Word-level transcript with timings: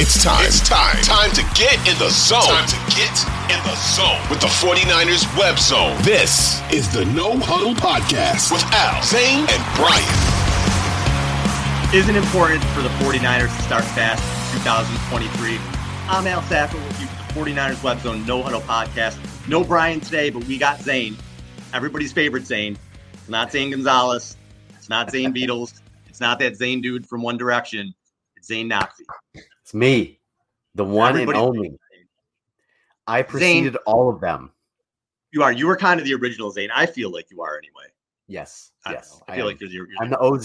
It's 0.00 0.22
time. 0.22 0.46
It's 0.46 0.60
time. 0.60 0.94
Time 1.02 1.32
to 1.32 1.42
get 1.58 1.74
in 1.78 1.98
the 1.98 2.08
zone. 2.08 2.46
Time 2.46 2.68
to 2.68 2.78
get 2.94 3.10
in 3.50 3.58
the 3.66 3.74
zone 3.74 4.22
with 4.30 4.38
the 4.40 4.46
49ers 4.46 5.26
web 5.36 5.58
zone. 5.58 6.00
This 6.02 6.62
is 6.72 6.88
the 6.92 7.04
No 7.06 7.36
Huddle 7.36 7.74
Podcast 7.74 8.52
with 8.52 8.62
Al, 8.70 9.02
Zain, 9.02 9.40
and 9.50 9.62
Brian. 9.74 10.06
Isn't 11.92 12.14
important 12.14 12.62
for 12.70 12.82
the 12.82 12.90
49ers 13.02 13.54
to 13.56 13.62
start 13.64 13.82
fast 13.82 14.22
in 14.54 14.60
2023. 14.62 15.58
I'm 16.08 16.28
Al 16.28 16.42
Sacco 16.42 16.76
with 16.78 17.00
you 17.00 17.08
for 17.08 17.42
the 17.42 17.50
49ers 17.50 17.82
web 17.82 17.98
zone 17.98 18.24
No 18.24 18.40
Huddle 18.40 18.60
Podcast. 18.60 19.18
No 19.48 19.64
Brian 19.64 19.98
today, 19.98 20.30
but 20.30 20.44
we 20.44 20.58
got 20.58 20.80
Zain. 20.80 21.16
Everybody's 21.74 22.12
favorite 22.12 22.46
Zain. 22.46 22.78
It's 23.14 23.28
not 23.28 23.50
Zane 23.50 23.72
Gonzalez. 23.72 24.36
It's 24.76 24.88
not 24.88 25.10
Zane 25.10 25.34
Beadles. 25.34 25.80
It's 26.06 26.20
not 26.20 26.38
that 26.38 26.54
Zane 26.54 26.80
dude 26.80 27.04
from 27.04 27.22
One 27.22 27.36
Direction. 27.36 27.92
It's 28.36 28.46
Zain 28.46 28.70
Naqvi. 28.70 29.04
It's 29.68 29.74
me, 29.74 30.18
the 30.76 30.84
one 30.84 31.10
Everybody- 31.10 31.38
and 31.38 31.46
only. 31.46 31.78
I 33.06 33.20
preceded 33.20 33.76
all 33.84 34.08
of 34.08 34.18
them. 34.18 34.50
You 35.30 35.42
are. 35.42 35.52
You 35.52 35.66
were 35.66 35.76
kind 35.76 36.00
of 36.00 36.06
the 36.06 36.14
original 36.14 36.50
Zane. 36.50 36.70
I 36.74 36.86
feel 36.86 37.12
like 37.12 37.30
you 37.30 37.42
are 37.42 37.58
anyway. 37.58 37.92
Yes, 38.28 38.72
I, 38.86 38.92
yes. 38.92 39.20
I 39.28 39.34
feel 39.34 39.42
am. 39.42 39.48
like 39.48 39.60
you're, 39.60 39.68
you're, 39.68 39.86
I'm 40.00 40.08
the 40.08 40.18
OZ. 40.20 40.44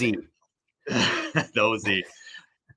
the 1.54 2.04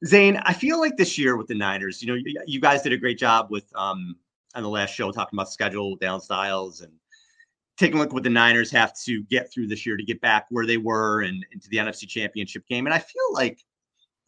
Zane. 0.05 0.37
I 0.45 0.53
feel 0.53 0.79
like 0.79 0.95
this 0.95 1.17
year 1.17 1.35
with 1.35 1.47
the 1.47 1.55
Niners, 1.55 2.01
you 2.01 2.07
know, 2.07 2.13
you, 2.13 2.41
you 2.45 2.61
guys 2.61 2.81
did 2.81 2.93
a 2.93 2.97
great 2.97 3.19
job 3.19 3.47
with 3.49 3.65
um 3.75 4.15
on 4.55 4.63
the 4.63 4.69
last 4.69 4.93
show 4.93 5.11
talking 5.11 5.37
about 5.37 5.51
schedule 5.51 5.97
down 5.97 6.21
styles 6.21 6.79
and 6.79 6.93
taking 7.75 7.97
a 7.97 7.99
look 7.99 8.11
at 8.11 8.13
what 8.13 8.23
the 8.23 8.29
Niners 8.29 8.71
have 8.71 8.93
to 9.03 9.21
get 9.23 9.51
through 9.51 9.67
this 9.67 9.85
year 9.85 9.97
to 9.97 10.03
get 10.05 10.21
back 10.21 10.45
where 10.49 10.65
they 10.65 10.77
were 10.77 11.23
and 11.23 11.45
into 11.51 11.67
the 11.67 11.75
NFC 11.75 12.07
Championship 12.07 12.65
game. 12.69 12.85
And 12.87 12.93
I 12.93 12.99
feel 12.99 13.33
like 13.33 13.65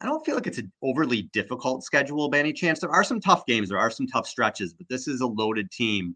I 0.02 0.05
don't 0.05 0.25
feel 0.25 0.36
like 0.36 0.47
it's 0.47 0.58
an 0.58 0.72
overly 0.81 1.23
difficult 1.33 1.83
schedule 1.83 2.30
by 2.30 2.39
any 2.39 2.53
chance. 2.53 2.80
There 2.80 2.89
are 2.89 3.03
some 3.03 3.19
tough 3.19 3.45
games, 3.45 3.69
there 3.69 3.78
are 3.78 3.92
some 3.92 4.08
tough 4.08 4.28
stretches, 4.28 4.73
but 4.73 4.88
this 4.88 5.08
is 5.08 5.22
a 5.22 5.28
loaded 5.28 5.72
team 5.72 6.16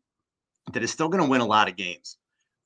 that 0.71 0.83
is 0.83 0.91
still 0.91 1.09
going 1.09 1.23
to 1.23 1.29
win 1.29 1.41
a 1.41 1.45
lot 1.45 1.67
of 1.67 1.75
games. 1.75 2.17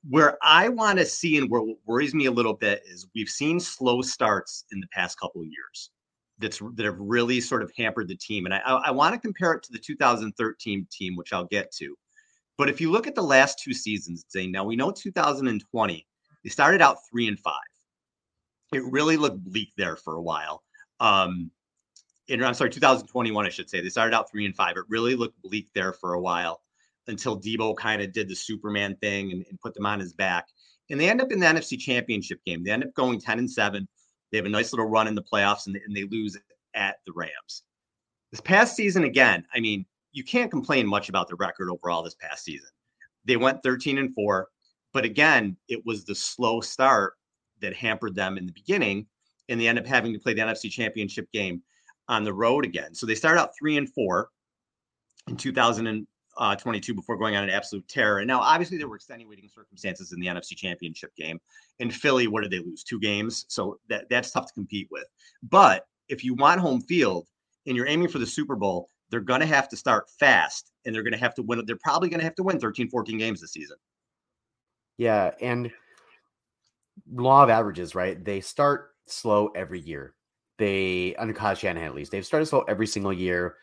Where 0.08 0.38
I 0.44 0.70
want 0.70 1.00
to 1.00 1.06
see 1.06 1.38
and 1.38 1.50
where 1.50 1.62
what 1.62 1.78
worries 1.86 2.14
me 2.14 2.26
a 2.26 2.32
little 2.32 2.54
bit 2.54 2.84
is 2.86 3.08
we've 3.16 3.30
seen 3.30 3.60
slow 3.60 4.02
starts 4.02 4.66
in 4.72 4.80
the 4.80 4.88
past 4.94 5.20
couple 5.20 5.42
of 5.42 5.48
years 5.48 5.90
that's 6.40 6.62
that 6.76 6.86
have 6.86 7.00
really 7.00 7.42
sort 7.42 7.64
of 7.64 7.72
hampered 7.76 8.08
the 8.08 8.16
team. 8.16 8.46
And 8.46 8.54
I, 8.54 8.60
I, 8.60 8.92
want 8.92 9.16
to 9.16 9.20
compare 9.20 9.54
it 9.54 9.64
to 9.64 9.72
the 9.72 9.80
2013 9.80 10.88
team, 10.92 11.16
which 11.16 11.34
I'll 11.34 11.46
get 11.46 11.72
to. 11.78 11.96
But 12.58 12.70
if 12.70 12.80
you 12.80 12.92
look 12.92 13.08
at 13.08 13.16
the 13.16 13.24
last 13.24 13.60
two 13.60 13.74
seasons, 13.74 14.26
Zain, 14.32 14.52
now 14.52 14.64
we 14.64 14.76
know 14.76 14.92
2020, 14.92 16.08
they 16.44 16.50
started 16.50 16.82
out 16.82 16.98
three 17.10 17.28
and 17.28 17.40
five. 17.40 17.56
It 18.74 18.84
really 18.84 19.18
looked 19.18 19.44
bleak 19.44 19.70
there 19.78 19.96
for 19.96 20.16
a 20.16 20.22
while. 20.22 20.64
Um, 21.00 21.52
in, 22.28 22.44
I'm 22.44 22.54
sorry, 22.54 22.70
2021, 22.70 23.46
I 23.46 23.50
should 23.50 23.70
say. 23.70 23.82
They 23.82 23.90
started 23.90 24.16
out 24.16 24.30
three 24.30 24.46
and 24.46 24.56
five. 24.56 24.76
It 24.78 24.84
really 24.90 25.16
looked 25.16 25.42
bleak 25.42 25.70
there 25.74 25.94
for 25.94 26.14
a 26.14 26.22
while 26.22 26.62
until 27.08 27.40
Debo 27.40 27.76
kind 27.76 28.02
of 28.02 28.12
did 28.12 28.28
the 28.28 28.36
Superman 28.36 28.96
thing 28.98 29.32
and, 29.32 29.46
and 29.50 29.60
put 29.62 29.74
them 29.74 29.86
on 29.86 30.00
his 30.00 30.14
back. 30.14 30.48
And 30.90 31.00
they 31.00 31.10
end 31.10 31.22
up 31.22 31.32
in 31.32 31.40
the 31.40 31.46
NFC 31.46 31.80
Championship 31.80 32.40
game. 32.46 32.64
They 32.64 32.72
end 32.72 32.84
up 32.84 32.94
going 32.94 33.20
10 33.20 33.40
and 33.40 33.50
7. 33.50 33.88
They 34.32 34.38
have 34.38 34.46
a 34.46 34.50
nice 34.50 34.74
little 34.74 34.88
run 34.88 35.08
in 35.08 35.16
the 35.16 35.24
playoffs 35.24 35.68
and 35.68 35.76
they, 35.76 35.82
and 35.86 35.96
they 35.96 36.04
lose 36.04 36.38
at 36.76 36.98
the 37.06 37.14
Rams. 37.16 37.64
This 38.32 38.42
past 38.42 38.76
season, 38.76 39.06
again, 39.06 39.46
I 39.54 39.60
mean, 39.60 39.86
you 40.12 40.24
can't 40.24 40.52
complain 40.52 40.88
much 40.88 41.10
about 41.10 41.28
the 41.28 41.36
record 41.36 41.70
overall 41.70 42.04
this 42.04 42.16
past 42.16 42.44
season. 42.44 42.70
They 43.26 43.38
went 43.38 43.64
13 43.64 43.98
and 43.98 44.14
4, 44.14 44.48
but 44.94 45.06
again, 45.06 45.58
it 45.68 45.86
was 45.86 46.04
the 46.04 46.16
slow 46.16 46.62
start 46.62 47.14
that 47.62 47.76
hampered 47.76 48.16
them 48.16 48.38
in 48.38 48.46
the 48.46 48.52
beginning, 48.52 49.08
and 49.50 49.60
they 49.60 49.68
end 49.68 49.80
up 49.80 49.86
having 49.86 50.14
to 50.14 50.20
play 50.20 50.34
the 50.34 50.42
NFC 50.42 50.70
Championship 50.70 51.32
game 51.32 51.62
on 52.08 52.24
the 52.24 52.34
road 52.34 52.66
again. 52.66 52.94
So 52.94 53.06
they 53.06 53.16
start 53.16 53.38
out 53.38 53.52
3 53.58 53.78
and 53.78 53.94
4 53.94 54.30
in 55.28 55.38
2022 55.38 56.92
uh, 56.92 56.96
before 56.96 57.18
going 57.18 57.36
on 57.36 57.44
an 57.44 57.50
absolute 57.50 57.88
terror. 57.88 58.20
And 58.20 58.28
now, 58.28 58.40
obviously, 58.40 58.78
there 58.78 58.88
were 58.88 58.96
extenuating 58.96 59.50
circumstances 59.50 60.14
in 60.14 60.20
the 60.20 60.28
NFC 60.28 60.56
Championship 60.56 61.16
game. 61.16 61.40
In 61.80 61.92
Philly, 61.92 62.28
what 62.28 62.44
did 62.44 62.52
they 62.52 62.60
lose? 62.60 62.84
Two 62.84 63.00
games. 63.00 63.46
So 63.50 63.80
that, 63.90 64.10
that's 64.10 64.32
tough 64.32 64.48
to 64.48 64.54
compete 64.54 64.88
with. 64.92 65.06
But 65.44 65.86
if 66.10 66.24
you 66.24 66.34
want 66.34 66.62
home 66.62 66.82
field 66.82 67.28
and 67.66 67.76
you're 67.76 67.88
aiming 67.88 68.08
for 68.08 68.20
the 68.20 68.26
Super 68.26 68.56
Bowl, 68.56 68.90
they're 69.10 69.20
going 69.20 69.42
to 69.42 69.46
have 69.46 69.70
to 69.70 69.78
start 69.78 70.10
fast 70.20 70.72
and 70.86 70.94
they're 70.94 71.04
going 71.04 71.14
to 71.14 71.20
have 71.20 71.36
to 71.36 71.42
win. 71.42 71.64
They're 71.66 71.78
probably 71.82 72.10
going 72.10 72.20
to 72.20 72.26
have 72.26 72.36
to 72.36 72.44
win 72.44 72.60
13, 72.60 72.90
14 72.90 73.18
games 73.18 73.42
this 73.42 73.52
season. 73.52 73.78
Yeah, 74.98 75.32
and 75.42 75.72
law 77.12 77.44
of 77.44 77.50
averages, 77.50 77.94
right? 77.94 78.24
They 78.24 78.42
start 78.42 78.90
slow 79.08 79.48
every 79.56 79.80
year. 79.80 80.14
They 80.58 81.16
under 81.16 81.34
Kyle 81.34 81.56
Shanahan 81.56 81.90
at 81.90 81.96
least 81.96 82.12
they've 82.12 82.26
started 82.26 82.48
slow 82.48 82.62
every 82.62 82.88
single 82.88 83.14
year, 83.14 83.58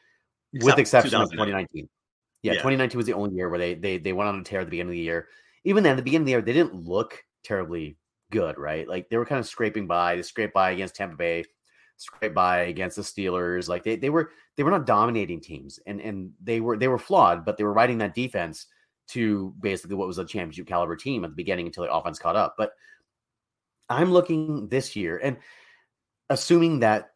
Except 0.52 0.64
with 0.64 0.78
exception 0.78 1.20
of 1.20 1.30
2019. 1.30 1.88
Yeah, 2.42 2.52
Yeah. 2.52 2.58
2019 2.58 2.96
was 2.96 3.06
the 3.06 3.14
only 3.14 3.34
year 3.34 3.48
where 3.48 3.58
they 3.58 3.74
they 3.74 3.98
they 3.98 4.12
went 4.12 4.28
on 4.28 4.38
a 4.38 4.44
tear 4.44 4.60
at 4.60 4.66
the 4.66 4.70
beginning 4.70 4.90
of 4.90 4.96
the 4.96 5.00
year. 5.00 5.28
Even 5.64 5.82
then, 5.82 5.92
at 5.92 5.96
the 5.96 6.02
beginning 6.02 6.22
of 6.22 6.26
the 6.26 6.32
year, 6.32 6.42
they 6.42 6.52
didn't 6.52 6.74
look 6.74 7.24
terribly 7.42 7.96
good, 8.30 8.58
right? 8.58 8.86
Like 8.86 9.08
they 9.08 9.16
were 9.16 9.26
kind 9.26 9.38
of 9.38 9.46
scraping 9.46 9.86
by. 9.86 10.16
They 10.16 10.22
scraped 10.22 10.54
by 10.54 10.72
against 10.72 10.94
Tampa 10.94 11.16
Bay, 11.16 11.44
scraped 11.96 12.34
by 12.34 12.62
against 12.62 12.96
the 12.96 13.02
Steelers. 13.02 13.68
Like 13.68 13.82
they 13.82 13.96
they 13.96 14.10
were 14.10 14.30
they 14.56 14.62
were 14.62 14.70
not 14.70 14.86
dominating 14.86 15.40
teams, 15.40 15.80
and 15.86 16.00
and 16.00 16.32
they 16.42 16.60
were 16.60 16.76
they 16.76 16.88
were 16.88 16.98
flawed, 16.98 17.44
but 17.44 17.56
they 17.56 17.64
were 17.64 17.72
riding 17.72 17.98
that 17.98 18.14
defense 18.14 18.66
to 19.06 19.54
basically 19.60 19.96
what 19.96 20.08
was 20.08 20.18
a 20.18 20.24
championship 20.24 20.66
caliber 20.66 20.96
team 20.96 21.24
at 21.24 21.30
the 21.30 21.36
beginning 21.36 21.66
until 21.66 21.84
the 21.84 21.92
offense 21.92 22.18
caught 22.18 22.36
up. 22.36 22.54
But 22.56 22.72
I'm 23.88 24.12
looking 24.12 24.68
this 24.68 24.96
year, 24.96 25.18
and 25.22 25.38
assuming 26.30 26.80
that 26.80 27.12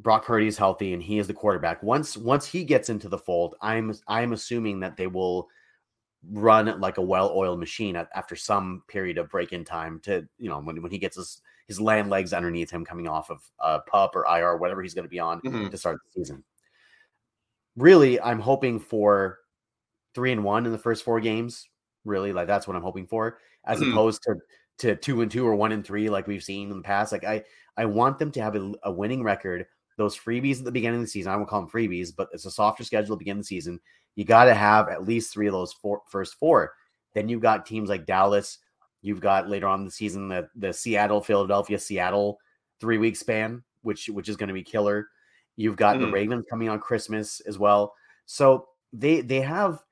Brock 0.00 0.24
Purdy 0.26 0.46
is 0.48 0.58
healthy 0.58 0.92
and 0.94 1.02
he 1.02 1.18
is 1.18 1.26
the 1.28 1.34
quarterback, 1.34 1.82
once 1.82 2.16
once 2.16 2.46
he 2.46 2.64
gets 2.64 2.90
into 2.90 3.08
the 3.08 3.18
fold, 3.18 3.56
I'm 3.62 3.94
I'm 4.08 4.32
assuming 4.32 4.80
that 4.80 4.96
they 4.96 5.06
will 5.08 5.48
run 6.30 6.80
like 6.80 6.98
a 6.98 7.02
well-oiled 7.02 7.58
machine 7.60 7.96
at, 7.96 8.08
after 8.14 8.36
some 8.36 8.82
period 8.88 9.18
of 9.18 9.30
break-in 9.30 9.64
time 9.64 10.00
to 10.00 10.28
you 10.38 10.48
know 10.50 10.60
when, 10.60 10.82
when 10.82 10.92
he 10.92 10.98
gets 10.98 11.16
his 11.16 11.42
his 11.68 11.80
land 11.80 12.10
legs 12.10 12.32
underneath 12.34 12.70
him 12.70 12.84
coming 12.84 13.08
off 13.08 13.30
of 13.30 13.42
uh, 13.60 13.80
pup 13.88 14.16
or 14.16 14.26
IR 14.26 14.56
whatever 14.58 14.82
he's 14.82 14.94
going 14.94 15.04
to 15.04 15.10
be 15.10 15.20
on 15.20 15.40
Mhm. 15.42 15.70
to 15.70 15.78
start 15.78 15.98
the 16.14 16.20
season. 16.20 16.44
Really, 17.76 18.20
I'm 18.20 18.40
hoping 18.40 18.78
for 18.78 19.38
three 20.14 20.32
and 20.32 20.44
one 20.44 20.66
in 20.66 20.72
the 20.72 20.78
first 20.78 21.04
four 21.04 21.20
games. 21.20 21.68
Really, 22.04 22.32
like 22.32 22.46
that's 22.48 22.66
what 22.68 22.76
I'm 22.76 22.82
hoping 22.82 23.06
for, 23.06 23.38
as 23.66 23.80
Mhm. 23.80 23.92
opposed 23.92 24.22
to 24.24 24.36
to 24.78 24.96
two 24.96 25.20
and 25.22 25.30
two 25.30 25.46
or 25.46 25.54
one 25.54 25.72
and 25.72 25.84
three 25.84 26.10
like 26.10 26.26
we've 26.26 26.42
seen 26.42 26.70
in 26.70 26.76
the 26.76 26.82
past. 26.82 27.12
Like 27.12 27.24
I 27.24 27.44
I 27.76 27.84
want 27.86 28.18
them 28.18 28.30
to 28.32 28.42
have 28.42 28.56
a, 28.56 28.72
a 28.84 28.92
winning 28.92 29.22
record. 29.22 29.66
Those 29.96 30.18
freebies 30.18 30.58
at 30.58 30.64
the 30.64 30.72
beginning 30.72 31.00
of 31.00 31.06
the 31.06 31.10
season, 31.10 31.32
I 31.32 31.36
won't 31.36 31.48
call 31.48 31.60
them 31.60 31.70
freebies, 31.70 32.10
but 32.16 32.28
it's 32.32 32.46
a 32.46 32.50
softer 32.50 32.82
schedule 32.82 33.12
at 33.14 33.18
the 33.18 33.24
beginning 33.24 33.40
of 33.40 33.44
the 33.44 33.48
season. 33.48 33.80
You 34.14 34.24
got 34.24 34.44
to 34.44 34.54
have 34.54 34.88
at 34.88 35.04
least 35.06 35.32
three 35.32 35.46
of 35.46 35.52
those 35.52 35.72
four, 35.72 36.00
first 36.08 36.34
four. 36.38 36.72
Then 37.14 37.28
you've 37.28 37.42
got 37.42 37.66
teams 37.66 37.88
like 37.88 38.06
Dallas. 38.06 38.58
You've 39.02 39.20
got 39.20 39.48
later 39.48 39.66
on 39.66 39.80
in 39.80 39.84
the 39.84 39.90
season 39.90 40.28
the 40.28 40.48
the 40.56 40.72
Seattle, 40.72 41.20
Philadelphia, 41.22 41.78
Seattle 41.78 42.38
three 42.80 42.98
week 42.98 43.16
span, 43.16 43.62
which 43.82 44.08
which 44.08 44.28
is 44.28 44.36
going 44.36 44.48
to 44.48 44.54
be 44.54 44.62
killer. 44.62 45.08
You've 45.56 45.76
got 45.76 45.98
the 45.98 46.06
Mhm. 46.06 46.12
Ravens 46.12 46.46
coming 46.48 46.68
on 46.68 46.78
Christmas 46.80 47.40
as 47.40 47.58
well. 47.58 47.94
So 48.26 48.68
they 48.92 49.20
they 49.20 49.40
have 49.42 49.82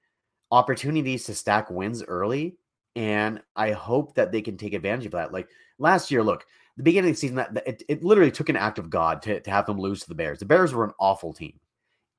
opportunities 0.51 1.25
to 1.25 1.35
stack 1.35 1.71
wins 1.71 2.03
early, 2.03 2.57
and 2.97 3.41
I 3.57 3.73
hope 3.73 4.15
that 4.15 4.33
they 4.33 4.43
can 4.43 4.57
take 4.57 4.75
advantage 4.75 5.07
of 5.07 5.13
that. 5.13 5.33
Like 5.33 5.49
last 5.79 6.11
year, 6.11 6.23
look, 6.23 6.45
the 6.77 6.83
beginning 6.83 7.11
of 7.11 7.17
the 7.17 7.21
season, 7.21 7.37
that 7.37 7.63
it, 7.67 7.83
it 7.89 8.05
literally 8.05 8.31
took 8.31 8.49
an 8.49 8.57
act 8.57 8.79
of 8.79 8.91
God 8.91 9.23
to, 9.23 9.41
to 9.41 9.51
have 9.51 9.67
them 9.67 9.79
lose 9.79 10.01
to 10.03 10.09
the 10.09 10.15
Bears. 10.15 10.39
The 10.39 10.45
Bears 10.45 10.73
were 10.73 10.85
an 10.85 10.93
awful 10.99 11.33
team, 11.33 11.59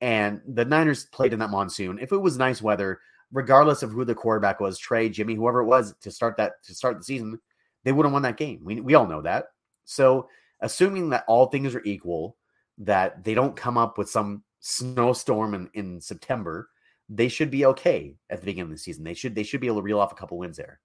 and 0.00 0.40
the 0.46 0.64
Niners 0.64 1.06
played 1.06 1.32
in 1.32 1.38
that 1.40 1.50
monsoon. 1.50 1.98
If 1.98 2.12
it 2.12 2.18
was 2.18 2.38
nice 2.38 2.62
weather, 2.62 3.00
regardless 3.32 3.82
of 3.82 3.90
who 3.90 4.04
the 4.04 4.14
quarterback 4.14 4.60
was, 4.60 4.78
Trey, 4.78 5.08
Jimmy, 5.08 5.34
whoever 5.34 5.60
it 5.60 5.66
was 5.66 5.94
to 6.00 6.10
start 6.10 6.36
that 6.36 6.62
to 6.64 6.74
start 6.74 6.98
the 6.98 7.04
season, 7.04 7.38
they 7.84 7.92
would 7.92 8.06
have 8.06 8.12
won 8.12 8.22
that 8.22 8.36
game. 8.36 8.60
We 8.62 8.80
we 8.80 8.94
all 8.94 9.06
know 9.06 9.22
that. 9.22 9.46
So 9.84 10.28
assuming 10.60 11.10
that 11.10 11.24
all 11.26 11.46
things 11.46 11.74
are 11.74 11.82
equal, 11.84 12.36
that 12.78 13.24
they 13.24 13.34
don't 13.34 13.56
come 13.56 13.76
up 13.76 13.98
with 13.98 14.08
some 14.08 14.44
snowstorm 14.60 15.54
in, 15.54 15.68
in 15.74 16.00
September, 16.00 16.68
they 17.14 17.28
should 17.28 17.50
be 17.50 17.66
okay 17.66 18.16
at 18.30 18.40
the 18.40 18.46
beginning 18.46 18.72
of 18.72 18.76
the 18.76 18.82
season. 18.82 19.04
They 19.04 19.14
should 19.14 19.34
they 19.34 19.42
should 19.42 19.60
be 19.60 19.66
able 19.66 19.76
to 19.76 19.82
reel 19.82 20.00
off 20.00 20.12
a 20.12 20.16
couple 20.16 20.38
wins 20.38 20.56
there. 20.56 20.80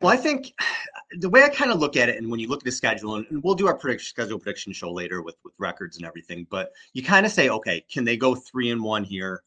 Well, 0.00 0.12
I 0.12 0.16
think 0.16 0.52
the 1.18 1.28
way 1.28 1.42
I 1.42 1.48
kind 1.48 1.70
of 1.70 1.78
look 1.78 1.96
at 1.96 2.08
it, 2.08 2.16
and 2.16 2.30
when 2.30 2.40
you 2.40 2.48
look 2.48 2.60
at 2.60 2.64
the 2.64 2.72
schedule, 2.72 3.16
and 3.16 3.26
we'll 3.42 3.54
do 3.54 3.66
our 3.66 3.76
prediction 3.76 4.08
schedule 4.08 4.38
prediction 4.38 4.72
show 4.72 4.90
later 4.90 5.22
with 5.22 5.36
with 5.44 5.54
records 5.58 5.96
and 5.98 6.06
everything, 6.06 6.46
but 6.50 6.72
you 6.94 7.02
kind 7.02 7.26
of 7.26 7.32
say, 7.32 7.50
okay, 7.50 7.84
can 7.92 8.04
they 8.04 8.16
go 8.16 8.34
three 8.34 8.70
and 8.70 8.82
one 8.82 9.04
here? 9.04 9.42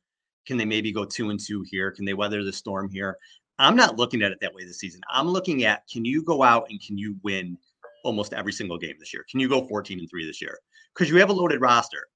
Can 0.45 0.57
they 0.57 0.65
maybe 0.65 0.91
go 0.91 1.05
two 1.05 1.29
and 1.29 1.39
two 1.39 1.63
here? 1.69 1.89
Can 1.89 2.05
they 2.05 2.13
weather 2.13 2.43
the 2.43 2.53
storm 2.53 2.89
here? 2.89 3.17
I'm 3.59 3.75
not 3.75 3.97
looking 3.97 4.21
at 4.23 4.31
it 4.31 4.39
that 4.41 4.53
way 4.53 4.65
this 4.65 4.79
season. 4.79 5.01
I'm 5.09 5.27
looking 5.27 5.63
at 5.63 5.87
can 5.91 6.05
you 6.05 6.21
go 6.23 6.43
out 6.43 6.67
and 6.69 6.81
can 6.85 6.97
you 6.97 7.15
win 7.23 7.57
almost 8.03 8.33
every 8.33 8.53
single 8.53 8.77
game 8.77 8.95
this 8.99 9.13
year? 9.13 9.25
Can 9.29 9.39
you 9.39 9.47
go 9.47 9.65
14 9.65 9.99
and 9.99 10.09
three 10.09 10.25
this 10.25 10.41
year? 10.41 10.59
Because 10.93 11.09
you 11.09 11.17
have 11.17 11.29
a 11.29 11.33
loaded 11.33 11.61
roster. 11.61 12.07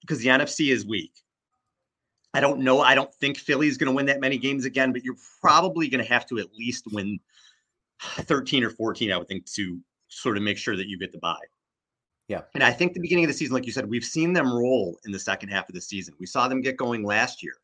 Because 0.00 0.20
the 0.20 0.28
NFC 0.28 0.72
is 0.72 0.86
weak. 0.86 1.12
I 2.32 2.40
don't 2.40 2.60
know. 2.60 2.80
I 2.80 2.94
don't 2.94 3.12
think 3.14 3.38
Philly's 3.38 3.76
going 3.76 3.90
to 3.90 3.94
win 3.94 4.06
that 4.06 4.20
many 4.20 4.38
games 4.38 4.64
again, 4.64 4.92
but 4.92 5.04
you're 5.04 5.16
probably 5.40 5.88
going 5.88 6.02
to 6.02 6.08
have 6.08 6.26
to 6.26 6.38
at 6.38 6.54
least 6.54 6.84
win 6.92 7.18
13 8.00 8.64
or 8.64 8.70
14, 8.70 9.12
I 9.12 9.16
would 9.16 9.28
think, 9.28 9.46
to 9.52 9.80
sort 10.08 10.36
of 10.36 10.42
make 10.42 10.58
sure 10.58 10.76
that 10.76 10.86
you 10.86 10.98
get 10.98 11.12
the 11.12 11.18
bye. 11.18 11.36
Yeah. 12.28 12.42
And 12.54 12.62
I 12.62 12.70
think 12.70 12.92
the 12.92 13.00
beginning 13.00 13.24
of 13.24 13.28
the 13.28 13.36
season, 13.36 13.54
like 13.54 13.66
you 13.66 13.72
said, 13.72 13.90
we've 13.90 14.04
seen 14.04 14.32
them 14.32 14.52
roll 14.52 14.96
in 15.04 15.10
the 15.10 15.18
second 15.18 15.48
half 15.48 15.68
of 15.68 15.74
the 15.74 15.80
season. 15.80 16.14
We 16.20 16.26
saw 16.26 16.46
them 16.46 16.60
get 16.60 16.76
going 16.76 17.02
last 17.02 17.42
year. 17.42 17.54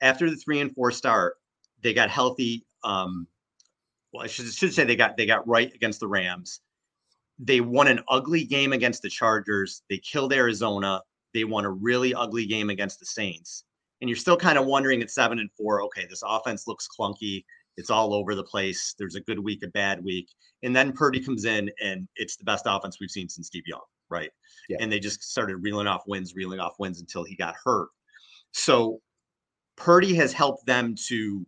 After 0.00 0.28
the 0.28 0.36
three 0.36 0.60
and 0.60 0.74
four 0.74 0.90
start, 0.90 1.36
they 1.82 1.94
got 1.94 2.10
healthy. 2.10 2.66
Um, 2.82 3.28
well, 4.12 4.24
I 4.24 4.26
should, 4.26 4.46
should 4.46 4.74
say 4.74 4.82
they 4.84 4.96
got 4.96 5.16
they 5.16 5.26
got 5.26 5.46
right 5.46 5.72
against 5.72 6.00
the 6.00 6.08
Rams. 6.08 6.60
They 7.38 7.60
won 7.60 7.86
an 7.86 8.00
ugly 8.08 8.44
game 8.44 8.72
against 8.72 9.02
the 9.02 9.08
Chargers. 9.08 9.82
They 9.88 9.98
killed 9.98 10.32
Arizona. 10.32 11.02
They 11.32 11.44
won 11.44 11.64
a 11.64 11.70
really 11.70 12.12
ugly 12.12 12.46
game 12.46 12.70
against 12.70 12.98
the 12.98 13.06
Saints. 13.06 13.64
And 14.00 14.08
you're 14.08 14.16
still 14.16 14.36
kind 14.36 14.58
of 14.58 14.66
wondering 14.66 15.02
at 15.02 15.10
seven 15.10 15.38
and 15.38 15.50
four, 15.56 15.82
okay, 15.84 16.06
this 16.08 16.22
offense 16.24 16.66
looks 16.66 16.88
clunky. 16.88 17.44
It's 17.76 17.90
all 17.90 18.14
over 18.14 18.34
the 18.34 18.44
place. 18.44 18.94
There's 18.98 19.14
a 19.14 19.20
good 19.20 19.38
week, 19.38 19.62
a 19.64 19.68
bad 19.68 20.02
week. 20.02 20.28
And 20.62 20.74
then 20.74 20.92
Purdy 20.92 21.20
comes 21.20 21.44
in 21.44 21.70
and 21.80 22.08
it's 22.16 22.36
the 22.36 22.44
best 22.44 22.64
offense 22.66 22.98
we've 23.00 23.10
seen 23.10 23.28
since 23.28 23.46
Steve 23.46 23.66
Young, 23.66 23.80
right? 24.10 24.30
Yeah. 24.68 24.78
And 24.80 24.90
they 24.90 24.98
just 24.98 25.22
started 25.22 25.56
reeling 25.56 25.86
off 25.86 26.02
wins, 26.06 26.34
reeling 26.34 26.60
off 26.60 26.74
wins 26.78 27.00
until 27.00 27.24
he 27.24 27.36
got 27.36 27.54
hurt. 27.64 27.88
So 28.52 29.00
Purdy 29.76 30.14
has 30.14 30.32
helped 30.32 30.66
them 30.66 30.94
to 31.06 31.46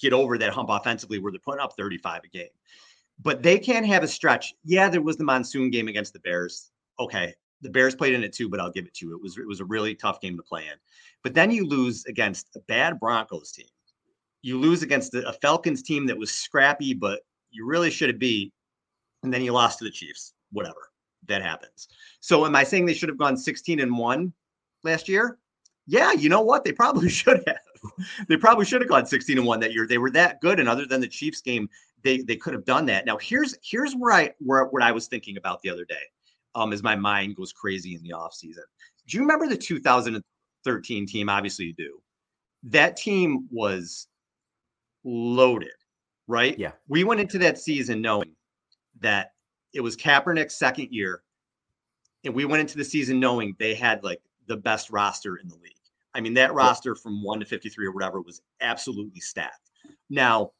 get 0.00 0.12
over 0.12 0.38
that 0.38 0.52
hump 0.52 0.68
offensively 0.70 1.18
where 1.18 1.32
they're 1.32 1.40
putting 1.44 1.60
up 1.60 1.74
35 1.76 2.22
a 2.24 2.28
game. 2.28 2.48
But 3.20 3.42
they 3.42 3.58
can't 3.58 3.86
have 3.86 4.02
a 4.02 4.08
stretch. 4.08 4.54
Yeah, 4.64 4.88
there 4.88 5.02
was 5.02 5.16
the 5.16 5.24
monsoon 5.24 5.70
game 5.70 5.88
against 5.88 6.12
the 6.12 6.20
Bears. 6.20 6.70
Okay. 7.00 7.34
The 7.60 7.70
Bears 7.70 7.94
played 7.94 8.14
in 8.14 8.22
it 8.22 8.32
too, 8.32 8.48
but 8.48 8.60
I'll 8.60 8.70
give 8.70 8.86
it 8.86 8.94
to 8.94 9.06
you. 9.06 9.14
It 9.14 9.22
was 9.22 9.36
it 9.38 9.46
was 9.46 9.60
a 9.60 9.64
really 9.64 9.94
tough 9.94 10.20
game 10.20 10.36
to 10.36 10.42
play 10.42 10.62
in. 10.62 10.78
But 11.24 11.34
then 11.34 11.50
you 11.50 11.66
lose 11.66 12.04
against 12.06 12.48
a 12.56 12.60
bad 12.60 13.00
Broncos 13.00 13.52
team 13.52 13.66
you 14.42 14.58
lose 14.58 14.82
against 14.82 15.14
a 15.14 15.32
Falcons 15.40 15.82
team 15.82 16.06
that 16.06 16.16
was 16.16 16.30
scrappy, 16.30 16.94
but 16.94 17.20
you 17.50 17.66
really 17.66 17.90
should 17.90 18.08
have 18.08 18.18
beat, 18.18 18.52
and 19.22 19.32
then 19.32 19.42
you 19.42 19.52
lost 19.52 19.78
to 19.78 19.84
the 19.84 19.90
Chiefs. 19.90 20.34
Whatever 20.52 20.90
that 21.26 21.42
happens. 21.42 21.88
So, 22.20 22.46
am 22.46 22.56
I 22.56 22.64
saying 22.64 22.86
they 22.86 22.94
should 22.94 23.08
have 23.08 23.18
gone 23.18 23.36
16 23.36 23.80
and 23.80 23.96
one 23.96 24.32
last 24.82 25.08
year? 25.08 25.38
Yeah, 25.86 26.12
you 26.12 26.28
know 26.28 26.40
what? 26.40 26.64
They 26.64 26.72
probably 26.72 27.08
should 27.10 27.42
have. 27.46 27.58
they 28.28 28.36
probably 28.36 28.64
should 28.64 28.80
have 28.80 28.88
gone 28.88 29.06
16 29.06 29.38
and 29.38 29.46
one 29.46 29.60
that 29.60 29.72
year. 29.72 29.86
They 29.86 29.98
were 29.98 30.10
that 30.12 30.40
good, 30.40 30.60
and 30.60 30.68
other 30.68 30.86
than 30.86 31.00
the 31.00 31.08
Chiefs 31.08 31.42
game, 31.42 31.68
they 32.02 32.18
they 32.22 32.36
could 32.36 32.54
have 32.54 32.64
done 32.64 32.86
that. 32.86 33.04
Now, 33.04 33.18
here's 33.18 33.56
here's 33.62 33.94
where 33.94 34.12
I 34.12 34.32
where 34.38 34.64
what 34.66 34.82
I 34.82 34.92
was 34.92 35.08
thinking 35.08 35.36
about 35.36 35.60
the 35.62 35.70
other 35.70 35.84
day, 35.84 36.02
um, 36.54 36.72
as 36.72 36.82
my 36.82 36.96
mind 36.96 37.36
goes 37.36 37.52
crazy 37.52 37.94
in 37.94 38.02
the 38.02 38.10
offseason. 38.10 38.64
Do 39.06 39.16
you 39.16 39.20
remember 39.20 39.46
the 39.46 39.56
2013 39.56 41.06
team? 41.06 41.28
Obviously, 41.28 41.66
you 41.66 41.74
do. 41.74 42.00
That 42.64 42.96
team 42.96 43.48
was 43.50 44.08
loaded, 45.04 45.70
right? 46.26 46.58
Yeah. 46.58 46.72
We 46.88 47.04
went 47.04 47.20
into 47.20 47.38
that 47.38 47.58
season 47.58 48.02
knowing 48.02 48.32
that 49.00 49.32
it 49.72 49.80
was 49.80 49.96
Kaepernick's 49.96 50.58
second 50.58 50.88
year. 50.90 51.22
And 52.24 52.34
we 52.34 52.44
went 52.44 52.60
into 52.60 52.76
the 52.76 52.84
season 52.84 53.20
knowing 53.20 53.54
they 53.58 53.74
had 53.74 54.02
like 54.02 54.20
the 54.46 54.56
best 54.56 54.90
roster 54.90 55.36
in 55.36 55.48
the 55.48 55.54
league. 55.56 55.72
I 56.14 56.20
mean, 56.20 56.34
that 56.34 56.52
roster 56.52 56.94
from 56.94 57.22
one 57.22 57.38
to 57.38 57.46
53 57.46 57.86
or 57.86 57.92
whatever 57.92 58.20
was 58.20 58.42
absolutely 58.60 59.20
stacked. 59.20 59.70
Now, 60.10 60.52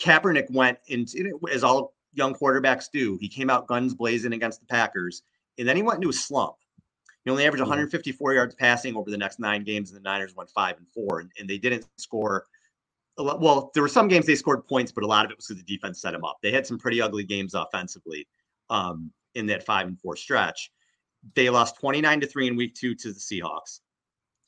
Kaepernick 0.00 0.50
went 0.50 0.78
into, 0.88 1.40
as 1.52 1.64
all 1.64 1.94
young 2.12 2.34
quarterbacks 2.34 2.86
do, 2.92 3.16
he 3.20 3.28
came 3.28 3.50
out 3.50 3.66
guns 3.66 3.94
blazing 3.94 4.32
against 4.32 4.60
the 4.60 4.66
Packers, 4.66 5.22
and 5.58 5.68
then 5.68 5.76
he 5.76 5.82
went 5.82 5.96
into 5.96 6.10
a 6.10 6.12
slump. 6.12 6.56
He 7.24 7.30
only 7.30 7.46
averaged 7.46 7.60
154 7.60 8.34
yards 8.34 8.54
passing 8.54 8.96
over 8.96 9.10
the 9.10 9.18
next 9.18 9.38
nine 9.38 9.62
games, 9.64 9.90
and 9.90 9.96
the 9.96 10.08
Niners 10.08 10.34
went 10.34 10.50
five 10.50 10.76
and 10.78 10.86
four, 10.88 11.20
and, 11.20 11.30
and 11.38 11.48
they 11.48 11.58
didn't 11.58 11.86
score 11.98 12.46
lot, 13.22 13.40
well, 13.40 13.70
there 13.74 13.82
were 13.82 13.88
some 13.88 14.08
games 14.08 14.26
they 14.26 14.34
scored 14.34 14.66
points, 14.66 14.92
but 14.92 15.04
a 15.04 15.06
lot 15.06 15.24
of 15.24 15.30
it 15.30 15.36
was 15.36 15.46
because 15.46 15.62
the 15.62 15.76
defense 15.76 16.00
set 16.00 16.12
them 16.12 16.24
up. 16.24 16.38
They 16.42 16.52
had 16.52 16.66
some 16.66 16.78
pretty 16.78 17.00
ugly 17.00 17.24
games 17.24 17.54
offensively 17.54 18.26
um, 18.68 19.10
in 19.34 19.46
that 19.46 19.64
five 19.64 19.86
and 19.86 19.98
four 19.98 20.16
stretch. 20.16 20.70
They 21.34 21.50
lost 21.50 21.78
29 21.78 22.20
to 22.20 22.26
three 22.26 22.48
in 22.48 22.56
week 22.56 22.74
two 22.74 22.94
to 22.94 23.12
the 23.12 23.18
Seahawks. 23.18 23.80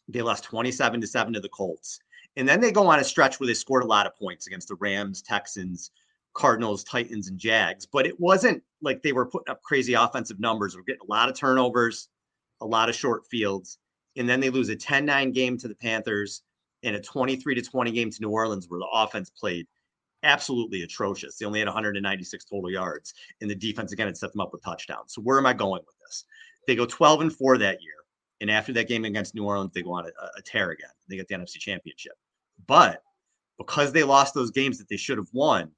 They 0.09 0.23
lost 0.23 0.44
27 0.44 1.00
to 1.00 1.06
seven 1.06 1.32
to 1.35 1.41
the 1.41 1.49
Colts. 1.49 1.99
And 2.37 2.49
then 2.49 2.61
they 2.61 2.73
go 2.73 2.87
on 2.87 2.99
a 2.99 3.05
stretch 3.05 3.38
where 3.38 3.47
they 3.47 3.55
scored 3.55 3.82
a 3.82 3.87
lot 3.87 4.06
of 4.06 4.17
points 4.17 4.47
against 4.47 4.69
the 4.69 4.76
Rams, 4.76 5.20
Texans, 5.23 5.91
Cardinals, 6.34 6.84
Titans, 6.84 7.29
and 7.29 7.38
Jags. 7.38 7.87
But 7.87 8.06
it 8.06 8.19
wasn't 8.19 8.62
like 8.81 9.02
they 9.02 9.12
were 9.12 9.26
putting 9.26 9.50
up 9.50 9.62
crazy 9.62 9.94
offensive 9.94 10.40
numbers. 10.40 10.76
We're 10.76 10.82
getting 10.82 11.06
a 11.06 11.11
lot 11.11 11.29
of 11.29 11.37
turnovers, 11.37 12.08
a 12.61 12.67
lot 12.67 12.88
of 12.88 12.94
short 12.94 13.26
fields. 13.31 13.79
And 14.17 14.29
then 14.29 14.40
they 14.40 14.50
lose 14.50 14.69
a 14.69 14.76
10 14.76 15.05
9 15.05 15.32
game 15.32 15.56
to 15.58 15.69
the 15.69 15.75
Panthers 15.75 16.43
and 16.82 16.96
a 16.96 17.00
23 17.00 17.55
to 17.55 17.62
20 17.62 17.93
game 17.93 18.11
to 18.11 18.20
New 18.20 18.31
Orleans 18.31 18.67
where 18.69 18.81
the 18.81 18.88
offense 18.93 19.31
played 19.31 19.67
absolutely 20.23 20.82
atrocious. 20.82 21.37
They 21.37 21.46
only 21.46 21.58
had 21.58 21.69
196 21.69 22.44
total 22.44 22.70
yards, 22.70 23.14
and 23.40 23.50
the 23.50 23.55
defense 23.55 23.93
again 23.93 24.06
had 24.06 24.17
set 24.17 24.32
them 24.32 24.40
up 24.40 24.52
with 24.52 24.62
touchdowns. 24.62 25.14
So 25.14 25.23
where 25.23 25.38
am 25.38 25.46
I 25.46 25.52
going 25.52 25.82
with 25.85 25.96
this? 26.06 26.25
They 26.67 26.76
go 26.76 26.87
12 26.87 27.23
and 27.23 27.32
4 27.32 27.58
that 27.58 27.82
year. 27.82 27.94
And 28.40 28.50
after 28.50 28.73
that 28.73 28.88
game 28.88 29.05
against 29.05 29.35
New 29.35 29.44
Orleans, 29.44 29.73
they 29.73 29.82
go 29.82 29.93
on 29.93 30.06
a, 30.06 30.38
a 30.38 30.43
tear 30.43 30.70
again. 30.70 30.90
They 31.08 31.17
get 31.17 31.28
the 31.28 31.35
NFC 31.35 31.58
championship. 31.58 32.14
But 32.67 33.02
because 33.58 33.93
they 33.93 34.02
lost 34.02 34.35
those 34.35 34.50
games 34.50 34.78
that 34.78 34.88
they 34.88 34.96
should 34.96 35.19
have 35.19 35.28
won 35.32 35.70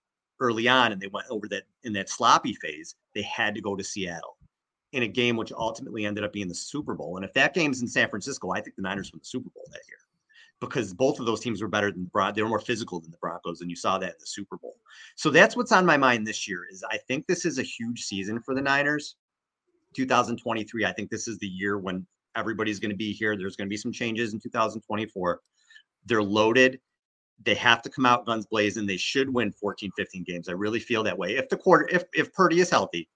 early 0.45 0.69
on 0.69 0.93
and 0.93 1.01
they 1.01 1.09
went 1.09 1.27
over 1.31 1.49
that 1.49 1.65
in 1.85 1.93
that 1.95 2.11
sloppy 2.11 2.55
phase, 2.55 2.95
they 3.15 3.23
had 3.23 3.55
to 3.55 3.61
go 3.61 3.75
to 3.75 3.83
Seattle 3.83 4.37
in 4.93 5.03
a 5.03 5.09
game 5.09 5.37
which 5.37 5.53
ultimately 5.53 6.05
ended 6.05 6.23
up 6.23 6.33
being 6.33 6.49
the 6.49 6.55
Super 6.55 6.95
Bowl. 6.95 7.17
And 7.17 7.25
if 7.25 7.33
that 7.35 7.55
game's 7.55 7.83
in 7.83 7.89
San 7.89 8.09
Francisco, 8.09 8.51
I 8.51 8.61
think 8.61 8.77
the 8.77 8.83
Niners 8.83 9.13
won 9.13 9.21
the 9.21 9.27
Super 9.27 9.51
Bowl 9.51 9.65
that 9.73 9.81
year 9.89 9.99
because 10.61 10.95
both 10.95 11.19
of 11.19 11.27
those 11.27 11.41
teams 11.41 11.63
were 11.63 11.69
better 11.69 11.91
than 11.91 12.05
the 12.05 12.11
Bron- 12.11 12.35
they 12.35 12.43
were 12.43 12.49
more 12.49 12.61
physical 12.61 13.01
than 13.01 13.11
the 13.11 13.19
Broncos, 13.19 13.61
and 13.61 13.71
you 13.71 13.77
saw 13.77 13.99
that 13.99 14.11
in 14.11 14.21
the 14.21 14.27
Super 14.27 14.57
Bowl. 14.57 14.77
So 15.17 15.31
that's 15.31 15.57
what's 15.57 15.73
on 15.73 15.87
my 15.87 15.97
mind 15.97 16.27
this 16.27 16.47
year. 16.49 16.67
Is 16.71 16.85
I 16.91 16.99
think 17.09 17.27
this 17.27 17.45
is 17.45 17.59
a 17.59 17.63
huge 17.63 18.03
season 18.03 18.41
for 18.41 18.55
the 18.55 18.63
Niners. 18.63 19.17
2023, 19.95 20.85
I 20.85 20.93
think 20.93 21.11
this 21.11 21.29
is 21.29 21.39
the 21.39 21.47
year 21.47 21.79
when 21.79 22.05
everybody's 22.37 22.81
going 22.81 22.91
to 22.91 22.97
be 22.97 23.13
here. 23.13 23.37
There's 23.37 23.57
going 23.57 23.69
to 23.69 23.71
be 23.71 23.77
some 23.77 23.93
changes 23.93 24.33
in 24.33 24.41
2024. 24.41 25.41
They're 26.07 26.23
loaded. 26.23 26.81
They 27.43 27.55
have 27.57 27.83
to 27.83 27.91
come 27.91 28.07
out 28.07 28.27
guns 28.27 28.47
blazing. 28.47 28.87
They 28.87 28.97
should 28.97 29.33
win 29.33 29.53
14, 29.53 29.91
15 29.97 30.25
games. 30.25 30.49
I 30.49 30.53
really 30.53 30.81
feel 30.81 31.03
that 31.03 31.19
way. 31.19 31.37
If 31.37 31.49
the 31.49 31.57
quarter, 31.57 31.89
if 31.91 32.05
if 32.15 32.33
Purdy 32.33 32.61
is 32.61 32.71
healthy, 32.71 33.09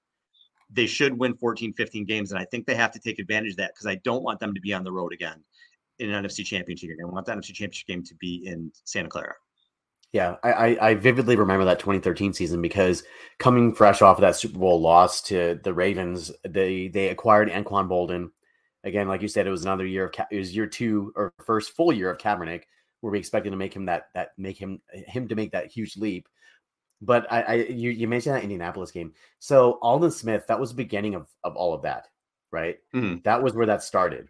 they 0.70 0.86
should 0.86 1.18
win 1.18 1.34
14, 1.34 1.72
15 1.72 2.04
games. 2.04 2.30
And 2.30 2.40
I 2.40 2.44
think 2.44 2.66
they 2.66 2.74
have 2.74 2.92
to 2.92 2.98
take 2.98 3.18
advantage 3.18 3.52
of 3.52 3.56
that 3.58 3.72
because 3.74 3.86
I 3.86 3.96
don't 3.96 4.22
want 4.22 4.40
them 4.40 4.54
to 4.54 4.60
be 4.60 4.74
on 4.74 4.84
the 4.84 4.92
road 4.92 5.12
again 5.12 5.42
in 5.98 6.10
an 6.10 6.24
NFC 6.24 6.44
championship 6.44 6.90
game. 6.90 7.06
I 7.06 7.10
want 7.10 7.26
that 7.26 7.38
NFC 7.38 7.54
championship 7.54 7.86
game 7.86 8.02
to 8.04 8.14
be 8.16 8.42
in 8.46 8.70
Santa 8.84 9.08
Clara. 9.08 9.34
Yeah, 10.12 10.36
I, 10.42 10.78
I 10.80 10.94
vividly 10.94 11.36
remember 11.36 11.66
that 11.66 11.80
2013 11.80 12.32
season 12.32 12.62
because 12.62 13.02
coming 13.38 13.74
fresh 13.74 14.00
off 14.00 14.16
of 14.16 14.22
that 14.22 14.36
Super 14.36 14.58
Bowl 14.58 14.80
loss 14.80 15.20
to 15.22 15.60
the 15.62 15.74
Ravens, 15.74 16.32
they 16.48 16.88
they 16.88 17.10
acquired 17.10 17.50
Anquan 17.50 17.88
Boldin. 17.88 18.30
Again, 18.84 19.06
like 19.06 19.20
you 19.20 19.28
said, 19.28 19.46
it 19.46 19.50
was 19.50 19.64
another 19.64 19.84
year 19.84 20.06
of 20.06 20.14
it 20.30 20.38
was 20.38 20.56
year 20.56 20.66
two 20.66 21.12
or 21.14 21.34
first 21.44 21.72
full 21.72 21.92
year 21.92 22.10
of 22.10 22.16
Kaepernick, 22.16 22.62
where 23.00 23.12
we 23.12 23.18
expected 23.18 23.50
to 23.50 23.56
make 23.56 23.74
him 23.74 23.86
that 23.86 24.08
that 24.14 24.30
make 24.38 24.58
him 24.58 24.80
him 24.92 25.28
to 25.28 25.34
make 25.34 25.52
that 25.52 25.70
huge 25.70 25.96
leap. 25.96 26.28
But 27.00 27.30
I, 27.30 27.42
I 27.42 27.54
you, 27.54 27.90
you 27.90 28.08
mentioned 28.08 28.34
that 28.34 28.42
Indianapolis 28.42 28.90
game. 28.90 29.12
So 29.38 29.78
Aldon 29.82 30.10
Smith, 30.10 30.46
that 30.48 30.58
was 30.58 30.70
the 30.70 30.76
beginning 30.76 31.14
of 31.14 31.28
of 31.44 31.56
all 31.56 31.74
of 31.74 31.82
that, 31.82 32.08
right? 32.50 32.78
Mm-hmm. 32.94 33.18
That 33.24 33.42
was 33.42 33.54
where 33.54 33.66
that 33.66 33.82
started 33.82 34.28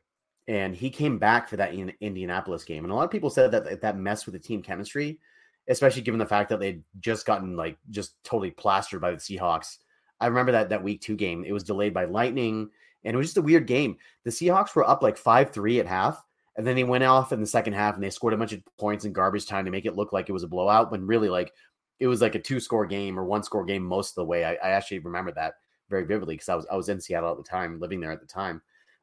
and 0.49 0.75
he 0.75 0.89
came 0.89 1.19
back 1.19 1.47
for 1.47 1.57
that 1.59 1.75
in 1.75 1.93
Indianapolis 2.01 2.65
game. 2.65 2.85
And 2.85 2.91
a 2.91 2.95
lot 2.97 3.05
of 3.05 3.11
people 3.11 3.29
said 3.29 3.53
that 3.53 3.83
that 3.83 3.99
messed 3.99 4.27
with 4.27 4.33
the 4.33 4.39
team 4.39 4.63
chemistry, 4.63 5.21
especially 5.69 6.03
given 6.03 6.19
the 6.19 6.27
fact 6.27 6.49
that 6.49 6.59
they'd 6.59 6.83
just 7.01 7.27
gotten 7.27 7.55
like 7.55 7.79
just 7.91 8.15
totally 8.25 8.51
plastered 8.51 9.03
by 9.03 9.11
the 9.11 9.19
Seahawks. 9.19 9.77
I 10.21 10.27
remember 10.27 10.53
that 10.53 10.71
that 10.71 10.83
week 10.83 11.03
two 11.03 11.17
game. 11.17 11.45
It 11.45 11.53
was 11.53 11.65
delayed 11.65 11.93
by 11.93 12.07
lightning, 12.07 12.71
and 13.05 13.15
it 13.15 13.17
was 13.19 13.29
just 13.29 13.37
a 13.37 13.43
weird 13.43 13.67
game. 13.67 13.99
The 14.25 14.31
Seahawks 14.31 14.75
were 14.75 14.89
up 14.89 15.03
like 15.03 15.19
five 15.19 15.53
three 15.53 15.81
at 15.81 15.87
half, 15.87 16.25
and 16.59 16.67
then 16.67 16.75
they 16.75 16.85
went 16.85 17.05
off 17.05 17.33
in 17.33 17.41
the 17.41 17.47
second 17.47 17.75
half 17.75 17.95
and 17.95 18.03
they 18.03 18.11
scored 18.11 18.35
a 18.35 18.37
bunch 18.37 18.53
of 18.53 18.61
points 18.79 19.05
in 19.05 19.13
garbage 19.13 19.47
time 19.47 19.65
to 19.65 19.71
make 19.71 19.87
it 19.87 19.95
look 19.95 20.13
like 20.13 20.29
it 20.29 20.33
was 20.33 20.43
a 20.43 20.49
blowout, 20.49 20.91
when 20.91 21.07
really 21.07 21.29
like 21.29 21.53
it 22.01 22.09
was 22.09 22.21
like 22.21 22.35
a 22.35 22.41
two 22.41 22.59
score 22.59 22.85
game 22.85 23.17
or 23.17 23.25
one 23.25 23.45
score 23.45 23.65
game 23.65 23.83
most 23.83 24.11
of 24.11 24.15
the 24.17 24.25
way. 24.25 24.45
I, 24.45 24.55
I 24.55 24.71
actually 24.71 24.99
remember 24.99 25.31
that 25.33 25.55
very 25.89 26.05
vividly 26.05 26.35
because 26.35 26.49
I 26.49 26.57
was 26.57 26.67
I 26.71 26.77
was 26.77 26.89
in 26.89 27.01
Seattle 27.01 27.31
at 27.31 27.37
the 27.37 27.45
time, 27.45 27.79
living 27.79 28.01
there 28.01 28.11
at 28.11 28.21
the 28.21 28.27
time. 28.27 28.61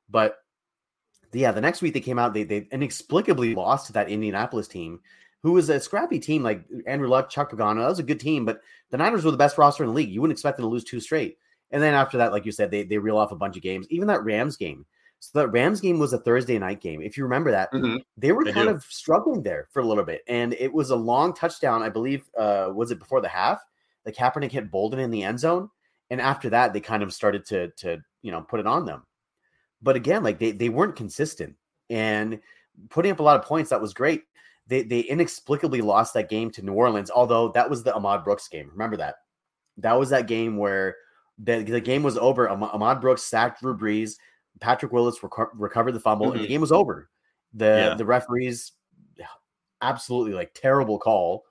But 0.09 0.35
yeah, 1.31 1.53
the 1.53 1.61
next 1.61 1.81
week 1.81 1.93
they 1.93 2.01
came 2.01 2.19
out, 2.19 2.33
they 2.33 2.43
they 2.43 2.67
inexplicably 2.73 3.55
lost 3.55 3.87
to 3.87 3.93
that 3.93 4.09
Indianapolis 4.09 4.67
team, 4.67 4.99
who 5.41 5.53
was 5.53 5.69
a 5.69 5.79
scrappy 5.79 6.19
team 6.19 6.43
like 6.43 6.65
Andrew 6.85 7.07
Luck, 7.07 7.29
Chuck 7.29 7.51
Pagano. 7.51 7.79
That 7.79 7.87
was 7.87 7.99
a 7.99 8.03
good 8.03 8.19
team, 8.19 8.43
but 8.43 8.59
the 8.91 8.97
Niners 8.97 9.23
were 9.23 9.31
the 9.31 9.37
best 9.37 9.57
roster 9.57 9.83
in 9.83 9.89
the 9.89 9.95
league. 9.95 10.09
You 10.09 10.19
wouldn't 10.19 10.35
expect 10.35 10.57
them 10.57 10.65
to 10.65 10.69
lose 10.69 10.83
two 10.83 10.99
straight. 10.99 11.37
And 11.71 11.81
then 11.81 11.93
after 11.93 12.17
that, 12.17 12.33
like 12.33 12.45
you 12.45 12.51
said, 12.51 12.69
they 12.69 12.83
they 12.83 12.97
reel 12.97 13.17
off 13.17 13.31
a 13.31 13.37
bunch 13.37 13.55
of 13.55 13.63
games. 13.63 13.87
Even 13.89 14.09
that 14.09 14.25
Rams 14.25 14.57
game. 14.57 14.85
So 15.31 15.39
that 15.39 15.47
Rams 15.49 15.81
game 15.81 15.97
was 15.97 16.13
a 16.13 16.19
Thursday 16.19 16.59
night 16.59 16.81
game. 16.81 17.01
If 17.01 17.17
you 17.17 17.23
remember 17.23 17.51
that, 17.51 17.71
mm-hmm. 17.71 17.97
they 18.17 18.31
were 18.31 18.45
kind 18.45 18.67
do. 18.67 18.75
of 18.75 18.83
struggling 18.83 19.41
there 19.41 19.67
for 19.71 19.81
a 19.81 19.85
little 19.85 20.03
bit, 20.03 20.21
and 20.27 20.53
it 20.53 20.71
was 20.71 20.91
a 20.91 20.95
long 20.95 21.33
touchdown. 21.33 21.81
I 21.81 21.89
believe 21.89 22.29
uh, 22.37 22.69
was 22.73 22.91
it 22.91 22.99
before 22.99 23.21
the 23.21 23.27
half? 23.27 23.61
The 24.03 24.11
Kaepernick 24.11 24.51
hit 24.51 24.71
Boldin 24.71 24.99
in 24.99 25.11
the 25.11 25.23
end 25.23 25.39
zone, 25.39 25.69
and 26.09 26.21
after 26.21 26.49
that, 26.51 26.73
they 26.73 26.79
kind 26.79 27.01
of 27.01 27.13
started 27.13 27.45
to 27.47 27.69
to 27.77 27.97
you 28.21 28.31
know 28.31 28.41
put 28.41 28.59
it 28.59 28.67
on 28.67 28.85
them. 28.85 29.03
But 29.81 29.95
again, 29.95 30.23
like 30.23 30.39
they 30.39 30.51
they 30.51 30.69
weren't 30.69 30.95
consistent 30.95 31.55
and 31.89 32.39
putting 32.89 33.11
up 33.11 33.19
a 33.19 33.23
lot 33.23 33.39
of 33.39 33.45
points. 33.45 33.71
That 33.71 33.81
was 33.81 33.93
great. 33.93 34.23
They 34.67 34.83
they 34.83 35.01
inexplicably 35.01 35.81
lost 35.81 36.13
that 36.13 36.29
game 36.29 36.51
to 36.51 36.61
New 36.61 36.73
Orleans, 36.73 37.11
although 37.11 37.49
that 37.49 37.69
was 37.69 37.83
the 37.83 37.93
Ahmad 37.95 38.23
Brooks 38.23 38.47
game. 38.47 38.69
Remember 38.71 38.97
that? 38.97 39.15
That 39.77 39.99
was 39.99 40.09
that 40.09 40.27
game 40.27 40.57
where 40.57 40.95
the, 41.37 41.63
the 41.63 41.81
game 41.81 42.03
was 42.03 42.17
over. 42.17 42.49
Ahmad 42.49 43.01
Brooks 43.01 43.23
sacked 43.23 43.61
Drew 43.61 43.77
Brees. 43.77 44.15
Patrick 44.59 44.91
Willis 44.91 45.21
rec- 45.21 45.49
recovered 45.53 45.93
the 45.93 45.99
fumble, 45.99 46.27
mm-hmm. 46.27 46.33
and 46.33 46.41
the 46.41 46.45
mm-hmm. 46.45 46.53
game 46.53 46.61
was 46.61 46.71
over. 46.71 47.09
The 47.53 47.65
yeah. 47.89 47.95
the 47.95 48.05
referees 48.05 48.73
absolutely 49.81 50.33
like 50.33 50.53
terrible 50.53 50.99
call 50.99 51.43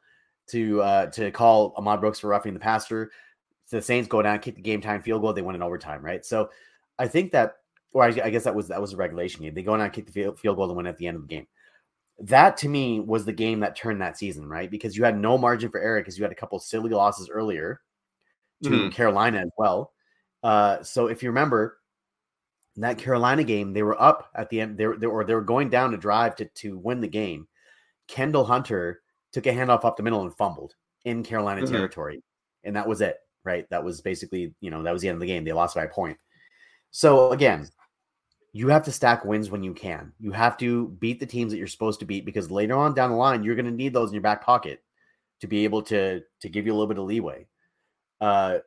to 0.48 0.82
uh 0.82 1.06
to 1.06 1.30
call 1.30 1.74
Ahmad 1.76 2.00
Brooks 2.00 2.20
for 2.20 2.28
roughing 2.28 2.54
the 2.54 2.60
passer. 2.60 3.10
So 3.66 3.76
the 3.76 3.82
Saints 3.82 4.08
go 4.08 4.20
down, 4.22 4.40
kick 4.40 4.56
the 4.56 4.62
game 4.62 4.80
time 4.80 5.02
field 5.02 5.22
goal, 5.22 5.32
they 5.32 5.42
win 5.42 5.54
in 5.54 5.62
overtime, 5.62 6.04
right? 6.04 6.24
So 6.24 6.50
I 6.98 7.08
think 7.08 7.32
that, 7.32 7.56
or 7.92 8.04
I, 8.04 8.08
I 8.24 8.30
guess 8.30 8.44
that 8.44 8.54
was 8.54 8.68
that 8.68 8.80
was 8.80 8.92
a 8.92 8.96
regulation 8.96 9.42
game. 9.42 9.54
They 9.54 9.62
go 9.62 9.76
down, 9.76 9.90
kick 9.90 10.06
the 10.06 10.12
field, 10.12 10.38
field 10.38 10.56
goal, 10.56 10.68
and 10.68 10.76
win 10.76 10.86
at 10.86 10.98
the 10.98 11.06
end 11.06 11.16
of 11.16 11.22
the 11.22 11.28
game. 11.28 11.46
That 12.20 12.56
to 12.58 12.68
me 12.68 13.00
was 13.00 13.24
the 13.24 13.32
game 13.32 13.60
that 13.60 13.74
turned 13.74 14.00
that 14.00 14.18
season, 14.18 14.48
right? 14.48 14.70
Because 14.70 14.96
you 14.96 15.04
had 15.04 15.18
no 15.18 15.38
margin 15.38 15.70
for 15.70 15.80
error 15.80 16.00
because 16.00 16.18
you 16.18 16.24
had 16.24 16.32
a 16.32 16.36
couple 16.36 16.58
silly 16.60 16.90
losses 16.90 17.28
earlier 17.28 17.80
to 18.62 18.70
mm-hmm. 18.70 18.88
Carolina 18.90 19.38
as 19.38 19.50
well. 19.58 19.92
Uh, 20.42 20.82
so 20.82 21.06
if 21.06 21.22
you 21.22 21.30
remember 21.30 21.78
that 22.76 22.98
Carolina 22.98 23.44
game, 23.44 23.72
they 23.72 23.82
were 23.82 24.00
up 24.00 24.30
at 24.34 24.50
the 24.50 24.60
end. 24.60 24.76
They 24.76 24.86
were, 24.86 24.96
they 24.96 25.06
were, 25.06 25.24
they 25.24 25.34
were 25.34 25.42
going 25.42 25.70
down 25.70 25.92
to 25.92 25.96
drive 25.96 26.36
to 26.36 26.46
to 26.46 26.76
win 26.78 27.00
the 27.00 27.08
game. 27.08 27.46
Kendall 28.08 28.44
Hunter 28.44 29.02
took 29.32 29.46
a 29.46 29.50
handoff 29.50 29.84
up 29.84 29.96
the 29.96 30.02
middle 30.02 30.22
and 30.22 30.36
fumbled 30.36 30.74
in 31.04 31.22
Carolina 31.22 31.62
mm-hmm. 31.62 31.74
territory, 31.74 32.22
and 32.64 32.76
that 32.76 32.88
was 32.88 33.00
it. 33.00 33.16
Right, 33.44 33.68
that 33.70 33.84
was 33.84 34.00
basically 34.00 34.54
you 34.60 34.70
know 34.70 34.82
that 34.82 34.92
was 34.92 35.02
the 35.02 35.08
end 35.08 35.16
of 35.16 35.20
the 35.20 35.26
game. 35.26 35.44
They 35.44 35.52
lost 35.52 35.76
by 35.76 35.84
a 35.84 35.88
point. 35.88 36.18
So 36.90 37.32
again, 37.32 37.68
you 38.52 38.68
have 38.68 38.84
to 38.84 38.92
stack 38.92 39.24
wins 39.24 39.50
when 39.50 39.62
you 39.62 39.74
can. 39.74 40.12
You 40.18 40.32
have 40.32 40.56
to 40.58 40.88
beat 41.00 41.20
the 41.20 41.26
teams 41.26 41.52
that 41.52 41.58
you're 41.58 41.66
supposed 41.66 42.00
to 42.00 42.06
beat 42.06 42.24
because 42.24 42.50
later 42.50 42.76
on 42.76 42.94
down 42.94 43.10
the 43.10 43.16
line, 43.16 43.42
you're 43.42 43.56
going 43.56 43.64
to 43.66 43.70
need 43.70 43.92
those 43.92 44.10
in 44.10 44.14
your 44.14 44.22
back 44.22 44.44
pocket 44.44 44.82
to 45.40 45.46
be 45.46 45.64
able 45.64 45.82
to 45.82 46.22
to 46.40 46.48
give 46.48 46.66
you 46.66 46.72
a 46.72 46.74
little 46.74 46.88
bit 46.88 46.98
of 46.98 47.04
leeway. 47.04 47.46
Uh, 48.20 48.58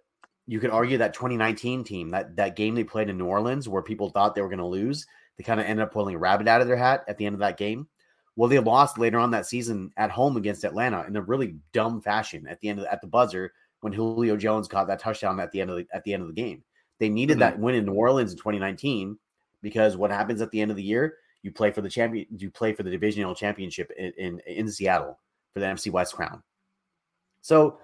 you 0.48 0.60
could 0.60 0.72
argue 0.72 0.98
that 0.98 1.14
2019 1.14 1.84
team, 1.84 2.10
that 2.12 2.36
that 2.38 2.56
game 2.56 2.74
they 2.74 2.84
played 2.84 3.10
in 3.10 3.18
New 3.18 3.26
Orleans, 3.26 3.68
where 3.68 3.82
people 3.82 4.10
thought 4.10 4.34
they 4.34 4.42
were 4.42 4.50
going 4.50 4.60
to 4.60 4.66
lose, 4.66 5.06
they 5.38 5.44
kind 5.44 5.60
of 5.60 5.66
ended 5.66 5.84
up 5.84 5.94
pulling 5.94 6.16
a 6.16 6.20
rabbit 6.20 6.48
out 6.48 6.62
of 6.62 6.68
their 6.68 6.78
hat 6.78 7.04
at 7.08 7.18
the 7.18 7.26
end 7.26 7.36
of 7.36 7.42
that 7.42 7.58
game. 7.58 7.88
Well, 8.36 8.50
they 8.50 8.60
lost 8.60 8.98
later 8.98 9.20
on 9.20 9.32
that 9.32 9.46
season 9.46 9.92
at 9.98 10.12
home 10.12 10.38
against 10.38 10.64
Atlanta 10.64 11.06
in 11.08 11.16
a 11.16 11.22
really 11.22 11.56
dumb 11.74 12.02
fashion 12.02 12.48
at 12.48 12.60
the 12.62 12.70
end 12.70 12.80
of 12.80 12.86
the, 12.86 12.92
at 12.92 13.02
the 13.02 13.08
buzzer 13.08 13.52
when 13.82 13.94
Julio 13.94 14.38
Jones 14.38 14.68
caught 14.68 14.88
that 14.88 15.00
touchdown 15.00 15.40
at 15.40 15.52
the 15.52 15.62
end 15.62 15.70
of 15.70 15.78
the 15.78 15.88
at 15.92 16.04
the 16.04 16.14
end 16.14 16.22
of 16.22 16.30
the 16.30 16.34
game. 16.34 16.64
They 17.00 17.10
needed 17.10 17.34
mm-hmm. 17.34 17.42
that 17.42 17.60
win 17.60 17.76
in 17.76 17.86
New 17.86 17.94
Orleans 17.94 18.32
in 18.32 18.38
2019 18.38 19.18
because 19.62 19.98
what 19.98 20.12
happens 20.12 20.42
at 20.42 20.52
the 20.52 20.62
end 20.62 20.72
of 20.72 20.78
the 20.78 20.84
year, 20.84 21.16
you 21.42 21.52
play 21.52 21.72
for 21.72 21.82
the 21.82 21.90
champion, 21.90 22.26
you 22.38 22.50
play 22.50 22.74
for 22.74 22.84
the 22.84 22.92
divisional 22.92 23.36
championship 23.36 23.92
in, 23.98 24.14
in, 24.18 24.40
in 24.48 24.72
Seattle 24.72 25.20
for 25.54 25.60
the 25.60 25.66
NFC 25.66 25.92
West 25.92 26.14
crown. 26.14 26.42
So 27.42 27.80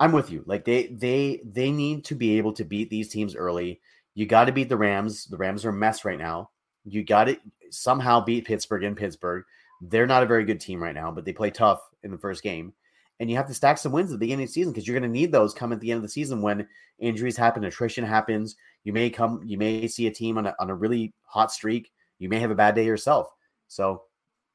I'm 0.00 0.12
with 0.12 0.30
you. 0.30 0.44
Like 0.46 0.64
they 0.64 0.86
they 0.88 1.40
they 1.44 1.72
need 1.72 2.04
to 2.06 2.14
be 2.14 2.38
able 2.38 2.52
to 2.54 2.64
beat 2.64 2.90
these 2.90 3.08
teams 3.08 3.34
early. 3.34 3.80
You 4.14 4.26
got 4.26 4.44
to 4.44 4.52
beat 4.52 4.68
the 4.68 4.76
Rams. 4.76 5.26
The 5.26 5.36
Rams 5.36 5.64
are 5.64 5.70
a 5.70 5.72
mess 5.72 6.04
right 6.04 6.18
now. 6.18 6.50
You 6.84 7.04
got 7.04 7.24
to 7.24 7.38
somehow 7.70 8.20
beat 8.20 8.46
Pittsburgh 8.46 8.84
in 8.84 8.94
Pittsburgh. 8.94 9.44
They're 9.80 10.06
not 10.06 10.22
a 10.22 10.26
very 10.26 10.44
good 10.44 10.60
team 10.60 10.82
right 10.82 10.94
now, 10.94 11.10
but 11.10 11.24
they 11.24 11.32
play 11.32 11.50
tough 11.50 11.80
in 12.02 12.10
the 12.10 12.18
first 12.18 12.42
game. 12.42 12.72
And 13.20 13.28
you 13.28 13.36
have 13.36 13.48
to 13.48 13.54
stack 13.54 13.78
some 13.78 13.92
wins 13.92 14.10
at 14.10 14.14
the 14.14 14.18
beginning 14.18 14.44
of 14.44 14.48
the 14.48 14.52
season 14.52 14.72
because 14.72 14.86
you're 14.86 14.98
going 14.98 15.10
to 15.10 15.18
need 15.18 15.32
those 15.32 15.52
come 15.52 15.72
at 15.72 15.80
the 15.80 15.90
end 15.90 15.98
of 15.98 16.02
the 16.02 16.08
season 16.08 16.40
when 16.40 16.66
injuries 17.00 17.36
happen, 17.36 17.64
attrition 17.64 18.04
happens. 18.04 18.56
You 18.84 18.92
may 18.92 19.10
come, 19.10 19.40
you 19.44 19.58
may 19.58 19.88
see 19.88 20.06
a 20.06 20.12
team 20.12 20.38
on 20.38 20.46
a, 20.46 20.54
on 20.60 20.70
a 20.70 20.74
really 20.74 21.12
hot 21.24 21.50
streak. 21.50 21.90
You 22.18 22.28
may 22.28 22.38
have 22.38 22.52
a 22.52 22.56
bad 22.56 22.74
day 22.74 22.84
yourself. 22.84 23.28
So 23.66 24.02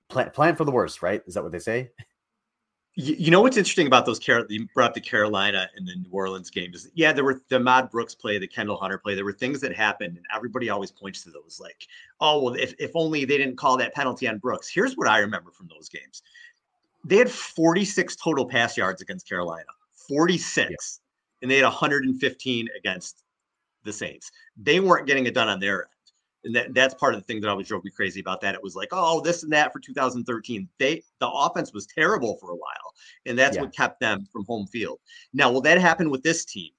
plan, 0.09 0.29
plan 0.31 0.55
for 0.55 0.63
the 0.63 0.71
worst, 0.71 1.01
right? 1.01 1.21
Is 1.27 1.33
that 1.33 1.43
what 1.43 1.51
they 1.51 1.59
say? 1.59 1.91
You, 2.95 3.15
you 3.15 3.31
know 3.31 3.41
what's 3.41 3.57
interesting 3.57 3.87
about 3.87 4.05
those 4.05 4.19
you 4.49 4.67
brought 4.73 4.89
up 4.89 4.93
the 4.93 5.01
Carolina 5.01 5.67
and 5.75 5.87
the 5.87 5.95
New 5.95 6.11
Orleans 6.11 6.49
games. 6.49 6.87
Yeah, 6.93 7.11
there 7.11 7.23
were 7.23 7.41
the 7.49 7.55
Ahmad 7.55 7.89
Brooks 7.89 8.13
play, 8.13 8.37
the 8.37 8.47
Kendall 8.47 8.77
Hunter 8.77 8.99
play. 8.99 9.15
There 9.15 9.25
were 9.25 9.33
things 9.33 9.61
that 9.61 9.75
happened, 9.75 10.17
and 10.17 10.25
everybody 10.33 10.69
always 10.69 10.91
points 10.91 11.23
to 11.23 11.31
those. 11.31 11.59
Like, 11.61 11.87
oh 12.21 12.43
well, 12.43 12.53
if 12.53 12.73
if 12.79 12.91
only 12.93 13.25
they 13.25 13.37
didn't 13.37 13.57
call 13.57 13.77
that 13.77 13.95
penalty 13.95 14.27
on 14.27 14.37
Brooks. 14.37 14.69
Here's 14.69 14.95
what 14.95 15.07
I 15.07 15.19
remember 15.19 15.51
from 15.51 15.67
those 15.67 15.89
games: 15.89 16.21
they 17.03 17.17
had 17.17 17.31
46 17.31 18.15
total 18.15 18.45
pass 18.45 18.77
yards 18.77 19.01
against 19.01 19.27
Carolina, 19.27 19.65
46, 20.07 20.69
yeah. 20.69 20.75
and 21.41 21.49
they 21.49 21.57
had 21.57 21.65
115 21.65 22.69
against 22.77 23.23
the 23.83 23.93
Saints. 23.93 24.31
They 24.55 24.79
weren't 24.79 25.07
getting 25.07 25.25
it 25.25 25.33
done 25.33 25.49
on 25.49 25.59
their 25.59 25.87
and 26.43 26.55
that, 26.55 26.73
that's 26.73 26.93
part 26.93 27.13
of 27.13 27.21
the 27.21 27.25
thing 27.25 27.41
that 27.41 27.49
always 27.49 27.67
drove 27.67 27.83
me 27.83 27.91
crazy 27.91 28.19
about 28.19 28.41
that. 28.41 28.55
It 28.55 28.63
was 28.63 28.75
like, 28.75 28.89
oh, 28.91 29.21
this 29.21 29.43
and 29.43 29.51
that 29.53 29.71
for 29.71 29.79
2013. 29.79 30.67
They 30.79 31.03
the 31.19 31.29
offense 31.29 31.73
was 31.73 31.85
terrible 31.85 32.37
for 32.37 32.51
a 32.51 32.55
while, 32.55 32.93
and 33.25 33.37
that's 33.37 33.55
yeah. 33.55 33.63
what 33.63 33.75
kept 33.75 33.99
them 33.99 34.27
from 34.31 34.45
home 34.45 34.67
field. 34.67 34.99
Now, 35.33 35.51
will 35.51 35.61
that 35.61 35.79
happen 35.79 36.09
with 36.09 36.23
this 36.23 36.45
team? 36.45 36.71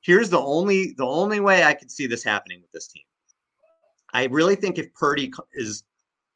Here's 0.00 0.30
the 0.30 0.40
only 0.40 0.94
the 0.96 1.06
only 1.06 1.40
way 1.40 1.64
I 1.64 1.74
could 1.74 1.90
see 1.90 2.06
this 2.06 2.24
happening 2.24 2.60
with 2.60 2.72
this 2.72 2.88
team. 2.88 3.04
I 4.12 4.26
really 4.26 4.54
think 4.54 4.78
if 4.78 4.92
Purdy 4.94 5.32
is 5.54 5.84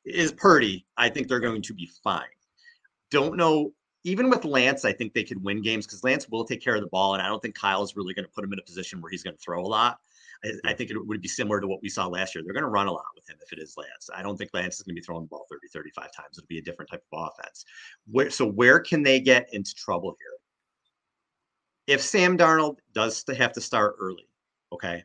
is 0.05 0.33
Purdy, 0.33 0.87
I 0.97 1.09
think 1.09 1.29
they're 1.29 1.41
going 1.41 1.63
to 1.63 1.75
be 1.75 1.91
fine. 2.03 2.23
Don't 3.11 3.37
know. 3.37 3.73
Even 4.05 4.31
with 4.31 4.45
Lance, 4.45 4.85
I 4.85 4.93
think 4.93 5.13
they 5.13 5.25
could 5.25 5.43
win 5.43 5.61
games 5.61 5.87
because 5.87 6.05
Lance 6.05 6.29
will 6.29 6.45
take 6.45 6.63
care 6.63 6.77
of 6.77 6.83
the 6.83 6.89
ball, 6.89 7.15
and 7.15 7.23
I 7.23 7.27
don't 7.27 7.43
think 7.43 7.55
Kyle's 7.55 7.97
really 7.97 8.15
going 8.15 8.25
to 8.25 8.31
put 8.31 8.45
him 8.45 8.53
in 8.53 8.59
a 8.59 8.63
position 8.63 9.01
where 9.01 9.11
he's 9.11 9.23
going 9.23 9.35
to 9.35 9.43
throw 9.43 9.61
a 9.61 9.67
lot. 9.67 9.99
I, 10.45 10.71
I, 10.71 10.73
think 10.73 10.91
it 10.91 11.07
would 11.07 11.21
be 11.21 11.29
similar 11.29 11.61
to 11.61 11.67
what 11.67 11.83
we 11.83 11.89
saw 11.89 12.07
last 12.07 12.35
year. 12.35 12.43
They're 12.45 12.55
going 12.55 12.65
to 12.65 12.71
run 12.71 12.87
a 12.87 12.93
lot 12.93 13.05
with 13.15 13.29
him 13.29 13.37
if 13.43 13.53
it 13.53 13.59
is 13.61 13.77
Lance. 13.77 14.11
I 14.15 14.23
don't 14.23 14.37
think 14.37 14.51
Lance 14.53 14.77
is 14.77 14.83
going 14.83 14.95
to 14.95 15.01
be 15.01 15.05
throwing 15.05 15.25
the 15.25 15.29
ball 15.29 15.47
30, 15.51 15.69
35 15.73 16.05
times. 16.13 16.39
It'll 16.39 16.47
be 16.47 16.59
a 16.59 16.63
different 16.63 16.91
type 16.91 17.03
of 17.13 17.31
offense. 17.31 17.65
Where, 18.11 18.31
so 18.31 18.47
where 18.47 18.81
can 18.81 19.03
they 19.03 19.21
get 19.21 19.49
into 19.53 19.75
trouble 19.75 20.17
here? 20.19 21.95
If 21.95 22.03
Sam 22.03 22.37
Darnold 22.37 22.79
does 22.93 23.25
have 23.37 23.53
to 23.55 23.61
start 23.61 23.97
early, 23.99 24.29
okay, 24.73 25.05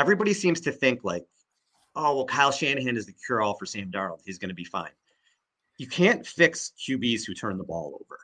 everybody 0.00 0.32
seems 0.32 0.60
to 0.62 0.72
think 0.72 1.04
like, 1.04 1.24
oh, 1.94 2.16
well, 2.16 2.26
Kyle 2.26 2.52
Shanahan 2.52 2.96
is 2.96 3.06
the 3.06 3.12
cure 3.12 3.42
all 3.42 3.54
for 3.54 3.66
Sam 3.66 3.90
Darnold. 3.90 4.20
He's 4.24 4.38
going 4.38 4.50
to 4.50 4.54
be 4.54 4.64
fine. 4.64 4.90
You 5.78 5.86
can't 5.86 6.26
fix 6.26 6.72
QBs 6.86 7.26
who 7.26 7.34
turn 7.34 7.58
the 7.58 7.64
ball 7.64 7.98
over. 8.00 8.18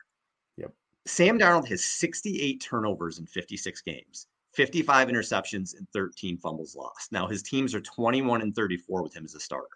Yep. 0.57 0.73
Sam 1.05 1.37
Darnold 1.37 1.67
has 1.67 1.83
68 1.83 2.61
turnovers 2.61 3.19
in 3.19 3.25
56 3.25 3.81
games. 3.81 4.27
55 4.53 5.07
interceptions 5.07 5.75
and 5.75 5.87
13 5.93 6.37
fumbles 6.37 6.75
lost. 6.75 7.11
Now 7.11 7.27
his 7.27 7.41
teams 7.41 7.73
are 7.73 7.81
21 7.81 8.41
and 8.41 8.55
34 8.55 9.01
with 9.01 9.15
him 9.15 9.25
as 9.25 9.33
a 9.33 9.39
starter. 9.39 9.67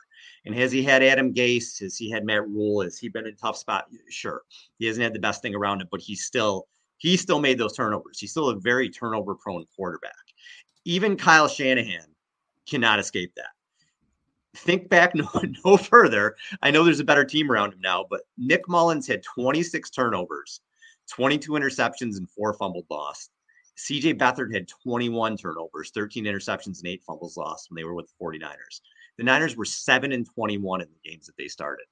And 0.46 0.54
has 0.56 0.72
he 0.72 0.84
had 0.84 1.01
Adam 1.01 1.34
Gase? 1.34 1.80
Has 1.80 1.98
he 1.98 2.12
had 2.12 2.24
Matt 2.24 2.48
Rhule? 2.48 2.82
Has 2.82 3.00
he 3.00 3.10
been 3.10 3.25
in 3.25 3.34
a 3.34 3.38
tough 3.38 3.58
spot? 3.58 3.86
Sure. 4.10 4.44
He 4.77 4.86
hasn't 4.86 5.04
had 5.04 5.13
the 5.13 5.20
best 5.20 5.42
thing 5.42 5.56
around 5.56 5.82
him, 5.82 5.88
but 5.89 6.01
he's 6.01 6.25
still 6.25 6.68
he 6.98 7.18
still 7.18 7.39
made 7.39 7.58
those 7.58 7.74
turnovers. 7.74 8.20
He's 8.20 8.32
still 8.32 8.50
a 8.50 8.60
very 8.60 8.89
turnover 8.89 9.36
prone 9.36 9.66
quarterback. 9.75 10.13
Even 10.88 11.17
Kyle 11.17 11.50
Shanahan 11.50 12.06
cannot 12.65 12.98
escape 12.98 13.34
that. 13.36 13.50
Think 14.56 14.88
back 14.88 15.13
no, 15.15 15.29
no 15.65 15.75
further. 15.75 16.38
I 16.62 16.72
know 16.72 16.86
there's 16.86 17.01
a 17.01 17.03
better 17.03 17.25
team 17.25 17.51
around 17.51 17.74
him 17.74 17.82
now, 17.82 18.06
but 18.10 18.22
Nick 18.38 18.70
Mullens 18.70 19.06
had 19.06 19.22
26 19.22 19.89
turnovers, 19.89 20.62
22 21.12 21.51
interceptions, 21.51 22.15
and 22.15 22.29
four 22.29 22.53
fumbled 22.53 22.86
lost. 22.89 23.32
CJ 23.77 24.17
Beathard 24.17 24.53
had 24.53 24.70
21 24.86 25.36
turnovers, 25.36 25.91
13 25.94 26.24
interceptions, 26.24 26.79
and 26.79 26.88
eight 26.88 27.03
fumbles 27.03 27.36
lost 27.36 27.70
when 27.70 27.75
they 27.75 27.84
were 27.84 27.94
with 27.94 28.08
the 28.08 28.25
49ers. 28.25 28.79
The 29.17 29.25
Niners 29.25 29.58
were 29.58 29.65
7 29.65 30.13
and 30.13 30.25
21 30.25 30.79
in 30.79 30.88
the 30.88 31.10
games 31.10 31.25
that 31.25 31.36
they 31.38 31.50
started. 31.50 31.86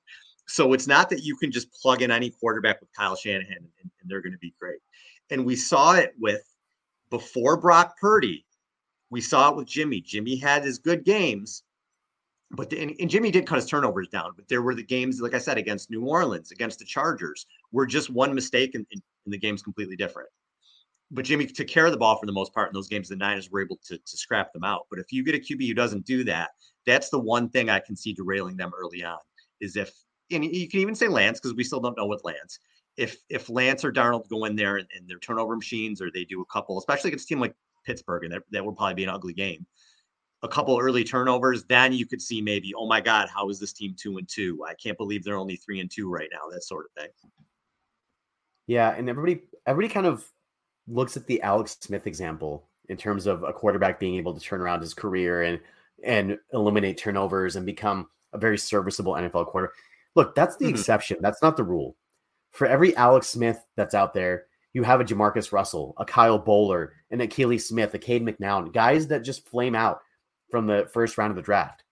So 0.48 0.72
it's 0.72 0.88
not 0.88 1.10
that 1.10 1.22
you 1.22 1.36
can 1.36 1.52
just 1.52 1.70
plug 1.74 2.02
in 2.02 2.12
any 2.12 2.30
quarterback 2.30 2.80
with 2.80 2.94
Kyle 2.94 3.18
Shanahan 3.18 3.58
and, 3.58 3.68
and 3.84 4.10
they're 4.10 4.22
going 4.22 4.32
to 4.32 4.40
be 4.40 4.54
great. 4.58 4.80
And 5.32 5.46
we 5.46 5.58
saw 5.58 5.96
it 5.96 6.14
with 6.18 6.44
before 7.10 7.58
Brock 7.58 7.98
Purdy, 8.00 8.46
we 9.10 9.22
saw 9.22 9.52
it 9.52 9.56
with 9.56 9.68
Jimmy. 9.68 10.02
Jimmy 10.02 10.36
had 10.36 10.64
his 10.64 10.78
good 10.78 11.04
games, 11.04 11.64
but 12.52 12.70
the, 12.70 12.82
and, 12.82 12.94
and, 13.00 13.10
Jimmy 13.10 13.32
did 13.32 13.48
cut 13.48 13.58
his 13.58 13.66
turnovers 13.66 14.08
down. 14.08 14.34
But 14.36 14.48
there 14.48 14.62
were 14.62 14.76
the 14.76 14.84
games, 14.84 15.22
like 15.22 15.34
I 15.34 15.40
said, 15.40 15.58
against 15.58 15.90
New 15.90 16.06
Orleans, 16.06 16.52
against 16.52 16.80
the 16.80 16.86
Chargers, 16.86 17.46
where 17.72 17.86
just 17.86 18.10
one 18.10 18.34
mistake 18.34 18.76
and, 18.76 18.86
and, 18.92 19.02
and 19.26 19.34
the 19.34 19.38
game's 19.38 19.62
completely 19.62 19.96
different. 19.96 20.30
But 21.12 21.26
Jimmy 21.26 21.46
took 21.46 21.68
care 21.68 21.86
of 21.86 21.92
the 21.92 21.98
ball 21.98 22.18
for 22.18 22.26
the 22.26 22.32
most 22.32 22.54
part 22.54 22.70
in 22.70 22.74
those 22.74 22.88
games. 22.88 23.10
The 23.10 23.16
Niners 23.16 23.52
were 23.52 23.62
able 23.62 23.80
to, 23.86 23.98
to 23.98 24.18
scrap 24.18 24.52
them 24.54 24.64
out. 24.64 24.88
But 24.90 25.00
if 25.00 25.12
you 25.12 25.24
get 25.24 25.36
a 25.36 25.40
QB 25.40 25.68
who 25.68 25.74
doesn't 25.74 26.06
do 26.06 26.24
that, 26.24 26.52
that's 26.86 27.10
the 27.10 27.20
one 27.20 27.50
thing 27.50 27.70
I 27.70 27.80
can 27.80 27.96
see 27.96 28.14
derailing 28.14 28.58
them 28.58 28.72
early 28.78 29.04
on. 29.04 29.20
Is 29.62 29.76
if 29.76 29.94
and 30.32 30.44
you 30.44 30.68
can 30.68 30.80
even 30.80 30.96
say 30.96 31.08
Lance 31.08 31.40
because 31.40 31.56
we 31.56 31.64
still 31.64 31.80
don't 31.80 31.98
know 31.98 32.08
what 32.08 32.26
Lance. 32.26 32.60
If 32.98 33.18
if 33.30 33.50
Lance 33.50 33.86
or 33.86 33.92
Darnold 33.92 34.28
go 34.30 34.46
in 34.46 34.56
there 34.56 34.78
and, 34.78 34.88
and 34.96 35.08
they're 35.08 35.20
turnover 35.20 35.56
machines 35.56 36.02
or 36.02 36.10
they 36.12 36.26
do 36.26 36.42
a 36.42 36.46
couple, 36.46 36.78
especially 36.80 37.10
against 37.10 37.26
a 37.26 37.28
team 37.28 37.40
like 37.40 37.56
Pittsburgh, 37.86 38.24
and 38.24 38.34
that, 38.34 38.44
that 38.52 38.66
would 38.66 38.76
probably 38.76 38.96
be 38.96 39.04
an 39.04 39.10
ugly 39.10 39.34
game. 39.34 39.66
A 40.44 40.48
couple 40.48 40.78
early 40.80 41.04
turnovers, 41.04 41.64
then 41.64 41.94
you 41.94 42.06
could 42.06 42.22
see 42.22 42.42
maybe, 42.42 42.74
oh 42.76 42.88
my 42.88 43.02
God, 43.02 43.30
how 43.34 43.50
is 43.50 43.60
this 43.60 43.74
team 43.74 43.96
two 43.98 44.18
and 44.18 44.28
two? 44.28 44.64
I 44.68 44.74
can't 44.76 44.98
believe 44.98 45.24
they're 45.24 45.38
only 45.38 45.56
three 45.56 45.80
and 45.80 45.90
two 45.90 46.10
right 46.10 46.30
now. 46.32 46.50
That 46.52 46.64
sort 46.64 46.86
of 46.86 47.02
thing. 47.02 47.12
Yeah, 48.68 48.92
and 48.92 49.10
everybody 49.10 49.44
everybody 49.66 49.94
kind 49.94 50.06
of 50.06 50.26
looks 50.88 51.18
at 51.18 51.26
the 51.28 51.42
Alex 51.42 51.78
Smith 51.80 52.06
example 52.08 52.68
in 52.90 52.98
terms 52.98 53.26
of 53.26 53.44
a 53.44 53.54
quarterback 53.54 54.00
being 54.00 54.16
able 54.16 54.34
to 54.34 54.40
turn 54.40 54.62
around 54.62 54.82
his 54.82 54.94
career 54.94 55.44
and 55.44 55.60
and 56.04 56.38
eliminate 56.54 56.98
turnovers 56.98 57.56
and 57.56 57.66
become 57.66 58.08
a 58.34 58.38
very 58.38 58.58
serviceable 58.58 59.14
NFL 59.14 59.48
quarter. 59.48 59.72
Look, 60.16 60.36
that's 60.36 60.58
the 60.58 60.66
mm-hmm. 60.66 60.76
exception. 60.76 61.18
That's 61.22 61.42
not 61.42 61.58
the 61.58 61.64
rule. 61.64 61.96
For 62.52 62.68
every 62.68 62.96
Alex 62.96 63.28
Smith 63.28 63.64
that's 63.76 63.96
out 63.96 64.14
there, 64.14 64.46
you 64.76 64.84
have 64.84 65.00
a 65.00 65.06
Jamarcus 65.06 65.54
Russell, 65.54 65.96
a 65.98 66.04
Kyle 66.04 66.40
Boller, 66.40 66.90
an 67.10 67.20
Akili 67.20 67.60
Smith, 67.62 67.94
a 67.94 67.98
Cade 67.98 68.26
McNown, 68.26 68.74
guys 68.74 69.08
that 69.08 69.24
just 69.24 69.48
flame 69.48 69.74
out 69.74 70.02
from 70.52 70.68
the 70.68 70.90
first 70.92 71.18
round 71.18 71.32
of 71.32 71.38
the 71.38 71.42
draft. 71.42 71.86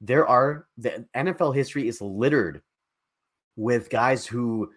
There 0.00 0.26
are 0.26 0.66
the 0.76 1.06
NFL 1.14 1.54
history 1.54 1.86
is 1.86 2.00
littered 2.00 2.60
with 3.54 3.88
guys 3.88 4.26
who 4.26 4.68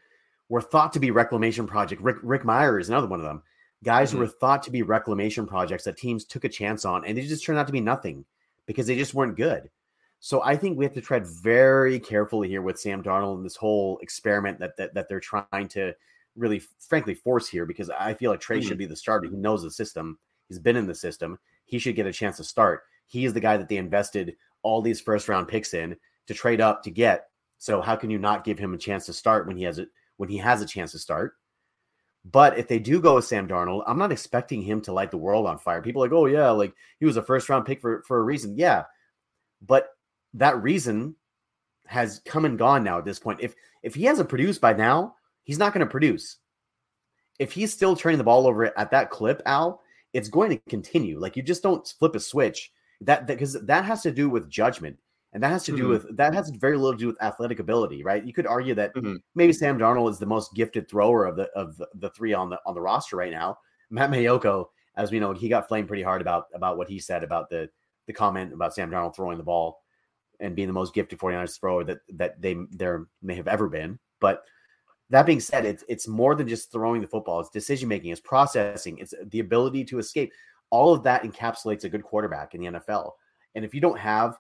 were 0.50 0.62
thought 0.62 0.94
to 0.94 1.00
be 1.00 1.10
reclamation 1.10 1.66
project. 1.66 2.04
Rick, 2.04 2.18
Rick 2.22 2.44
Mirer 2.44 2.80
is 2.80 2.90
another 2.90 3.08
one 3.08 3.20
of 3.20 3.26
them. 3.26 3.42
Guys 3.84 4.10
mm-hmm. 4.10 4.18
who 4.18 4.24
were 4.24 4.30
thought 4.30 4.62
to 4.64 4.72
be 4.72 4.84
reclamation 4.84 5.48
projects 5.48 5.86
that 5.86 5.98
teams 5.98 6.26
took 6.26 6.46
a 6.46 6.50
chance 6.50 6.86
on, 6.86 7.04
and 7.06 7.18
they 7.18 7.24
just 7.24 7.44
turned 7.44 7.58
out 7.58 7.66
to 7.66 7.74
be 7.74 7.82
nothing 7.82 8.24
because 8.68 8.86
they 8.86 8.96
just 8.96 9.16
weren't 9.16 9.36
good. 9.36 9.68
So 10.20 10.44
I 10.44 10.56
think 10.56 10.78
we 10.78 10.86
have 10.86 10.94
to 10.94 11.02
tread 11.02 11.26
very 11.26 12.00
carefully 12.00 12.50
here 12.50 12.62
with 12.62 12.80
Sam 12.80 13.02
Darnold 13.02 13.38
and 13.38 13.46
this 13.46 13.56
whole 13.56 13.98
experiment 14.04 14.60
that 14.60 14.78
that, 14.78 14.94
that 14.94 15.10
they're 15.10 15.20
trying 15.20 15.68
to 15.70 15.96
really, 16.36 16.62
frankly, 16.80 17.14
force 17.14 17.48
here 17.48 17.66
because 17.66 17.90
I 17.90 18.14
feel 18.14 18.32
like 18.32 18.40
Trey 18.40 18.60
mm-hmm. 18.60 18.68
should 18.68 18.78
be 18.78 18.86
the 18.86 18.96
starter. 18.96 19.28
He 19.28 19.36
knows 19.36 19.64
the 19.64 19.72
system. 19.72 20.18
He's 20.48 20.60
been 20.60 20.76
in 20.76 20.88
the 20.88 20.96
system. 20.96 21.40
He 21.66 21.80
should 21.80 21.96
get 21.96 22.06
a 22.06 22.14
chance 22.14 22.38
to 22.38 22.44
start. 22.44 22.84
He 23.08 23.26
is 23.26 23.34
the 23.34 23.40
guy 23.40 23.58
that 23.58 23.70
they 23.70 23.78
invested 23.78 24.36
all 24.64 24.82
these 24.82 25.02
first 25.02 25.28
round 25.28 25.48
picks 25.48 25.74
in 25.74 25.96
to 26.28 26.34
trade 26.34 26.62
up 26.62 26.84
to 26.84 26.92
get. 26.92 27.28
So 27.58 27.82
how 27.82 27.96
can 27.96 28.10
you 28.10 28.18
not 28.18 28.44
give 28.44 28.58
him 28.58 28.74
a 28.74 28.78
chance 28.78 29.06
to 29.06 29.14
start 29.14 29.48
when 29.48 29.58
he 29.58 29.64
has 29.64 29.80
it 29.80 29.90
when 30.18 30.30
he 30.30 30.38
has 30.38 30.62
a 30.62 30.66
chance 30.66 30.92
to 30.94 31.00
start? 31.00 31.34
But 32.24 32.58
if 32.58 32.68
they 32.68 32.80
do 32.80 33.02
go 33.02 33.16
with 33.16 33.26
Sam 33.26 33.48
Darnold, 33.48 33.84
I'm 33.88 33.98
not 33.98 34.12
expecting 34.12 34.62
him 34.62 34.82
to 34.82 34.94
light 34.94 35.10
the 35.10 35.18
world 35.18 35.48
on 35.48 35.58
fire. 35.58 35.82
People 35.82 36.02
like, 36.02 36.12
oh 36.12 36.28
yeah, 36.28 36.52
like 36.52 36.74
he 37.00 37.06
was 37.06 37.18
a 37.18 37.24
first 37.24 37.50
round 37.50 37.66
pick 37.66 37.82
for 37.82 38.04
for 38.08 38.20
a 38.20 38.24
reason. 38.24 38.56
Yeah, 38.58 38.84
but 39.62 39.90
that 40.36 40.62
reason 40.62 41.16
has 41.88 42.22
come 42.26 42.46
and 42.46 42.58
gone 42.58 42.84
now 42.84 43.00
at 43.00 43.06
this 43.06 43.20
point. 43.20 43.42
If 43.42 43.56
if 43.84 43.96
he 43.96 44.04
hasn't 44.06 44.30
produced 44.30 44.62
by 44.62 44.74
now, 44.74 45.16
he's 45.44 45.58
not 45.58 45.74
going 45.74 45.86
to 45.86 45.92
produce. 45.92 46.38
If 47.40 47.52
he's 47.52 47.74
still 47.74 47.96
turning 47.96 48.18
the 48.18 48.24
ball 48.24 48.48
over 48.48 48.78
at 48.78 48.92
that 48.92 49.10
clip, 49.10 49.42
Al, 49.46 49.82
it's 50.14 50.30
going 50.30 50.52
to 50.52 50.58
continue. 50.70 51.20
Like 51.20 51.36
you 51.36 51.44
just 51.44 51.64
don't 51.64 51.88
flip 52.00 52.16
a 52.16 52.20
switch. 52.20 52.72
That 53.02 53.26
because 53.26 53.54
that, 53.54 53.68
that, 53.68 53.86
has 53.86 54.04
to 54.04 54.12
do 54.12 54.30
with 54.30 54.50
judgment, 54.50 54.98
and 55.34 55.42
that 55.42 55.50
has 55.50 55.64
to 55.64 55.72
do 55.76 55.84
mm-hmm. 55.84 56.08
with 56.08 56.18
that 56.18 56.36
has 56.36 56.52
very 56.52 56.78
little 56.78 56.94
to 56.94 57.00
do 57.00 57.08
with 57.08 57.22
athletic 57.22 57.60
ability, 57.60 58.04
right? 58.04 58.24
You 58.24 58.32
could 58.32 58.46
argue 58.46 58.76
that 58.76 58.94
mm-hmm. 58.94 59.16
maybe 59.34 59.54
Sam 59.54 59.80
Darnold 59.80 60.12
is 60.12 60.20
the 60.20 60.28
most 60.28 60.54
gifted 60.54 60.88
thrower 60.88 61.26
of 61.26 61.36
the 61.36 61.50
of 61.56 61.78
the, 61.78 61.88
the 61.96 62.10
three 62.12 62.34
on 62.34 62.52
the 62.52 62.60
on 62.66 62.76
the 62.76 62.82
roster 62.82 63.16
right 63.16 63.32
now. 63.32 63.58
Matt 63.90 64.12
Maiocco, 64.12 64.66
as 64.96 65.12
we 65.12 65.20
know, 65.20 65.34
he 65.34 65.50
got 65.50 65.68
flamed 65.68 65.88
pretty 65.88 66.04
hard 66.04 66.22
about 66.22 66.46
about 66.54 66.78
what 66.78 66.90
he 66.90 67.00
said 67.00 67.24
about 67.24 67.50
the 67.50 67.70
the 68.06 68.14
comment 68.14 68.54
about 68.54 68.76
Sam 68.76 68.92
Darnold 68.92 69.16
throwing 69.16 69.40
the 69.40 69.44
ball 69.44 69.82
and 70.40 70.56
being 70.56 70.68
the 70.68 70.74
most 70.74 70.94
gifted 70.94 71.20
49ers 71.20 71.60
thrower 71.60 71.84
that 71.86 72.00
that 72.14 72.42
they 72.42 72.56
there 72.72 73.08
may 73.24 73.36
have 73.36 73.48
ever 73.48 73.68
been. 73.68 73.98
But 74.20 74.44
that 75.12 75.26
being 75.26 75.42
said, 75.42 75.66
it's 75.66 75.84
it's 75.88 76.08
more 76.08 76.36
than 76.36 76.48
just 76.48 76.72
throwing 76.72 77.02
the 77.02 77.08
football. 77.08 77.42
It's 77.42 77.50
decision 77.50 77.90
making, 77.90 78.12
it's 78.12 78.22
processing, 78.22 78.98
it's 78.98 79.14
the 79.28 79.40
ability 79.40 79.84
to 79.86 80.00
escape. 80.00 80.32
All 80.70 80.94
of 80.94 81.04
that 81.04 81.24
encapsulates 81.24 81.84
a 81.84 81.90
good 81.90 82.04
quarterback 82.04 82.56
in 82.56 82.62
the 82.62 82.80
NFL. 82.80 83.12
And 83.56 83.66
if 83.66 83.74
you 83.74 83.82
don't 83.82 84.00
have 84.00 84.38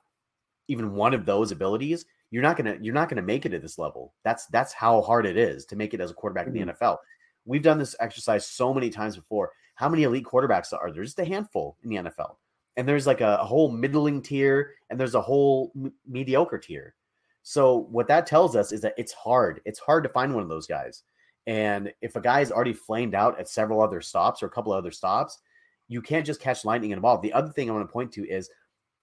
even 0.69 0.93
one 0.93 1.13
of 1.13 1.25
those 1.25 1.51
abilities, 1.51 2.05
you're 2.31 2.41
not 2.41 2.55
gonna 2.55 2.77
you're 2.81 2.93
not 2.93 3.09
gonna 3.09 3.21
make 3.21 3.45
it 3.45 3.53
at 3.53 3.61
this 3.61 3.77
level. 3.77 4.13
That's 4.23 4.45
that's 4.47 4.71
how 4.71 5.01
hard 5.01 5.25
it 5.25 5.37
is 5.37 5.65
to 5.65 5.75
make 5.75 5.93
it 5.93 5.99
as 5.99 6.09
a 6.09 6.13
quarterback 6.13 6.47
mm-hmm. 6.47 6.55
in 6.55 6.67
the 6.67 6.73
mm-hmm. 6.73 6.83
NFL. 6.83 6.97
We've 7.45 7.61
done 7.61 7.77
this 7.77 7.95
exercise 7.99 8.47
so 8.47 8.73
many 8.73 8.89
times 8.89 9.17
before. 9.17 9.51
How 9.75 9.89
many 9.89 10.03
elite 10.03 10.25
quarterbacks 10.25 10.71
are 10.73 10.91
there? 10.91 11.03
Just 11.03 11.19
a 11.19 11.25
handful 11.25 11.75
in 11.83 11.89
the 11.89 11.95
NFL. 11.97 12.35
And 12.77 12.87
there's 12.87 13.07
like 13.07 13.19
a, 13.19 13.39
a 13.41 13.45
whole 13.45 13.69
middling 13.69 14.21
tier 14.21 14.75
and 14.89 14.97
there's 14.97 15.15
a 15.15 15.21
whole 15.21 15.73
m- 15.75 15.91
mediocre 16.07 16.59
tier. 16.59 16.95
So 17.43 17.87
what 17.91 18.07
that 18.07 18.27
tells 18.27 18.55
us 18.55 18.71
is 18.71 18.81
that 18.81 18.93
it's 18.97 19.13
hard. 19.13 19.61
It's 19.65 19.79
hard 19.79 20.03
to 20.03 20.09
find 20.09 20.33
one 20.33 20.43
of 20.43 20.49
those 20.49 20.67
guys. 20.67 21.03
And 21.47 21.91
if 22.01 22.15
a 22.15 22.21
guy 22.21 22.41
is 22.41 22.51
already 22.51 22.73
flamed 22.73 23.15
out 23.15 23.39
at 23.39 23.49
several 23.49 23.81
other 23.81 24.01
stops 24.01 24.43
or 24.43 24.45
a 24.45 24.51
couple 24.51 24.73
of 24.73 24.77
other 24.77 24.91
stops, 24.91 25.39
you 25.87 26.01
can't 26.01 26.25
just 26.25 26.39
catch 26.39 26.65
lightning 26.65 26.91
in 26.91 26.97
a 26.97 27.01
ball. 27.01 27.17
The 27.17 27.33
other 27.33 27.51
thing 27.51 27.69
I 27.69 27.73
want 27.73 27.87
to 27.87 27.91
point 27.91 28.11
to 28.13 28.27
is 28.27 28.49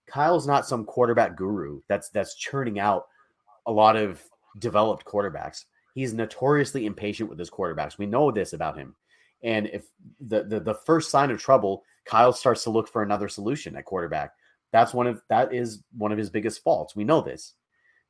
Kyle's 0.07 0.47
not 0.47 0.67
some 0.67 0.85
quarterback 0.85 1.37
guru 1.37 1.81
that's 1.89 2.09
that's 2.11 2.35
churning 2.35 2.79
out 2.79 3.07
a 3.67 3.73
lot 3.73 3.97
of 3.97 4.23
developed 4.59 5.05
quarterbacks. 5.05 5.65
He's 5.95 6.15
notoriously 6.15 6.87
impatient 6.87 7.29
with 7.29 7.39
his 7.39 7.51
quarterbacks. 7.51 7.99
We 7.99 8.07
know 8.07 8.31
this 8.31 8.53
about 8.53 8.79
him. 8.79 8.95
And 9.43 9.67
if 9.67 9.87
the, 10.21 10.45
the 10.45 10.61
the 10.61 10.75
first 10.75 11.11
sign 11.11 11.31
of 11.31 11.41
trouble, 11.41 11.83
Kyle 12.05 12.33
starts 12.33 12.65
to 12.65 12.71
look 12.71 12.89
for 12.89 13.03
another 13.03 13.29
solution 13.29 13.77
at 13.77 13.85
quarterback. 13.85 14.33
That's 14.73 14.95
one 14.95 15.07
of 15.07 15.23
that 15.29 15.53
is 15.53 15.83
one 15.97 16.13
of 16.13 16.19
his 16.19 16.31
biggest 16.31 16.63
faults. 16.63 16.97
We 16.97 17.05
know 17.05 17.21
this. 17.21 17.55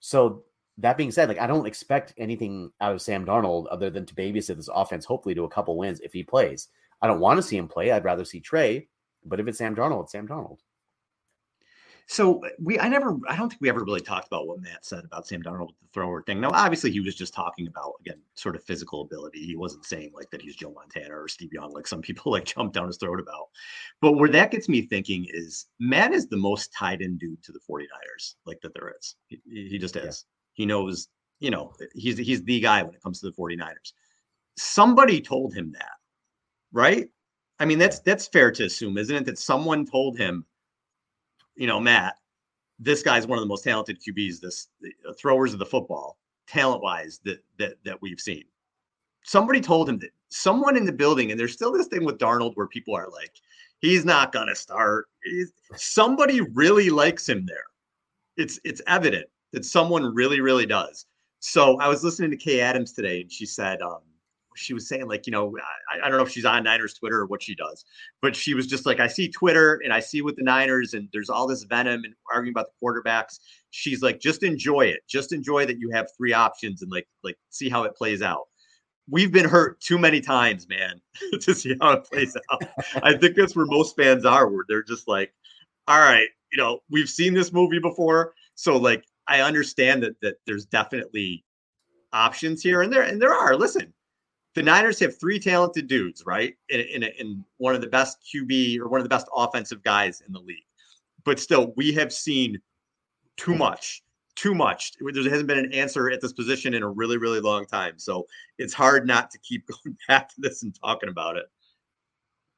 So 0.00 0.44
that 0.78 0.96
being 0.96 1.10
said, 1.10 1.28
like 1.28 1.40
I 1.40 1.46
don't 1.46 1.66
expect 1.66 2.14
anything 2.16 2.72
out 2.80 2.94
of 2.94 3.02
Sam 3.02 3.26
Darnold 3.26 3.66
other 3.70 3.90
than 3.90 4.06
to 4.06 4.14
babysit 4.14 4.56
this 4.56 4.68
offense, 4.72 5.04
hopefully 5.04 5.34
to 5.34 5.44
a 5.44 5.50
couple 5.50 5.76
wins 5.76 6.00
if 6.00 6.12
he 6.12 6.22
plays. 6.22 6.68
I 7.02 7.06
don't 7.06 7.20
want 7.20 7.38
to 7.38 7.42
see 7.42 7.56
him 7.56 7.68
play. 7.68 7.90
I'd 7.90 8.04
rather 8.04 8.24
see 8.24 8.40
Trey. 8.40 8.88
But 9.24 9.40
if 9.40 9.48
it's 9.48 9.58
Sam 9.58 9.74
Darnold, 9.74 10.04
it's 10.04 10.12
Sam 10.12 10.28
Darnold. 10.28 10.58
So 12.10 12.42
uh, 12.42 12.48
we, 12.58 12.80
I 12.80 12.88
never, 12.88 13.18
I 13.28 13.36
don't 13.36 13.50
think 13.50 13.60
we 13.60 13.68
ever 13.68 13.84
really 13.84 14.00
talked 14.00 14.28
about 14.28 14.46
what 14.46 14.62
Matt 14.62 14.86
said 14.86 15.04
about 15.04 15.26
Sam 15.26 15.42
Darnold 15.42 15.66
with 15.66 15.78
the 15.82 15.88
thrower 15.92 16.22
thing. 16.22 16.40
Now, 16.40 16.50
obviously, 16.54 16.90
he 16.90 17.00
was 17.00 17.14
just 17.14 17.34
talking 17.34 17.66
about 17.66 17.92
again, 18.00 18.18
sort 18.34 18.56
of 18.56 18.64
physical 18.64 19.02
ability. 19.02 19.44
He 19.44 19.56
wasn't 19.56 19.84
saying 19.84 20.12
like 20.14 20.30
that 20.30 20.40
he's 20.40 20.56
Joe 20.56 20.72
Montana 20.72 21.14
or 21.14 21.28
Steve 21.28 21.52
Young, 21.52 21.70
like 21.70 21.86
some 21.86 22.00
people 22.00 22.32
like 22.32 22.46
jump 22.46 22.72
down 22.72 22.86
his 22.86 22.96
throat 22.96 23.20
about. 23.20 23.48
But 24.00 24.12
where 24.12 24.30
that 24.30 24.50
gets 24.50 24.70
me 24.70 24.82
thinking 24.82 25.26
is 25.28 25.66
Matt 25.78 26.14
is 26.14 26.26
the 26.26 26.38
most 26.38 26.72
tied 26.72 27.02
in 27.02 27.18
dude 27.18 27.42
to 27.42 27.52
the 27.52 27.60
49ers, 27.70 28.36
like 28.46 28.60
that 28.62 28.72
there 28.72 28.94
is. 28.98 29.14
He, 29.26 29.38
he 29.44 29.78
just 29.78 29.96
is. 29.96 30.24
Yeah. 30.24 30.62
He 30.62 30.66
knows, 30.66 31.08
you 31.40 31.50
know, 31.50 31.74
he's 31.94 32.16
he's 32.16 32.42
the 32.42 32.58
guy 32.58 32.82
when 32.82 32.94
it 32.94 33.02
comes 33.02 33.20
to 33.20 33.26
the 33.26 33.36
49ers. 33.36 33.92
Somebody 34.56 35.20
told 35.20 35.52
him 35.52 35.72
that, 35.72 35.92
right? 36.72 37.06
I 37.60 37.66
mean, 37.66 37.78
that's 37.78 38.00
that's 38.00 38.28
fair 38.28 38.50
to 38.52 38.64
assume, 38.64 38.96
isn't 38.96 39.14
it? 39.14 39.26
That 39.26 39.38
someone 39.38 39.84
told 39.84 40.16
him 40.16 40.46
you 41.58 41.66
know, 41.66 41.80
Matt, 41.80 42.14
this 42.78 43.02
guy's 43.02 43.26
one 43.26 43.36
of 43.36 43.42
the 43.42 43.48
most 43.48 43.64
talented 43.64 44.00
QBs, 44.00 44.40
this 44.40 44.68
uh, 45.06 45.12
throwers 45.20 45.52
of 45.52 45.58
the 45.58 45.66
football, 45.66 46.16
talent 46.46 46.82
wise, 46.82 47.20
that 47.24 47.42
that 47.58 47.74
that 47.84 48.00
we've 48.00 48.20
seen. 48.20 48.44
Somebody 49.24 49.60
told 49.60 49.88
him 49.88 49.98
that 49.98 50.10
someone 50.28 50.76
in 50.76 50.86
the 50.86 50.92
building, 50.92 51.30
and 51.30 51.38
there's 51.38 51.52
still 51.52 51.72
this 51.72 51.88
thing 51.88 52.04
with 52.04 52.18
Darnold 52.18 52.54
where 52.54 52.68
people 52.68 52.94
are 52.94 53.10
like, 53.10 53.32
He's 53.80 54.04
not 54.04 54.32
gonna 54.32 54.54
start. 54.54 55.06
He's, 55.24 55.52
somebody 55.76 56.40
really 56.40 56.90
likes 56.90 57.28
him 57.28 57.44
there. 57.44 57.66
It's 58.36 58.60
it's 58.64 58.82
evident 58.86 59.26
that 59.52 59.64
someone 59.64 60.14
really 60.14 60.40
really 60.40 60.66
does. 60.66 61.06
So 61.40 61.78
I 61.80 61.88
was 61.88 62.04
listening 62.04 62.30
to 62.30 62.36
Kay 62.36 62.60
Adams 62.60 62.92
today, 62.92 63.22
and 63.22 63.32
she 63.32 63.46
said 63.46 63.82
um, 63.82 64.00
she 64.58 64.74
was 64.74 64.88
saying 64.88 65.08
like 65.08 65.26
you 65.26 65.30
know 65.30 65.56
I, 65.90 66.06
I, 66.06 66.08
don't 66.08 66.18
know 66.18 66.24
if 66.24 66.30
she's 66.30 66.44
on 66.44 66.64
Niners 66.64 66.94
Twitter 66.94 67.18
or 67.18 67.26
what 67.26 67.42
she 67.42 67.54
does, 67.54 67.84
but 68.20 68.34
she 68.34 68.54
was 68.54 68.66
just 68.66 68.86
like 68.86 69.00
I 69.00 69.06
see 69.06 69.28
Twitter 69.28 69.80
and 69.84 69.92
I 69.92 70.00
see 70.00 70.22
with 70.22 70.36
the 70.36 70.42
Niners 70.42 70.94
and 70.94 71.08
there's 71.12 71.30
all 71.30 71.46
this 71.46 71.62
venom 71.64 72.04
and 72.04 72.14
arguing 72.32 72.52
about 72.52 72.66
the 72.66 72.86
quarterbacks. 72.86 73.38
She's 73.70 74.02
like 74.02 74.20
just 74.20 74.42
enjoy 74.42 74.86
it, 74.86 75.00
just 75.08 75.32
enjoy 75.32 75.66
that 75.66 75.78
you 75.78 75.90
have 75.90 76.08
three 76.16 76.32
options 76.32 76.82
and 76.82 76.90
like 76.90 77.06
like 77.22 77.36
see 77.50 77.68
how 77.68 77.84
it 77.84 77.94
plays 77.94 78.22
out. 78.22 78.44
We've 79.10 79.32
been 79.32 79.48
hurt 79.48 79.80
too 79.80 79.98
many 79.98 80.20
times, 80.20 80.68
man, 80.68 81.00
to 81.40 81.54
see 81.54 81.76
how 81.80 81.92
it 81.92 82.04
plays 82.04 82.36
out. 82.52 82.62
I 83.02 83.16
think 83.16 83.36
that's 83.36 83.56
where 83.56 83.66
most 83.66 83.96
fans 83.96 84.24
are, 84.26 84.48
where 84.48 84.64
they're 84.68 84.82
just 84.82 85.08
like, 85.08 85.32
all 85.86 86.00
right, 86.00 86.28
you 86.52 86.58
know, 86.58 86.80
we've 86.90 87.08
seen 87.08 87.32
this 87.32 87.52
movie 87.52 87.78
before, 87.78 88.34
so 88.54 88.76
like 88.76 89.04
I 89.26 89.40
understand 89.40 90.02
that 90.02 90.20
that 90.22 90.36
there's 90.46 90.66
definitely 90.66 91.44
options 92.12 92.62
here, 92.62 92.82
and 92.82 92.92
there 92.92 93.02
and 93.02 93.20
there 93.20 93.34
are. 93.34 93.56
Listen, 93.56 93.92
the 94.54 94.62
Niners 94.62 94.98
have 95.00 95.18
three 95.18 95.38
talented 95.38 95.86
dudes, 95.86 96.24
right? 96.26 96.54
In, 96.68 96.80
in, 96.80 97.02
in 97.02 97.44
one 97.58 97.74
of 97.74 97.80
the 97.80 97.86
best 97.86 98.18
QB 98.34 98.78
or 98.78 98.88
one 98.88 99.00
of 99.00 99.04
the 99.04 99.08
best 99.08 99.28
offensive 99.34 99.82
guys 99.82 100.22
in 100.26 100.32
the 100.32 100.40
league. 100.40 100.64
But 101.24 101.38
still, 101.38 101.72
we 101.76 101.92
have 101.92 102.12
seen 102.12 102.60
too 103.36 103.54
much, 103.54 104.02
too 104.34 104.54
much. 104.54 104.92
There 105.00 105.30
hasn't 105.30 105.46
been 105.46 105.58
an 105.58 105.72
answer 105.72 106.10
at 106.10 106.20
this 106.20 106.32
position 106.32 106.74
in 106.74 106.82
a 106.82 106.88
really, 106.88 107.18
really 107.18 107.40
long 107.40 107.66
time. 107.66 107.98
So 107.98 108.26
it's 108.58 108.74
hard 108.74 109.06
not 109.06 109.30
to 109.30 109.38
keep 109.38 109.66
going 109.84 109.96
back 110.08 110.28
to 110.30 110.34
this 110.38 110.62
and 110.62 110.74
talking 110.74 111.08
about 111.08 111.36
it. 111.36 111.46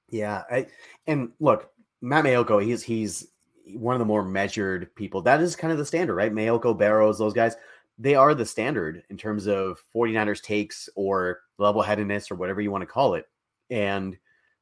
Yeah, 0.08 0.42
I, 0.50 0.66
and 1.06 1.30
look, 1.38 1.70
Matt 2.00 2.24
Maiocco, 2.24 2.64
he's 2.64 2.82
he's 2.82 3.28
one 3.66 3.94
of 3.94 4.00
the 4.00 4.04
more 4.04 4.24
measured 4.24 4.92
people. 4.96 5.22
That 5.22 5.40
is 5.40 5.54
kind 5.54 5.70
of 5.70 5.78
the 5.78 5.86
standard, 5.86 6.16
right? 6.16 6.32
Maiocco, 6.32 6.76
Barrows, 6.76 7.18
those 7.18 7.32
guys 7.32 7.56
they 8.00 8.14
are 8.14 8.34
the 8.34 8.46
standard 8.46 9.02
in 9.10 9.18
terms 9.18 9.46
of 9.46 9.84
49ers 9.94 10.40
takes 10.40 10.88
or 10.96 11.40
level 11.58 11.82
headedness 11.82 12.30
or 12.30 12.34
whatever 12.34 12.62
you 12.62 12.70
want 12.70 12.80
to 12.80 12.86
call 12.86 13.14
it. 13.14 13.26
And 13.68 14.16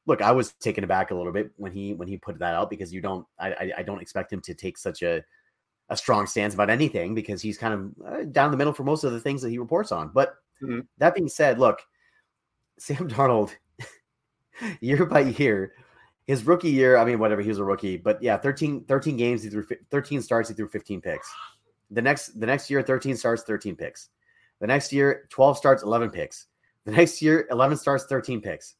look, 0.05 0.21
I 0.21 0.33
was 0.33 0.51
taken 0.53 0.83
aback 0.83 1.11
a 1.11 1.15
little 1.15 1.31
bit 1.31 1.51
when 1.55 1.71
he 1.71 1.93
when 1.93 2.09
he 2.09 2.17
put 2.17 2.37
that 2.39 2.53
out 2.53 2.69
because 2.69 2.93
you 2.93 2.99
don't 2.99 3.25
I 3.39 3.71
I 3.77 3.83
don't 3.83 4.01
expect 4.01 4.33
him 4.33 4.41
to 4.41 4.53
take 4.53 4.77
such 4.77 5.03
a 5.03 5.23
a 5.87 5.95
strong 5.95 6.27
stance 6.27 6.53
about 6.53 6.69
anything 6.69 7.15
because 7.15 7.41
he's 7.41 7.57
kind 7.57 7.73
of 7.73 8.07
uh, 8.07 8.23
down 8.25 8.51
the 8.51 8.57
middle 8.57 8.73
for 8.73 8.83
most 8.83 9.05
of 9.05 9.13
the 9.13 9.19
things 9.21 9.41
that 9.41 9.49
he 9.49 9.57
reports 9.57 9.91
on. 9.91 10.11
But 10.13 10.35
mm-hmm. 10.61 10.81
that 10.97 11.15
being 11.15 11.29
said, 11.29 11.59
look, 11.59 11.79
Sam 12.77 13.07
Darnold, 13.07 13.51
year 14.81 15.05
by 15.05 15.21
year, 15.21 15.73
his 16.27 16.43
rookie 16.43 16.69
year, 16.69 16.97
I 16.97 17.05
mean, 17.05 17.19
whatever, 17.19 17.41
he 17.41 17.49
was 17.49 17.57
a 17.57 17.63
rookie, 17.63 17.97
but 17.97 18.21
yeah, 18.21 18.37
13, 18.37 18.83
13 18.83 19.17
games, 19.17 19.41
he 19.41 19.49
threw 19.49 19.65
13 19.89 20.21
starts, 20.21 20.49
he 20.49 20.55
threw 20.55 20.67
15 20.67 21.01
picks. 21.01 21.33
The 21.91 22.01
next 22.01 22.39
the 22.39 22.45
next 22.45 22.69
year, 22.69 22.81
13 22.81 23.15
starts, 23.15 23.43
13 23.43 23.75
picks. 23.75 24.09
The 24.59 24.67
next 24.67 24.91
year, 24.91 25.27
12 25.29 25.57
starts, 25.57 25.83
11 25.83 26.09
picks. 26.09 26.47
The 26.85 26.91
next 26.91 27.21
year, 27.21 27.47
11 27.51 27.77
starts, 27.77 28.05
13 28.05 28.41
picks. 28.41 28.75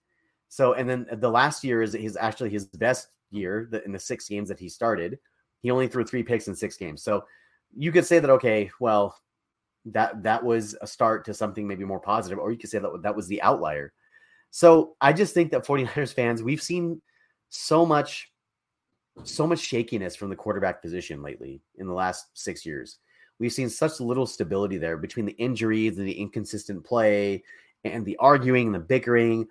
So, 0.47 0.73
and 0.73 0.89
then 0.89 1.05
the 1.11 1.29
last 1.29 1.63
year 1.63 1.81
is 1.81 1.93
his 1.93 2.17
actually 2.17 2.49
his 2.49 2.65
best 2.65 3.09
year 3.31 3.69
in 3.85 3.91
the 3.91 3.99
six 3.99 4.27
games 4.27 4.49
that 4.49 4.59
he 4.59 4.69
started. 4.69 5.19
He 5.61 5.71
only 5.71 5.87
threw 5.87 6.03
three 6.03 6.23
picks 6.23 6.47
in 6.47 6.55
six 6.55 6.75
games. 6.77 7.03
So 7.03 7.25
you 7.75 7.91
could 7.91 8.05
say 8.05 8.19
that, 8.19 8.29
okay, 8.29 8.71
well, 8.79 9.15
that 9.85 10.23
that 10.23 10.43
was 10.43 10.75
a 10.81 10.87
start 10.87 11.25
to 11.25 11.33
something 11.33 11.67
maybe 11.67 11.85
more 11.85 11.99
positive, 11.99 12.39
or 12.39 12.51
you 12.51 12.57
could 12.57 12.69
say 12.69 12.79
that 12.79 13.01
that 13.03 13.15
was 13.15 13.27
the 13.27 13.41
outlier. 13.41 13.93
So 14.51 14.95
I 14.99 15.13
just 15.13 15.33
think 15.33 15.51
that 15.51 15.65
49ers 15.65 16.13
fans, 16.13 16.41
we've 16.41 16.61
seen 16.61 17.01
so 17.49 17.85
much 17.85 18.28
so 19.23 19.45
much 19.45 19.59
shakiness 19.59 20.15
from 20.15 20.29
the 20.29 20.35
quarterback 20.35 20.81
position 20.81 21.21
lately 21.21 21.61
in 21.77 21.87
the 21.87 21.93
last 21.93 22.27
six 22.33 22.65
years. 22.65 22.99
We've 23.39 23.53
seen 23.53 23.69
such 23.69 23.99
little 23.99 24.25
stability 24.25 24.77
there 24.77 24.97
between 24.97 25.25
the 25.25 25.33
injuries 25.33 25.97
and 25.97 26.07
the 26.07 26.19
inconsistent 26.19 26.83
play 26.83 27.43
and 27.83 28.05
the 28.05 28.17
arguing 28.17 28.67
and 28.67 28.75
the 28.75 28.79
bickering. 28.79 29.47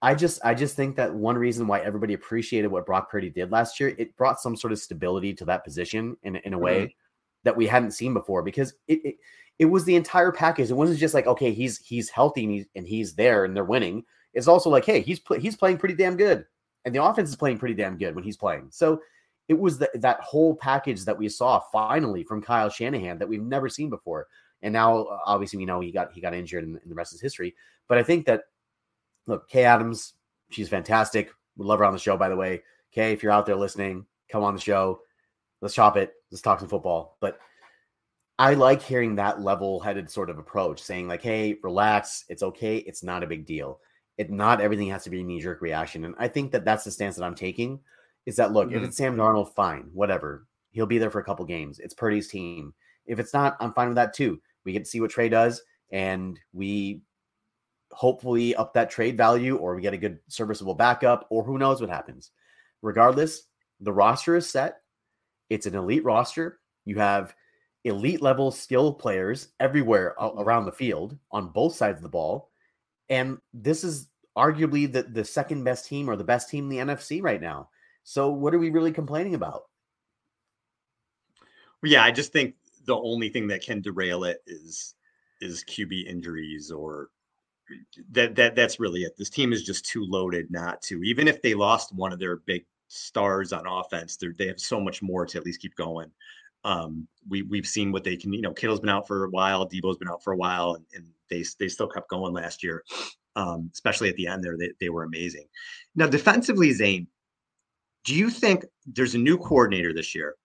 I 0.00 0.14
just 0.14 0.40
I 0.44 0.54
just 0.54 0.76
think 0.76 0.96
that 0.96 1.14
one 1.14 1.36
reason 1.36 1.66
why 1.66 1.80
everybody 1.80 2.14
appreciated 2.14 2.68
what 2.68 2.86
Brock 2.86 3.10
Purdy 3.10 3.30
did 3.30 3.50
last 3.50 3.78
year, 3.80 3.94
it 3.98 4.16
brought 4.16 4.40
some 4.40 4.56
sort 4.56 4.72
of 4.72 4.78
stability 4.78 5.34
to 5.34 5.44
that 5.46 5.64
position 5.64 6.16
in, 6.22 6.36
in 6.36 6.54
a 6.54 6.58
way 6.58 6.82
mm-hmm. 6.82 6.92
that 7.44 7.56
we 7.56 7.66
hadn't 7.66 7.90
seen 7.90 8.14
before 8.14 8.42
because 8.42 8.74
it, 8.86 9.04
it, 9.04 9.16
it 9.58 9.64
was 9.66 9.84
the 9.84 9.96
entire 9.96 10.32
package. 10.32 10.70
It 10.70 10.74
wasn't 10.74 11.00
just 11.00 11.14
like 11.14 11.26
okay, 11.26 11.52
he's 11.52 11.78
he's 11.78 12.08
healthy 12.08 12.44
and 12.44 12.52
he's, 12.52 12.66
and 12.76 12.86
he's 12.86 13.14
there 13.14 13.44
and 13.44 13.54
they're 13.54 13.64
winning. 13.64 14.04
It's 14.32 14.48
also 14.48 14.70
like 14.70 14.84
hey, 14.84 15.00
he's 15.00 15.20
he's 15.38 15.56
playing 15.56 15.78
pretty 15.78 15.96
damn 15.96 16.16
good 16.16 16.46
and 16.88 16.94
the 16.94 17.04
offense 17.04 17.28
is 17.28 17.36
playing 17.36 17.58
pretty 17.58 17.74
damn 17.74 17.98
good 17.98 18.14
when 18.14 18.24
he's 18.24 18.38
playing. 18.38 18.68
So 18.70 19.02
it 19.46 19.58
was 19.58 19.76
the, 19.76 19.90
that 19.96 20.20
whole 20.20 20.56
package 20.56 21.04
that 21.04 21.18
we 21.18 21.28
saw 21.28 21.60
finally 21.70 22.24
from 22.24 22.40
Kyle 22.40 22.70
Shanahan 22.70 23.18
that 23.18 23.28
we've 23.28 23.42
never 23.42 23.68
seen 23.68 23.90
before. 23.90 24.26
And 24.62 24.72
now, 24.72 25.04
uh, 25.04 25.18
obviously, 25.26 25.58
we 25.58 25.66
know 25.66 25.80
he 25.80 25.92
got 25.92 26.12
he 26.14 26.22
got 26.22 26.32
injured, 26.32 26.64
and, 26.64 26.80
the 26.86 26.94
rest 26.94 27.12
is 27.12 27.20
history. 27.20 27.54
But 27.88 27.98
I 27.98 28.02
think 28.02 28.24
that 28.24 28.44
look, 29.26 29.50
Kay 29.50 29.64
Adams, 29.64 30.14
she's 30.50 30.70
fantastic. 30.70 31.30
We 31.58 31.66
love 31.66 31.78
her 31.78 31.84
on 31.84 31.92
the 31.92 31.98
show, 31.98 32.16
by 32.16 32.30
the 32.30 32.36
way. 32.36 32.62
Kay, 32.90 33.12
if 33.12 33.22
you're 33.22 33.32
out 33.32 33.44
there 33.44 33.54
listening, 33.54 34.06
come 34.30 34.42
on 34.42 34.54
the 34.54 34.60
show. 34.60 35.00
Let's 35.60 35.74
chop 35.74 35.98
it. 35.98 36.14
Let's 36.30 36.40
talk 36.40 36.58
some 36.58 36.70
football. 36.70 37.18
But 37.20 37.38
I 38.38 38.54
like 38.54 38.80
hearing 38.80 39.16
that 39.16 39.42
level-headed 39.42 40.10
sort 40.10 40.30
of 40.30 40.38
approach, 40.38 40.80
saying 40.80 41.06
like, 41.06 41.22
"Hey, 41.22 41.58
relax. 41.62 42.24
It's 42.30 42.42
okay. 42.42 42.78
It's 42.78 43.02
not 43.02 43.22
a 43.22 43.26
big 43.26 43.44
deal." 43.44 43.78
It 44.18 44.30
not 44.30 44.60
everything 44.60 44.88
has 44.88 45.04
to 45.04 45.10
be 45.10 45.20
a 45.20 45.24
knee 45.24 45.40
jerk 45.40 45.62
reaction. 45.62 46.04
And 46.04 46.14
I 46.18 46.28
think 46.28 46.52
that 46.52 46.64
that's 46.64 46.84
the 46.84 46.90
stance 46.90 47.16
that 47.16 47.24
I'm 47.24 47.36
taking 47.36 47.80
is 48.26 48.36
that 48.36 48.52
look, 48.52 48.68
mm-hmm. 48.68 48.76
if 48.76 48.82
it's 48.82 48.96
Sam 48.96 49.16
Darnold, 49.16 49.54
fine, 49.54 49.88
whatever. 49.94 50.46
He'll 50.72 50.86
be 50.86 50.98
there 50.98 51.10
for 51.10 51.20
a 51.20 51.24
couple 51.24 51.46
games. 51.46 51.78
It's 51.78 51.94
Purdy's 51.94 52.28
team. 52.28 52.74
If 53.06 53.18
it's 53.18 53.32
not, 53.32 53.56
I'm 53.58 53.72
fine 53.72 53.88
with 53.88 53.96
that 53.96 54.14
too. 54.14 54.40
We 54.64 54.72
get 54.72 54.84
to 54.84 54.90
see 54.90 55.00
what 55.00 55.10
Trey 55.10 55.30
does, 55.30 55.62
and 55.90 56.38
we 56.52 57.00
hopefully 57.90 58.54
up 58.54 58.74
that 58.74 58.90
trade 58.90 59.16
value, 59.16 59.56
or 59.56 59.74
we 59.74 59.80
get 59.80 59.94
a 59.94 59.98
good 59.98 60.18
serviceable 60.28 60.74
backup, 60.74 61.26
or 61.30 61.42
who 61.42 61.56
knows 61.56 61.80
what 61.80 61.88
happens. 61.88 62.32
Regardless, 62.82 63.44
the 63.80 63.92
roster 63.92 64.36
is 64.36 64.48
set. 64.48 64.82
It's 65.48 65.66
an 65.66 65.74
elite 65.74 66.04
roster. 66.04 66.60
You 66.84 66.98
have 66.98 67.34
elite 67.84 68.20
level 68.20 68.50
skill 68.50 68.92
players 68.92 69.48
everywhere 69.58 70.14
around 70.18 70.66
the 70.66 70.72
field 70.72 71.16
on 71.32 71.48
both 71.48 71.74
sides 71.74 71.98
of 71.98 72.02
the 72.02 72.08
ball. 72.10 72.50
And 73.10 73.38
this 73.52 73.84
is 73.84 74.08
arguably 74.36 74.90
the, 74.90 75.02
the 75.02 75.24
second 75.24 75.64
best 75.64 75.86
team 75.86 76.08
or 76.08 76.16
the 76.16 76.24
best 76.24 76.48
team 76.48 76.64
in 76.64 76.70
the 76.70 76.94
NFC 76.94 77.22
right 77.22 77.40
now. 77.40 77.70
So 78.04 78.30
what 78.30 78.54
are 78.54 78.58
we 78.58 78.70
really 78.70 78.92
complaining 78.92 79.34
about? 79.34 79.64
Yeah, 81.84 82.04
I 82.04 82.10
just 82.10 82.32
think 82.32 82.54
the 82.84 82.96
only 82.96 83.28
thing 83.28 83.48
that 83.48 83.62
can 83.62 83.80
derail 83.80 84.24
it 84.24 84.38
is 84.46 84.94
is 85.40 85.64
QB 85.68 86.06
injuries 86.06 86.70
or 86.70 87.10
that 88.10 88.34
that 88.34 88.56
that's 88.56 88.80
really 88.80 89.02
it. 89.02 89.16
This 89.16 89.30
team 89.30 89.52
is 89.52 89.62
just 89.62 89.84
too 89.84 90.04
loaded 90.04 90.50
not 90.50 90.82
to. 90.82 91.02
Even 91.02 91.28
if 91.28 91.42
they 91.42 91.54
lost 91.54 91.94
one 91.94 92.12
of 92.12 92.18
their 92.18 92.36
big 92.36 92.64
stars 92.88 93.52
on 93.52 93.66
offense, 93.66 94.16
they 94.16 94.28
they 94.38 94.46
have 94.46 94.60
so 94.60 94.80
much 94.80 95.02
more 95.02 95.26
to 95.26 95.38
at 95.38 95.44
least 95.44 95.60
keep 95.60 95.74
going. 95.76 96.10
Um, 96.64 97.06
we 97.28 97.42
we've 97.42 97.66
seen 97.66 97.92
what 97.92 98.04
they 98.04 98.16
can. 98.16 98.32
You 98.32 98.42
know, 98.42 98.54
Kittle's 98.54 98.80
been 98.80 98.88
out 98.88 99.06
for 99.06 99.24
a 99.24 99.30
while, 99.30 99.68
Debo's 99.68 99.98
been 99.98 100.08
out 100.08 100.24
for 100.24 100.32
a 100.32 100.36
while, 100.36 100.74
and, 100.74 100.84
and 100.94 101.06
they 101.30 101.44
they 101.58 101.68
still 101.68 101.88
kept 101.88 102.10
going 102.10 102.32
last 102.32 102.62
year, 102.62 102.82
um, 103.36 103.70
especially 103.72 104.08
at 104.08 104.16
the 104.16 104.26
end 104.26 104.44
there. 104.44 104.56
They, 104.58 104.70
they 104.80 104.88
were 104.88 105.04
amazing. 105.04 105.46
Now, 105.94 106.06
defensively, 106.06 106.72
Zain, 106.72 107.06
do 108.04 108.14
you 108.14 108.30
think 108.30 108.64
there's 108.86 109.14
a 109.14 109.18
new 109.18 109.38
coordinator 109.38 109.92
this 109.92 110.14
year? 110.14 110.36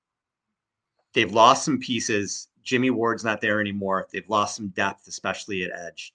They've 1.13 1.31
lost 1.31 1.65
some 1.65 1.79
pieces. 1.79 2.49
Jimmy 2.63 2.89
Ward's 2.89 3.23
not 3.23 3.41
there 3.41 3.59
anymore. 3.59 4.07
They've 4.11 4.27
lost 4.29 4.55
some 4.55 4.69
depth, 4.69 5.07
especially 5.07 5.63
at 5.63 5.71
edge. 5.71 6.13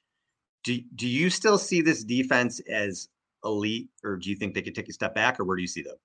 Do, 0.64 0.78
do 0.96 1.06
you 1.06 1.30
still 1.30 1.58
see 1.58 1.82
this 1.82 2.04
defense 2.04 2.60
as 2.60 3.08
elite, 3.44 3.88
or 4.02 4.16
do 4.16 4.28
you 4.30 4.36
think 4.36 4.54
they 4.54 4.62
could 4.62 4.74
take 4.74 4.88
a 4.88 4.92
step 4.92 5.14
back, 5.14 5.38
or 5.38 5.44
where 5.44 5.56
do 5.56 5.62
you 5.62 5.68
see 5.68 5.82
them? 5.82 5.96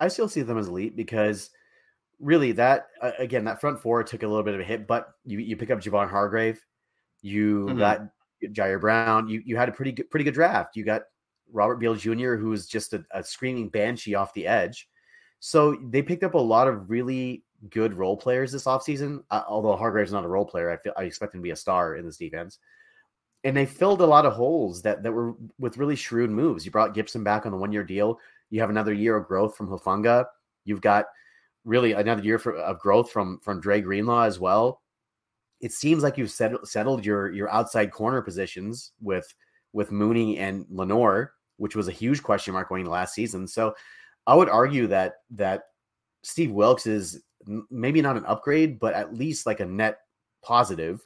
I 0.00 0.08
still 0.08 0.28
see 0.28 0.42
them 0.42 0.58
as 0.58 0.68
elite 0.68 0.96
because 0.96 1.50
really 2.20 2.52
that 2.52 2.88
again 3.18 3.44
that 3.44 3.60
front 3.60 3.80
four 3.80 4.02
took 4.02 4.22
a 4.22 4.26
little 4.26 4.42
bit 4.42 4.54
of 4.54 4.60
a 4.60 4.64
hit, 4.64 4.86
but 4.86 5.14
you 5.24 5.38
you 5.38 5.56
pick 5.56 5.70
up 5.70 5.80
Javon 5.80 6.10
Hargrave, 6.10 6.64
you 7.24 7.64
mm-hmm. 7.66 7.78
got 7.78 8.02
Ji'Ayir 8.44 8.80
Brown. 8.80 9.28
You 9.28 9.42
you 9.44 9.56
had 9.56 9.70
a 9.70 9.72
pretty 9.72 9.92
good, 9.92 10.10
pretty 10.10 10.24
good 10.24 10.34
draft. 10.34 10.76
You 10.76 10.84
got 10.84 11.02
Robert 11.50 11.76
Beal 11.76 11.94
Jr., 11.94 12.34
who 12.34 12.52
is 12.52 12.66
just 12.66 12.92
a, 12.92 13.04
a 13.12 13.24
screaming 13.24 13.70
banshee 13.70 14.14
off 14.14 14.34
the 14.34 14.46
edge. 14.46 14.88
So 15.40 15.76
they 15.90 16.02
picked 16.02 16.22
up 16.22 16.34
a 16.34 16.38
lot 16.38 16.68
of 16.68 16.90
really 16.90 17.42
good 17.70 17.94
role 17.94 18.16
players 18.16 18.52
this 18.52 18.64
offseason. 18.64 19.24
Uh, 19.30 19.42
although 19.48 19.74
Hargrave's 19.74 20.12
not 20.12 20.24
a 20.24 20.28
role 20.28 20.44
player, 20.44 20.70
I 20.70 20.76
feel 20.76 20.92
I 20.96 21.04
expect 21.04 21.34
him 21.34 21.40
to 21.40 21.42
be 21.42 21.50
a 21.50 21.56
star 21.56 21.96
in 21.96 22.04
this 22.04 22.18
defense. 22.18 22.58
And 23.42 23.56
they 23.56 23.66
filled 23.66 24.02
a 24.02 24.06
lot 24.06 24.26
of 24.26 24.34
holes 24.34 24.82
that 24.82 25.02
that 25.02 25.12
were 25.12 25.34
with 25.58 25.78
really 25.78 25.96
shrewd 25.96 26.30
moves. 26.30 26.66
You 26.66 26.72
brought 26.72 26.94
Gibson 26.94 27.24
back 27.24 27.46
on 27.46 27.52
the 27.52 27.58
one 27.58 27.72
year 27.72 27.84
deal. 27.84 28.18
You 28.50 28.60
have 28.60 28.70
another 28.70 28.92
year 28.92 29.16
of 29.16 29.26
growth 29.26 29.56
from 29.56 29.68
Hufanga. 29.68 30.26
You've 30.66 30.82
got 30.82 31.06
really 31.64 31.92
another 31.92 32.22
year 32.22 32.38
for, 32.38 32.54
of 32.56 32.78
growth 32.78 33.10
from 33.10 33.40
from 33.40 33.60
Dre 33.60 33.80
Greenlaw 33.80 34.24
as 34.24 34.38
well 34.38 34.82
it 35.64 35.72
seems 35.72 36.02
like 36.02 36.18
you've 36.18 36.30
settled, 36.30 36.68
settled 36.68 37.06
your 37.06 37.32
your 37.32 37.50
outside 37.50 37.90
corner 37.90 38.20
positions 38.20 38.92
with 39.00 39.34
with 39.72 39.90
Mooney 39.90 40.36
and 40.38 40.66
Lenoir, 40.68 41.32
which 41.56 41.74
was 41.74 41.88
a 41.88 41.92
huge 41.92 42.22
question 42.22 42.52
mark 42.52 42.68
going 42.68 42.80
into 42.80 42.90
last 42.90 43.14
season. 43.14 43.48
So 43.48 43.74
I 44.26 44.34
would 44.34 44.50
argue 44.50 44.86
that 44.88 45.14
that 45.30 45.62
Steve 46.22 46.50
Wilks 46.50 46.86
is 46.86 47.22
maybe 47.70 48.02
not 48.02 48.18
an 48.18 48.26
upgrade, 48.26 48.78
but 48.78 48.92
at 48.92 49.14
least 49.14 49.46
like 49.46 49.60
a 49.60 49.64
net 49.64 50.00
positive 50.42 51.00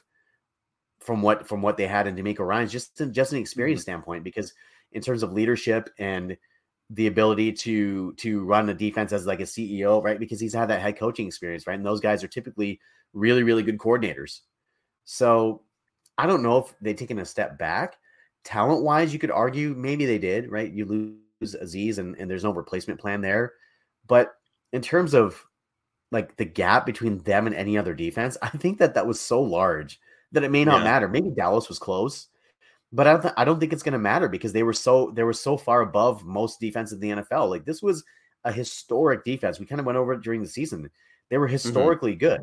from 0.99 1.21
what 1.21 1.47
from 1.47 1.61
what 1.61 1.77
they 1.77 1.87
had 1.87 2.05
in 2.05 2.17
DeMeco 2.17 2.39
Ryans, 2.39 2.73
just 2.73 3.01
just 3.11 3.31
an 3.31 3.39
experience 3.39 3.79
mm-hmm. 3.79 3.91
standpoint. 3.91 4.25
Because 4.25 4.53
in 4.91 5.01
terms 5.01 5.23
of 5.23 5.31
leadership 5.31 5.89
and 5.99 6.35
the 6.89 7.07
ability 7.07 7.53
to 7.53 8.11
to 8.15 8.43
run 8.43 8.67
a 8.67 8.73
defense 8.73 9.13
as 9.13 9.25
like 9.25 9.39
a 9.39 9.43
CEO, 9.43 10.03
right? 10.03 10.19
Because 10.19 10.41
he's 10.41 10.53
had 10.53 10.69
that 10.69 10.81
head 10.81 10.99
coaching 10.99 11.27
experience, 11.27 11.65
right? 11.65 11.77
And 11.77 11.85
those 11.85 12.01
guys 12.01 12.25
are 12.25 12.27
typically 12.27 12.81
really, 13.13 13.43
really 13.43 13.63
good 13.63 13.77
coordinators. 13.77 14.41
So 15.11 15.63
I 16.19 16.27
don't 16.27 16.43
know 16.43 16.59
if 16.59 16.75
they've 16.81 16.95
taken 16.95 17.17
a 17.17 17.25
step 17.25 17.57
back. 17.57 17.97
Talent 18.43 18.83
wise, 18.83 19.11
you 19.11 19.17
could 19.17 19.31
argue 19.31 19.73
maybe 19.75 20.05
they 20.05 20.19
did, 20.19 20.51
right? 20.51 20.71
You 20.71 20.85
lose 20.85 21.55
Azeez 21.55 21.97
and, 21.97 22.15
and 22.17 22.29
there's 22.29 22.43
no 22.43 22.53
replacement 22.53 22.99
plan 22.99 23.19
there. 23.19 23.53
But 24.05 24.35
in 24.71 24.83
terms 24.83 25.15
of 25.15 25.43
like 26.11 26.37
the 26.37 26.45
gap 26.45 26.85
between 26.85 27.17
them 27.23 27.47
and 27.47 27.55
any 27.55 27.75
other 27.75 27.95
defense, 27.95 28.37
I 28.43 28.49
think 28.49 28.77
that 28.77 28.93
that 28.93 29.07
was 29.07 29.19
so 29.19 29.41
large 29.41 29.99
that 30.31 30.43
it 30.43 30.51
may 30.51 30.63
not 30.63 30.79
yeah. 30.79 30.83
matter. 30.83 31.07
Maybe 31.07 31.31
Dallas 31.31 31.69
was 31.69 31.79
close, 31.79 32.27
but 32.93 33.07
I 33.07 33.13
don't, 33.13 33.21
th- 33.23 33.33
I 33.35 33.45
don't 33.45 33.59
think 33.59 33.73
it's 33.73 33.81
going 33.81 33.93
to 33.93 33.99
matter 33.99 34.29
because 34.29 34.53
they 34.53 34.61
were 34.61 34.73
so 34.73 35.11
they 35.15 35.23
were 35.23 35.33
so 35.33 35.57
far 35.57 35.81
above 35.81 36.23
most 36.23 36.59
defense 36.59 36.91
in 36.91 36.99
the 36.99 37.09
NFL. 37.09 37.49
Like 37.49 37.65
this 37.65 37.81
was 37.81 38.03
a 38.43 38.51
historic 38.51 39.25
defense. 39.25 39.59
We 39.59 39.65
kind 39.65 39.79
of 39.79 39.87
went 39.87 39.97
over 39.97 40.13
it 40.13 40.21
during 40.21 40.43
the 40.43 40.47
season. 40.47 40.87
They 41.31 41.39
were 41.39 41.47
mm-hmm. 41.47 41.53
historically 41.53 42.11
mm-hmm. 42.11 42.19
good 42.19 42.41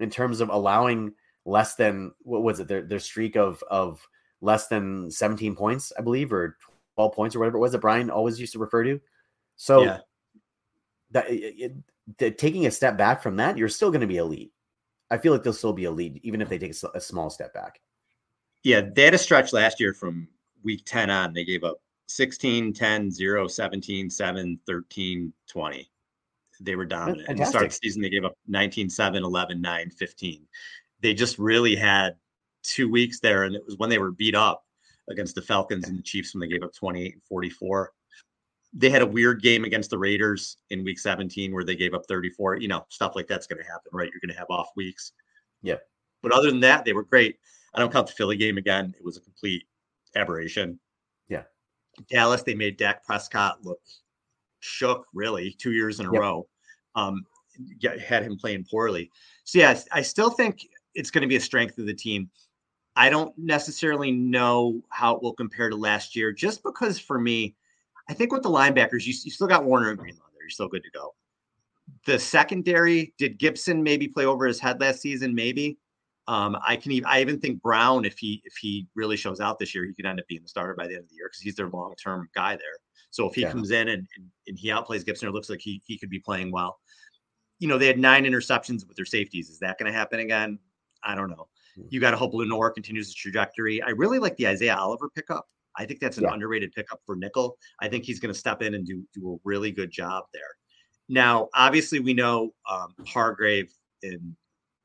in 0.00 0.08
terms 0.08 0.40
of 0.40 0.48
allowing 0.48 1.12
less 1.48 1.74
than 1.74 2.12
what 2.22 2.42
was 2.42 2.60
it 2.60 2.68
their 2.68 2.82
their 2.82 2.98
streak 2.98 3.36
of 3.36 3.62
of 3.70 4.06
less 4.40 4.68
than 4.68 5.10
17 5.10 5.56
points, 5.56 5.92
I 5.98 6.02
believe, 6.02 6.32
or 6.32 6.56
12 6.94 7.12
points 7.12 7.36
or 7.36 7.40
whatever 7.40 7.56
it 7.56 7.60
was 7.60 7.72
that 7.72 7.80
Brian 7.80 8.10
always 8.10 8.38
used 8.38 8.52
to 8.52 8.58
refer 8.58 8.84
to. 8.84 9.00
So 9.56 9.82
yeah. 9.82 9.98
that 11.10 11.28
it, 11.28 11.74
it, 12.18 12.38
taking 12.38 12.66
a 12.66 12.70
step 12.70 12.96
back 12.96 13.22
from 13.22 13.36
that, 13.36 13.58
you're 13.58 13.68
still 13.68 13.90
going 13.90 14.02
to 14.02 14.06
be 14.06 14.18
elite. 14.18 14.52
I 15.10 15.18
feel 15.18 15.32
like 15.32 15.42
they'll 15.42 15.52
still 15.52 15.72
be 15.72 15.84
elite 15.84 16.20
even 16.22 16.40
if 16.40 16.48
they 16.48 16.58
take 16.58 16.74
a, 16.82 16.88
a 16.98 17.00
small 17.00 17.30
step 17.30 17.52
back. 17.54 17.80
Yeah, 18.62 18.82
they 18.94 19.04
had 19.04 19.14
a 19.14 19.18
stretch 19.18 19.52
last 19.52 19.80
year 19.80 19.94
from 19.94 20.28
week 20.62 20.82
10 20.84 21.10
on. 21.10 21.32
They 21.32 21.44
gave 21.44 21.64
up 21.64 21.80
16, 22.08 22.72
10, 22.72 23.10
0, 23.10 23.48
17, 23.48 24.10
7, 24.10 24.60
13, 24.66 25.32
20. 25.48 25.90
They 26.60 26.74
were 26.74 26.84
dominant. 26.84 27.28
and 27.28 27.38
the 27.38 27.44
start 27.44 27.64
of 27.64 27.70
the 27.70 27.76
season, 27.76 28.02
they 28.02 28.10
gave 28.10 28.24
up 28.24 28.36
19, 28.48 28.90
7, 28.90 29.22
11, 29.22 29.60
9, 29.60 29.90
15. 29.90 30.46
They 31.00 31.14
just 31.14 31.38
really 31.38 31.76
had 31.76 32.16
two 32.62 32.90
weeks 32.90 33.20
there, 33.20 33.44
and 33.44 33.54
it 33.54 33.64
was 33.64 33.78
when 33.78 33.90
they 33.90 33.98
were 33.98 34.10
beat 34.10 34.34
up 34.34 34.64
against 35.08 35.34
the 35.34 35.42
Falcons 35.42 35.88
and 35.88 35.98
the 35.98 36.02
Chiefs 36.02 36.34
when 36.34 36.40
they 36.40 36.48
gave 36.48 36.62
up 36.62 36.74
28 36.74 37.14
and 37.14 37.22
44. 37.24 37.92
They 38.74 38.90
had 38.90 39.02
a 39.02 39.06
weird 39.06 39.42
game 39.42 39.64
against 39.64 39.90
the 39.90 39.98
Raiders 39.98 40.58
in 40.70 40.84
week 40.84 40.98
17 40.98 41.52
where 41.54 41.64
they 41.64 41.76
gave 41.76 41.94
up 41.94 42.02
34. 42.06 42.56
You 42.56 42.68
know, 42.68 42.84
stuff 42.90 43.16
like 43.16 43.26
that's 43.26 43.46
going 43.46 43.62
to 43.62 43.68
happen, 43.68 43.90
right? 43.92 44.10
You're 44.12 44.20
going 44.20 44.34
to 44.34 44.38
have 44.38 44.50
off 44.50 44.68
weeks. 44.76 45.12
Yeah. 45.62 45.76
But 46.22 46.32
other 46.32 46.50
than 46.50 46.60
that, 46.60 46.84
they 46.84 46.92
were 46.92 47.04
great. 47.04 47.38
I 47.74 47.78
don't 47.78 47.92
count 47.92 48.08
the 48.08 48.12
Philly 48.12 48.36
game 48.36 48.58
again. 48.58 48.94
It 48.98 49.04
was 49.04 49.16
a 49.16 49.20
complete 49.20 49.64
aberration. 50.14 50.78
Yeah. 51.28 51.44
Dallas, 52.10 52.42
they 52.42 52.54
made 52.54 52.76
Dak 52.76 53.04
Prescott 53.04 53.64
look 53.64 53.80
shook, 54.60 55.06
really, 55.14 55.54
two 55.58 55.72
years 55.72 56.00
in 56.00 56.06
a 56.06 56.12
yep. 56.12 56.20
row. 56.20 56.48
Um, 56.94 57.24
had 58.06 58.22
him 58.22 58.36
playing 58.36 58.66
poorly. 58.70 59.10
So, 59.44 59.58
yeah, 59.58 59.78
I 59.92 60.02
still 60.02 60.30
think 60.30 60.66
it's 60.98 61.12
going 61.12 61.22
to 61.22 61.28
be 61.28 61.36
a 61.36 61.40
strength 61.40 61.78
of 61.78 61.86
the 61.86 61.94
team. 61.94 62.28
I 62.96 63.08
don't 63.08 63.32
necessarily 63.38 64.10
know 64.10 64.82
how 64.88 65.14
it 65.14 65.22
will 65.22 65.32
compare 65.32 65.70
to 65.70 65.76
last 65.76 66.16
year, 66.16 66.32
just 66.32 66.64
because 66.64 66.98
for 66.98 67.20
me, 67.20 67.54
I 68.10 68.14
think 68.14 68.32
with 68.32 68.42
the 68.42 68.50
linebackers, 68.50 69.06
you, 69.06 69.14
you 69.22 69.30
still 69.30 69.46
got 69.46 69.64
Warner 69.64 69.90
and 69.90 69.98
Greenlaw 69.98 70.24
there. 70.32 70.42
You're 70.42 70.50
still 70.50 70.66
good 70.66 70.82
to 70.82 70.90
go. 70.90 71.14
The 72.06 72.18
secondary, 72.18 73.14
did 73.16 73.38
Gibson 73.38 73.82
maybe 73.82 74.08
play 74.08 74.26
over 74.26 74.46
his 74.46 74.58
head 74.58 74.80
last 74.80 75.00
season? 75.00 75.34
Maybe. 75.34 75.78
Um, 76.26 76.58
I 76.66 76.76
can 76.76 76.90
even 76.92 77.06
I 77.06 77.20
even 77.20 77.38
think 77.38 77.62
Brown, 77.62 78.04
if 78.04 78.18
he 78.18 78.42
if 78.44 78.56
he 78.56 78.86
really 78.94 79.16
shows 79.16 79.40
out 79.40 79.58
this 79.58 79.74
year, 79.74 79.86
he 79.86 79.94
could 79.94 80.04
end 80.04 80.20
up 80.20 80.26
being 80.26 80.42
the 80.42 80.48
starter 80.48 80.74
by 80.74 80.86
the 80.86 80.94
end 80.94 81.04
of 81.04 81.08
the 81.08 81.14
year 81.14 81.28
because 81.28 81.40
he's 81.40 81.54
their 81.54 81.70
long 81.70 81.94
term 82.02 82.28
guy 82.34 82.56
there. 82.56 82.76
So 83.10 83.26
if 83.26 83.34
he 83.34 83.42
yeah. 83.42 83.52
comes 83.52 83.70
in 83.70 83.88
and, 83.88 84.06
and, 84.16 84.26
and 84.46 84.58
he 84.58 84.68
outplays 84.68 85.06
Gibson, 85.06 85.28
it 85.28 85.32
looks 85.32 85.48
like 85.48 85.60
he 85.60 85.80
he 85.86 85.96
could 85.96 86.10
be 86.10 86.18
playing 86.18 86.50
well. 86.50 86.80
You 87.60 87.68
know, 87.68 87.78
they 87.78 87.86
had 87.86 87.98
nine 87.98 88.24
interceptions 88.24 88.86
with 88.86 88.96
their 88.96 89.06
safeties. 89.06 89.48
Is 89.48 89.58
that 89.60 89.78
going 89.78 89.90
to 89.90 89.96
happen 89.96 90.20
again? 90.20 90.58
I 91.04 91.14
don't 91.14 91.30
know. 91.30 91.48
Hmm. 91.76 91.82
You 91.90 92.00
got 92.00 92.12
to 92.12 92.16
hope 92.16 92.34
Lenoir 92.34 92.70
continues 92.70 93.06
his 93.06 93.14
trajectory. 93.14 93.82
I 93.82 93.90
really 93.90 94.18
like 94.18 94.36
the 94.36 94.48
Isaiah 94.48 94.76
Oliver 94.76 95.10
pickup. 95.14 95.46
I 95.76 95.86
think 95.86 96.00
that's 96.00 96.18
an 96.18 96.24
yeah. 96.24 96.32
underrated 96.32 96.72
pickup 96.72 97.00
for 97.06 97.14
nickel. 97.14 97.56
I 97.80 97.88
think 97.88 98.04
he's 98.04 98.18
going 98.18 98.32
to 98.32 98.38
step 98.38 98.62
in 98.62 98.74
and 98.74 98.86
do 98.86 99.04
do 99.14 99.34
a 99.34 99.36
really 99.44 99.70
good 99.70 99.90
job 99.90 100.24
there. 100.34 100.42
Now, 101.08 101.48
obviously, 101.54 102.00
we 102.00 102.14
know 102.14 102.52
um, 102.70 102.94
Hargrave 103.06 103.72
and 104.02 104.34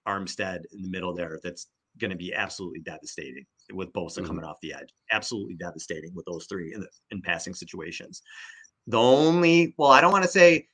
Armstead 0.07 0.61
in 0.71 0.81
the 0.81 0.89
middle 0.89 1.13
there 1.13 1.39
that's 1.43 1.67
going 1.99 2.11
to 2.11 2.17
be 2.17 2.33
absolutely 2.33 2.79
devastating 2.79 3.45
with 3.73 3.91
Bosa 3.93 4.17
mm-hmm. 4.17 4.27
coming 4.27 4.45
off 4.45 4.57
the 4.61 4.73
edge. 4.73 4.93
Absolutely 5.11 5.55
devastating 5.55 6.13
with 6.13 6.25
those 6.25 6.45
three 6.45 6.73
in, 6.73 6.81
the, 6.81 6.87
in 7.11 7.21
passing 7.21 7.53
situations. 7.53 8.21
The 8.87 8.99
only, 8.99 9.73
well, 9.77 9.91
I 9.91 10.01
don't 10.01 10.11
want 10.11 10.25
to 10.25 10.29
say 10.29 10.67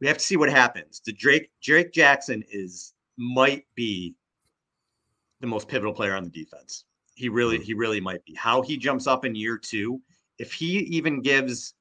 we 0.00 0.06
have 0.06 0.18
to 0.18 0.24
see 0.24 0.36
what 0.36 0.50
happens. 0.50 1.00
The 1.04 1.12
Drake 1.12 1.50
Drake 1.62 1.92
Jackson 1.92 2.42
is 2.50 2.94
might 3.16 3.64
be 3.74 4.14
the 5.40 5.46
most 5.46 5.68
pivotal 5.68 5.92
player 5.92 6.14
on 6.14 6.24
the 6.24 6.30
defense. 6.30 6.84
He 7.14 7.28
really, 7.28 7.56
mm-hmm. 7.56 7.64
he 7.64 7.74
really 7.74 8.00
might 8.00 8.24
be. 8.24 8.34
How 8.34 8.62
he 8.62 8.76
jumps 8.76 9.06
up 9.06 9.24
in 9.24 9.34
year 9.34 9.58
two, 9.58 10.00
if 10.38 10.52
he 10.52 10.78
even 10.78 11.20
gives 11.20 11.74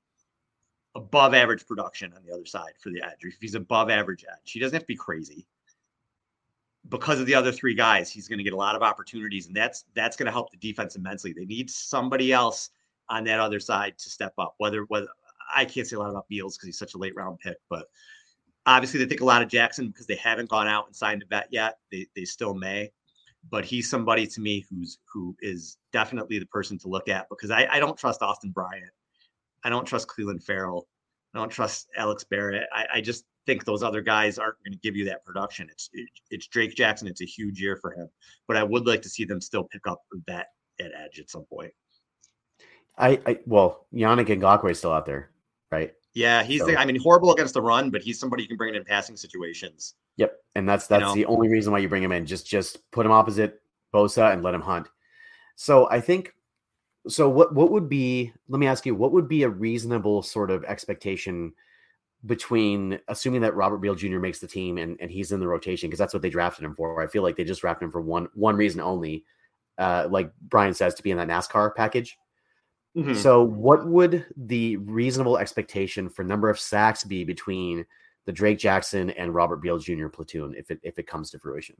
above 0.96 1.34
average 1.34 1.66
production 1.66 2.14
on 2.14 2.24
the 2.26 2.34
other 2.34 2.46
side 2.46 2.74
for 2.80 2.90
the 2.90 3.02
edge, 3.04 3.20
if 3.22 3.38
he's 3.40 3.56
above 3.56 3.90
average 3.90 4.26
edge, 4.30 4.52
he 4.52 4.60
doesn't 4.60 4.76
have 4.76 4.84
to 4.84 4.88
be 4.88 4.96
crazy 4.96 5.46
because 6.88 7.20
of 7.20 7.26
the 7.26 7.36
other 7.36 7.52
three 7.52 7.74
guys, 7.74 8.12
he's 8.12 8.28
going 8.28 8.38
to 8.38 8.44
get 8.44 8.54
a 8.54 8.58
lot 8.58 8.76
of 8.76 8.82
opportunities, 8.82 9.48
and 9.48 9.56
that's 9.56 9.86
that's 9.94 10.16
going 10.16 10.26
to 10.26 10.32
help 10.32 10.52
the 10.52 10.58
defense 10.58 10.96
immensely. 10.96 11.34
They 11.34 11.46
need 11.46 11.70
somebody 11.70 12.32
else 12.32 12.70
on 13.10 13.24
that 13.26 13.40
other 13.40 13.60
side 13.60 13.98
to 13.98 14.10
step 14.10 14.34
up. 14.38 14.56
Whether 14.58 14.84
whether 14.84 15.08
I 15.54 15.66
can't 15.66 15.88
say 15.88 15.96
a 15.96 16.00
lot 16.00 16.10
about 16.10 16.28
Beals 16.28 16.58
because 16.58 16.68
he's 16.68 16.80
such 16.80 16.94
a 16.94 16.98
late 16.98 17.16
round 17.16 17.40
pick, 17.40 17.58
but 17.70 17.90
obviously 18.66 19.00
they 19.00 19.06
think 19.06 19.22
a 19.22 19.26
lot 19.26 19.42
of 19.42 19.50
Jackson 19.50 19.88
because 19.88 20.08
they 20.08 20.16
haven't 20.16 20.50
gone 20.50 20.68
out 20.68 20.88
and 20.88 20.96
signed 20.96 21.24
a 21.24 21.26
vet 21.26 21.48
yet. 21.52 21.80
They 21.92 22.08
they 22.16 22.26
still 22.26 22.54
may, 22.54 22.92
but 23.50 23.66
he's 23.66 23.90
somebody 23.90 24.28
to 24.28 24.42
me 24.42 24.66
who's 24.70 25.00
who 25.12 25.36
is 25.42 25.78
definitely 25.92 26.40
the 26.40 26.46
person 26.48 26.78
to 26.80 26.88
look 26.88 27.08
at 27.08 27.28
because 27.30 27.52
I, 27.52 27.68
I 27.72 27.80
don't 27.80 27.98
trust 27.98 28.22
Austin 28.22 28.52
Bryant. 28.52 28.92
I 29.64 29.70
don't 29.70 29.86
trust 29.86 30.08
Clelin 30.08 30.44
Ferrell. 30.44 30.88
I 31.34 31.40
don't 31.40 31.50
trust 31.50 31.88
Alex 31.98 32.24
Barrett. 32.24 32.68
I, 32.74 32.86
I 32.96 33.02
just 33.02 33.26
think 33.46 33.66
those 33.66 33.84
other 33.84 34.02
guys 34.02 34.38
aren't 34.38 34.58
going 34.64 34.74
to 34.74 34.80
give 34.80 34.96
you 34.96 35.06
that 35.06 35.24
production. 35.26 35.68
It's 35.72 35.90
it, 35.94 36.10
it's 36.30 36.48
Drake 36.48 36.76
Jackson. 36.76 37.08
It's 37.08 37.22
a 37.22 37.26
huge 37.26 37.62
year 37.62 37.76
for 37.76 37.92
him, 37.92 38.10
but 38.48 38.58
I 38.58 38.64
would 38.64 38.86
like 38.86 39.02
to 39.04 39.10
see 39.10 39.26
them 39.26 39.42
still 39.42 39.64
pick 39.64 39.88
up 39.88 40.02
that 40.28 40.48
at 40.80 40.92
edge 40.98 41.20
at 41.20 41.30
some 41.30 41.46
point. 41.46 41.72
I, 42.98 43.20
I 43.26 43.40
well, 43.46 43.88
Yannick 43.94 44.28
Ngakoue 44.28 44.72
is 44.72 44.80
still 44.80 44.92
out 44.92 45.06
there, 45.06 45.32
right? 45.72 45.94
Yeah, 46.14 46.44
he's. 46.44 46.62
So, 46.62 46.68
the, 46.68 46.78
I 46.78 46.86
mean, 46.86 47.00
horrible 47.00 47.32
against 47.34 47.54
the 47.54 47.62
run, 47.62 47.90
but 47.90 48.02
he's 48.02 48.20
somebody 48.20 48.44
you 48.44 48.48
can 48.48 48.58
bring 48.58 48.76
in 48.76 48.84
passing 48.84 49.16
situations. 49.16 49.96
Yep, 50.18 50.34
and 50.56 50.68
that's 50.68 50.88
that's 50.88 51.02
you 51.02 51.08
know? 51.08 51.14
the 51.14 51.26
only 51.26 51.50
reason 51.50 51.72
why 51.72 51.80
you 51.80 51.90
bring 51.90 52.04
him 52.04 52.12
in. 52.12 52.26
Just 52.26 52.48
just 52.48 52.90
put 52.92 53.06
him 53.06 53.12
opposite 53.12 53.62
Bosa 53.94 54.34
and 54.34 54.44
let 54.44 54.54
him 54.54 54.62
hunt. 54.62 54.88
So 55.56 55.90
I 55.90 56.02
think. 56.02 56.34
So 57.08 57.30
what 57.30 57.54
what 57.54 57.72
would 57.72 57.88
be? 57.88 58.34
Let 58.48 58.60
me 58.60 58.68
ask 58.68 58.86
you. 58.86 58.96
What 58.96 59.12
would 59.14 59.28
be 59.28 59.44
a 59.44 59.50
reasonable 59.50 60.22
sort 60.24 60.52
of 60.52 60.64
expectation? 60.66 61.54
between 62.26 63.00
assuming 63.08 63.42
that 63.42 63.56
Robert 63.56 63.78
Beal 63.78 63.96
Jr. 63.96 64.20
makes 64.20 64.40
the 64.40 64.48
team 64.48 64.78
and, 64.78 64.98
and 65.00 65.10
he's 65.10 65.32
in 65.32 65.40
the 65.40 65.48
rotation 65.48 65.90
because 65.90 66.00
that's 66.00 66.14
what 66.14 66.22
they 66.22 66.30
drafted 66.30 66.66
him 66.66 66.76
for. 66.76 67.02
I 67.02 67.08
feel 67.08 67.24
like 67.24 67.38
they 67.38 67.44
just 67.44 67.62
drafted 67.62 67.86
him 67.86 67.92
for 67.92 68.02
one 68.02 68.28
one 68.34 68.56
reason 68.56 68.82
only, 68.82 69.24
uh, 69.78 70.08
like 70.10 70.32
Brian 70.42 70.74
says, 70.74 70.94
to 70.96 71.04
be 71.04 71.12
in 71.12 71.18
that 71.18 71.30
NASCAR 71.30 71.74
package. 71.76 72.18
Mm-hmm. 73.04 73.14
So, 73.16 73.44
what 73.44 73.88
would 73.88 74.26
the 74.36 74.78
reasonable 74.78 75.38
expectation 75.38 76.10
for 76.10 76.24
number 76.24 76.50
of 76.50 76.60
sacks 76.60 77.04
be 77.04 77.24
between 77.24 77.86
the 78.26 78.32
Drake 78.32 78.60
Jackson 78.60 79.10
and 79.12 79.34
Robert 79.34 79.58
Beal 79.58 79.78
Jr. 79.78 80.08
platoon 80.08 80.56
if 80.58 80.72
it 80.72 80.80
if 80.84 81.00
it 81.00 81.08
comes 81.08 81.32
to 81.32 81.40
fruition? 81.40 81.76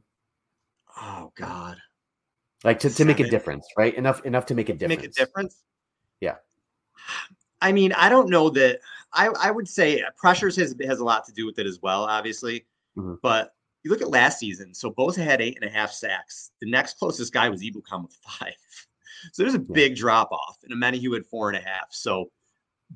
Oh 1.02 1.32
God! 1.36 1.78
Like 2.64 2.80
to, 2.80 2.90
to 2.90 3.06
make 3.06 3.20
a 3.20 3.30
difference, 3.30 3.68
right? 3.78 3.94
Enough 3.96 4.26
enough 4.26 4.46
to 4.48 4.56
make 4.56 4.70
a 4.70 4.74
difference. 4.74 5.02
Make 5.02 5.10
a 5.10 5.14
difference. 5.14 5.64
Yeah. 6.22 6.36
I 7.62 7.72
mean, 7.72 7.94
I 7.94 8.10
don't 8.10 8.30
know 8.30 8.50
that. 8.52 8.80
I 9.14 9.28
I 9.40 9.52
would 9.52 9.68
say 9.68 10.04
pressures 10.18 10.56
has 10.58 10.76
has 10.86 11.00
a 11.00 11.04
lot 11.04 11.26
to 11.26 11.34
do 11.34 11.46
with 11.46 11.60
it 11.60 11.66
as 11.66 11.80
well, 11.82 12.04
obviously. 12.04 12.66
Mm-hmm. 12.98 13.16
But 13.22 13.54
you 13.84 13.92
look 13.92 14.02
at 14.02 14.10
last 14.10 14.40
season. 14.40 14.74
So 14.74 14.92
Bosa 14.92 15.24
had 15.24 15.42
eight 15.42 15.58
and 15.62 15.70
a 15.70 15.74
half 15.74 15.92
sacks. 15.92 16.52
The 16.62 16.70
next 16.70 16.98
closest 16.98 17.34
guy 17.34 17.50
was 17.50 17.62
Ebukam 17.62 18.04
with 18.04 18.18
five. 18.22 18.54
So 19.32 19.44
there's 19.44 19.56
a 19.56 19.60
big 19.60 19.96
drop 19.96 20.32
off, 20.32 20.58
and 20.64 20.74
Omenihu 20.74 21.14
had 21.14 21.26
four 21.26 21.50
and 21.50 21.58
a 21.58 21.62
half. 21.62 21.88
So 21.92 22.30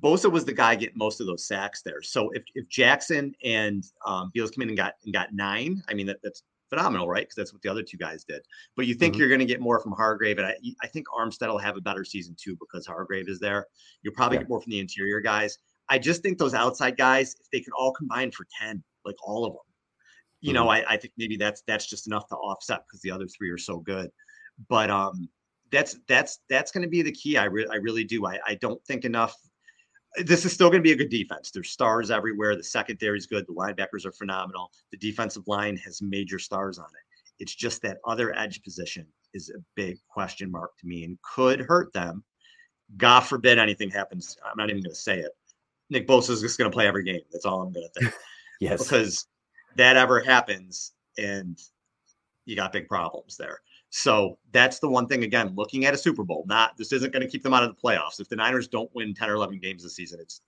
Bosa 0.02 0.32
was 0.32 0.46
the 0.46 0.54
guy 0.54 0.76
getting 0.76 0.98
most 0.98 1.22
of 1.22 1.28
those 1.28 1.48
sacks 1.48 1.82
there. 1.84 2.02
So 2.02 2.30
if, 2.32 2.44
if 2.56 2.68
Jackson 2.68 3.36
and 3.44 3.84
um, 4.06 4.32
Beals 4.34 4.52
come 4.52 4.64
in 4.64 4.70
and 4.70 4.78
got 4.78 4.96
and 5.04 5.14
got 5.14 5.34
nine, 5.34 5.84
I 5.88 5.94
mean 5.94 6.08
that, 6.08 6.18
that's 6.24 6.44
phenomenal, 6.70 7.08
right? 7.08 7.24
Because 7.24 7.36
that's 7.36 7.54
what 7.54 7.62
the 7.62 7.70
other 7.70 7.84
two 7.84 7.98
guys 7.98 8.24
did. 8.24 8.42
But 8.76 8.88
you 8.88 8.96
think 8.96 9.14
mm-hmm. 9.14 9.20
you're 9.20 9.30
going 9.30 9.40
to 9.40 9.46
get 9.46 9.62
more 9.62 9.80
from 9.80 9.92
Hargrave, 9.92 10.40
and 10.40 10.48
I, 10.48 10.56
I 10.82 10.88
think 10.88 11.08
Armstead 11.08 11.48
will 11.48 11.60
have 11.60 11.78
a 11.78 11.82
better 11.82 12.04
season 12.04 12.36
too 12.40 12.58
because 12.60 12.88
Hargrave 12.88 13.30
is 13.30 13.40
there. 13.40 13.68
You'll 14.02 14.16
probably 14.16 14.38
yeah. 14.38 14.44
get 14.44 14.50
more 14.50 14.62
from 14.62 14.72
the 14.72 14.80
interior 14.80 15.22
guys. 15.22 15.60
I 15.90 16.00
just 16.00 16.24
think 16.24 16.38
those 16.38 16.54
outside 16.54 16.98
guys, 16.98 17.36
if 17.40 17.50
they 17.52 17.60
could 17.60 17.74
all 17.78 17.92
combine 17.92 18.32
for 18.32 18.48
10, 18.60 18.84
like 19.06 19.16
all 19.24 19.46
of 19.46 19.54
them, 19.54 19.60
you 20.42 20.50
mm-hmm. 20.50 20.56
know, 20.56 20.70
I, 20.70 20.84
I 20.90 20.98
think 20.98 21.14
maybe 21.18 21.38
that's 21.38 21.64
that's 21.68 21.86
just 21.86 22.08
enough 22.08 22.28
to 22.30 22.36
offset 22.36 22.84
because 22.88 23.02
the 23.02 23.12
other 23.12 23.28
three 23.28 23.50
are 23.50 23.58
so 23.58 23.78
good. 23.78 24.10
But 24.70 24.90
um 24.90 25.30
that's 25.74 25.98
that's 26.08 26.40
that's 26.50 26.72
going 26.72 26.84
to 26.84 26.88
be 26.88 27.02
the 27.02 27.12
key. 27.12 27.36
I 27.36 27.46
really 27.46 27.70
I 27.70 27.78
really 27.78 28.04
do. 28.04 28.26
I, 28.26 28.40
I 28.48 28.56
don't 28.56 28.82
think 28.86 29.04
enough. 29.04 29.36
This 30.18 30.46
is 30.46 30.54
still 30.54 30.70
going 30.70 30.82
to 30.82 30.88
be 30.88 30.92
a 30.92 30.96
good 30.96 31.10
defense. 31.10 31.50
There's 31.50 31.72
stars 31.72 32.12
everywhere. 32.12 32.56
The 32.56 32.64
secondary 32.64 33.18
is 33.18 33.26
good. 33.26 33.48
The 33.48 33.54
linebackers 33.54 34.06
are 34.06 34.12
phenomenal. 34.12 34.72
The 34.92 34.98
defensive 34.98 35.48
line 35.48 35.76
has 35.78 36.04
major 36.04 36.38
stars 36.38 36.78
on 36.78 36.86
it. 36.86 37.42
It's 37.42 37.56
just 37.56 37.82
that 37.82 37.98
other 38.06 38.38
edge 38.38 38.62
position 38.62 39.08
is 39.34 39.50
a 39.50 39.60
big 39.76 39.98
question 40.08 40.52
mark 40.52 40.78
to 40.78 40.88
me 40.88 41.04
and 41.04 41.18
could 41.24 41.60
hurt 41.62 41.92
them. 41.94 42.24
God 42.96 43.22
forbid 43.22 43.58
anything 43.58 43.90
happens. 43.90 44.38
I'm 44.46 44.56
not 44.56 44.70
even 44.70 44.84
going 44.84 44.94
to 44.94 44.96
say 44.96 45.18
it. 45.18 45.32
Nick 45.90 46.08
Bosa 46.08 46.30
is 46.30 46.42
just 46.42 46.60
going 46.60 46.70
to 46.70 46.76
play 46.76 46.88
every 46.88 47.04
game. 47.04 47.22
That's 47.32 47.46
all 47.46 47.64
I'm 47.64 47.74
going 47.74 47.88
to 47.92 48.00
think. 48.00 48.14
yes. 48.62 48.84
Because 48.84 49.28
that 49.78 49.98
ever 49.98 50.20
happens 50.20 50.94
and 51.18 51.58
you 52.46 52.56
got 52.56 52.72
big 52.72 52.88
problems 52.88 53.36
there. 53.36 53.62
So 53.96 54.40
that's 54.52 54.80
the 54.80 54.90
one 54.90 55.06
thing 55.06 55.24
again, 55.24 55.54
looking 55.56 55.86
at 55.86 55.94
a 55.94 55.98
Super 55.98 56.24
Bowl, 56.24 56.46
not 56.48 56.76
this 56.78 56.92
isn't 56.92 57.14
going 57.14 57.22
to 57.22 57.30
keep 57.30 57.44
them 57.44 57.54
out 57.54 57.62
of 57.62 57.70
the 57.70 57.80
playoffs. 57.80 58.20
If 58.20 58.28
the 58.28 58.36
Niners 58.36 58.68
don't 58.68 58.90
win 58.96 59.14
10 59.14 59.30
or 59.30 59.36
11 59.36 59.60
games 59.60 59.84
this 59.84 59.96
season, 59.96 60.20
it's 60.20 60.42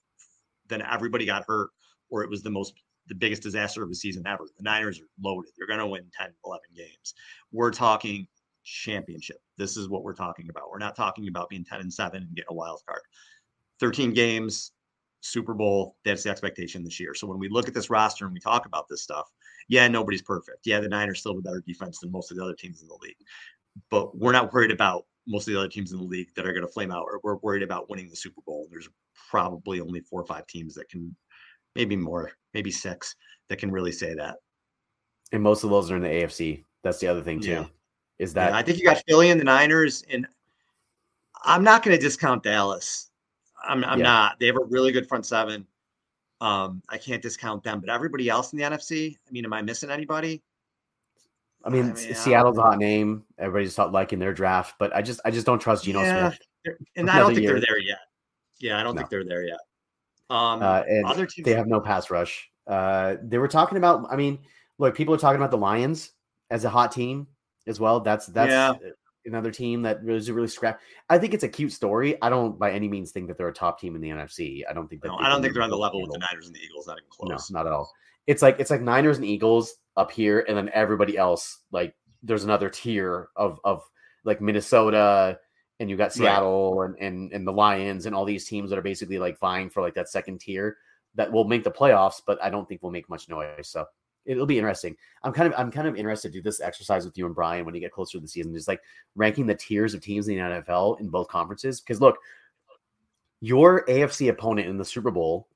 then 0.67 0.81
everybody 0.81 1.27
got 1.27 1.45
hurt 1.47 1.69
or 2.09 2.23
it 2.23 2.29
was 2.29 2.41
the 2.41 2.49
most 2.49 2.73
the 3.05 3.13
biggest 3.13 3.43
disaster 3.43 3.83
of 3.83 3.89
the 3.89 3.95
season 3.95 4.25
ever. 4.25 4.45
The 4.57 4.63
Niners 4.63 4.99
are 4.99 5.05
loaded. 5.21 5.51
They're 5.55 5.67
going 5.67 5.79
to 5.79 5.85
win 5.85 6.05
10, 6.19 6.31
11 6.43 6.63
games. 6.75 7.13
We're 7.51 7.69
talking 7.69 8.27
championship. 8.63 9.37
This 9.59 9.77
is 9.77 9.89
what 9.89 10.03
we're 10.03 10.15
talking 10.15 10.49
about. 10.49 10.71
We're 10.71 10.79
not 10.79 10.95
talking 10.95 11.27
about 11.27 11.47
being 11.47 11.63
10 11.63 11.81
and 11.81 11.93
7 11.93 12.23
and 12.23 12.35
getting 12.35 12.47
a 12.49 12.55
wild 12.55 12.81
card. 12.87 13.01
13 13.79 14.11
games, 14.11 14.71
Super 15.25 15.55
Bowl, 15.55 15.95
that's 16.05 16.23
the 16.23 16.29
expectation 16.29 16.83
this 16.83 16.99
year. 16.99 17.15
So 17.15 17.25
when 17.25 17.39
we 17.39 17.49
look 17.49 17.67
at 17.67 17.73
this 17.73 17.89
roster 17.89 18.25
and 18.25 18.33
we 18.33 18.39
talk 18.39 18.67
about 18.67 18.87
this 18.87 19.01
stuff, 19.01 19.31
yeah, 19.67 19.87
nobody's 19.87 20.21
perfect. 20.21 20.59
Yeah, 20.65 20.79
the 20.79 20.87
Niners 20.87 21.19
still 21.19 21.33
have 21.33 21.39
a 21.39 21.41
better 21.41 21.63
defense 21.65 21.99
than 21.99 22.11
most 22.11 22.29
of 22.29 22.37
the 22.37 22.43
other 22.43 22.53
teams 22.53 22.83
in 22.83 22.87
the 22.87 22.97
league. 23.01 23.17
But 23.89 24.15
we're 24.15 24.31
not 24.31 24.53
worried 24.53 24.71
about 24.71 25.05
most 25.27 25.47
of 25.47 25.53
the 25.53 25.59
other 25.59 25.67
teams 25.67 25.91
in 25.91 25.97
the 25.97 26.03
league 26.03 26.29
that 26.35 26.45
are 26.45 26.53
going 26.53 26.65
to 26.65 26.71
flame 26.71 26.91
out, 26.91 27.07
or 27.09 27.19
we're 27.23 27.37
worried 27.37 27.63
about 27.63 27.89
winning 27.89 28.07
the 28.07 28.15
Super 28.15 28.41
Bowl. 28.45 28.67
There's 28.69 28.87
probably 29.29 29.81
only 29.81 30.01
four 30.01 30.21
or 30.21 30.25
five 30.25 30.45
teams 30.45 30.75
that 30.75 30.89
can, 30.89 31.15
maybe 31.75 31.95
more, 31.95 32.31
maybe 32.53 32.69
six, 32.69 33.15
that 33.49 33.57
can 33.57 33.71
really 33.71 33.91
say 33.91 34.13
that. 34.13 34.37
And 35.31 35.41
most 35.41 35.63
of 35.63 35.71
those 35.71 35.89
are 35.89 35.95
in 35.95 36.03
the 36.03 36.07
AFC. 36.07 36.65
That's 36.83 36.99
the 36.99 37.07
other 37.07 37.23
thing 37.23 37.39
too. 37.41 37.49
Yeah. 37.49 37.65
Is 38.19 38.35
that 38.35 38.51
yeah, 38.51 38.57
I 38.57 38.61
think 38.61 38.77
you 38.77 38.85
got 38.85 39.01
Philly 39.07 39.31
and 39.31 39.41
the 39.41 39.45
Niners, 39.45 40.03
and 40.07 40.27
I'm 41.43 41.63
not 41.63 41.83
going 41.83 41.97
to 41.97 42.01
discount 42.01 42.43
Dallas. 42.43 43.09
I'm, 43.67 43.83
I'm 43.83 43.99
yeah. 43.99 44.03
not. 44.03 44.39
They 44.39 44.47
have 44.47 44.55
a 44.55 44.65
really 44.65 44.91
good 44.91 45.07
front 45.07 45.25
seven. 45.25 45.65
Um, 46.41 46.81
I 46.89 46.97
can't 46.97 47.21
discount 47.21 47.63
them, 47.63 47.79
but 47.79 47.89
everybody 47.89 48.29
else 48.29 48.53
in 48.53 48.59
the 48.59 48.65
NFC. 48.65 49.17
I 49.27 49.31
mean, 49.31 49.45
am 49.45 49.53
I 49.53 49.61
missing 49.61 49.89
anybody? 49.89 50.43
I 51.63 51.69
mean, 51.69 51.91
I 51.91 51.93
mean 51.93 52.13
Seattle's 52.13 52.57
a 52.57 52.61
hot 52.61 52.77
name. 52.77 53.23
Everybody's 53.39 53.77
not 53.77 53.91
liking 53.91 54.19
their 54.19 54.33
draft, 54.33 54.75
but 54.77 54.95
I 54.95 55.01
just 55.01 55.19
I 55.25 55.31
just 55.31 55.45
don't 55.45 55.59
trust 55.59 55.85
Geno 55.85 56.01
yeah, 56.01 56.31
Smith. 56.63 56.77
And 56.95 57.09
I 57.09 57.19
don't 57.19 57.33
think 57.33 57.43
year. 57.43 57.53
they're 57.53 57.61
there 57.61 57.79
yet. 57.79 57.99
Yeah, 58.59 58.79
I 58.79 58.83
don't 58.83 58.95
no. 58.95 58.99
think 58.99 59.09
they're 59.09 59.23
there 59.23 59.43
yet. 59.43 59.59
Um, 60.29 60.61
uh, 60.61 60.83
and 60.87 61.05
other 61.05 61.25
teams, 61.25 61.45
they 61.45 61.53
have 61.53 61.67
no 61.67 61.79
pass 61.79 62.09
rush. 62.09 62.49
Uh, 62.67 63.15
they 63.23 63.37
were 63.37 63.47
talking 63.47 63.77
about. 63.77 64.05
I 64.11 64.15
mean, 64.15 64.39
look, 64.77 64.95
people 64.95 65.13
are 65.15 65.17
talking 65.17 65.37
about 65.37 65.51
the 65.51 65.57
Lions 65.57 66.11
as 66.51 66.65
a 66.65 66.69
hot 66.69 66.91
team 66.91 67.27
as 67.65 67.79
well. 67.79 67.99
That's 67.99 68.27
that's 68.27 68.51
yeah 68.51 68.89
another 69.25 69.51
team 69.51 69.81
that 69.83 70.03
was 70.03 70.29
really 70.31 70.47
scrap. 70.47 70.79
I 71.09 71.17
think 71.17 71.33
it's 71.33 71.43
a 71.43 71.49
cute 71.49 71.71
story. 71.71 72.21
I 72.21 72.29
don't 72.29 72.57
by 72.57 72.71
any 72.71 72.87
means 72.87 73.11
think 73.11 73.27
that 73.27 73.37
they're 73.37 73.49
a 73.49 73.53
top 73.53 73.79
team 73.79 73.95
in 73.95 74.01
the 74.01 74.09
NFC. 74.09 74.61
I 74.69 74.73
don't 74.73 74.87
think 74.87 75.01
that. 75.01 75.09
No, 75.09 75.17
I 75.17 75.29
don't 75.29 75.41
think 75.41 75.53
they're 75.53 75.63
on 75.63 75.69
the 75.69 75.77
level 75.77 76.01
with 76.01 76.11
the 76.11 76.19
Niners 76.19 76.47
and 76.47 76.55
the 76.55 76.61
Eagles. 76.61 76.87
Not 76.87 76.97
even 76.97 77.09
close. 77.09 77.51
No, 77.51 77.59
not 77.59 77.67
at 77.67 77.73
all. 77.73 77.91
It's 78.27 78.41
like 78.41 78.59
it's 78.59 78.71
like 78.71 78.81
Niners 78.81 79.17
and 79.17 79.25
Eagles 79.25 79.75
up 79.97 80.11
here, 80.11 80.45
and 80.47 80.57
then 80.57 80.69
everybody 80.73 81.17
else. 81.17 81.59
Like 81.71 81.95
there's 82.23 82.43
another 82.43 82.69
tier 82.69 83.29
of 83.35 83.59
of 83.63 83.83
like 84.23 84.41
Minnesota, 84.41 85.39
and 85.79 85.89
you 85.89 85.97
got 85.97 86.13
Seattle 86.13 86.75
right. 86.75 86.89
and 86.89 86.99
and 86.99 87.33
and 87.33 87.47
the 87.47 87.53
Lions 87.53 88.05
and 88.05 88.15
all 88.15 88.25
these 88.25 88.47
teams 88.47 88.69
that 88.69 88.79
are 88.79 88.83
basically 88.83 89.19
like 89.19 89.39
vying 89.39 89.69
for 89.69 89.81
like 89.81 89.95
that 89.95 90.09
second 90.09 90.39
tier 90.39 90.77
that 91.15 91.31
will 91.31 91.45
make 91.45 91.63
the 91.63 91.71
playoffs, 91.71 92.21
but 92.25 92.41
I 92.43 92.49
don't 92.49 92.67
think 92.67 92.83
will 92.83 92.91
make 92.91 93.09
much 93.09 93.29
noise. 93.29 93.69
So 93.69 93.85
it'll 94.25 94.45
be 94.45 94.57
interesting. 94.57 94.95
I'm 95.23 95.33
kind 95.33 95.51
of 95.51 95.59
I'm 95.59 95.71
kind 95.71 95.87
of 95.87 95.95
interested 95.95 96.31
to 96.31 96.39
do 96.39 96.41
this 96.41 96.61
exercise 96.61 97.05
with 97.05 97.17
you 97.17 97.25
and 97.25 97.35
Brian 97.35 97.65
when 97.65 97.75
you 97.75 97.81
get 97.81 97.91
closer 97.91 98.17
to 98.17 98.21
the 98.21 98.27
season, 98.27 98.53
just 98.53 98.67
like 98.67 98.81
ranking 99.15 99.45
the 99.45 99.55
tiers 99.55 99.93
of 99.93 100.01
teams 100.01 100.27
in 100.27 100.35
the 100.35 100.41
NFL 100.41 100.99
in 100.99 101.09
both 101.09 101.27
conferences. 101.27 101.81
Because 101.81 102.01
look, 102.01 102.17
your 103.41 103.85
AFC 103.85 104.29
opponent 104.29 104.67
in 104.67 104.77
the 104.77 104.85
Super 104.85 105.11
Bowl, 105.11 105.47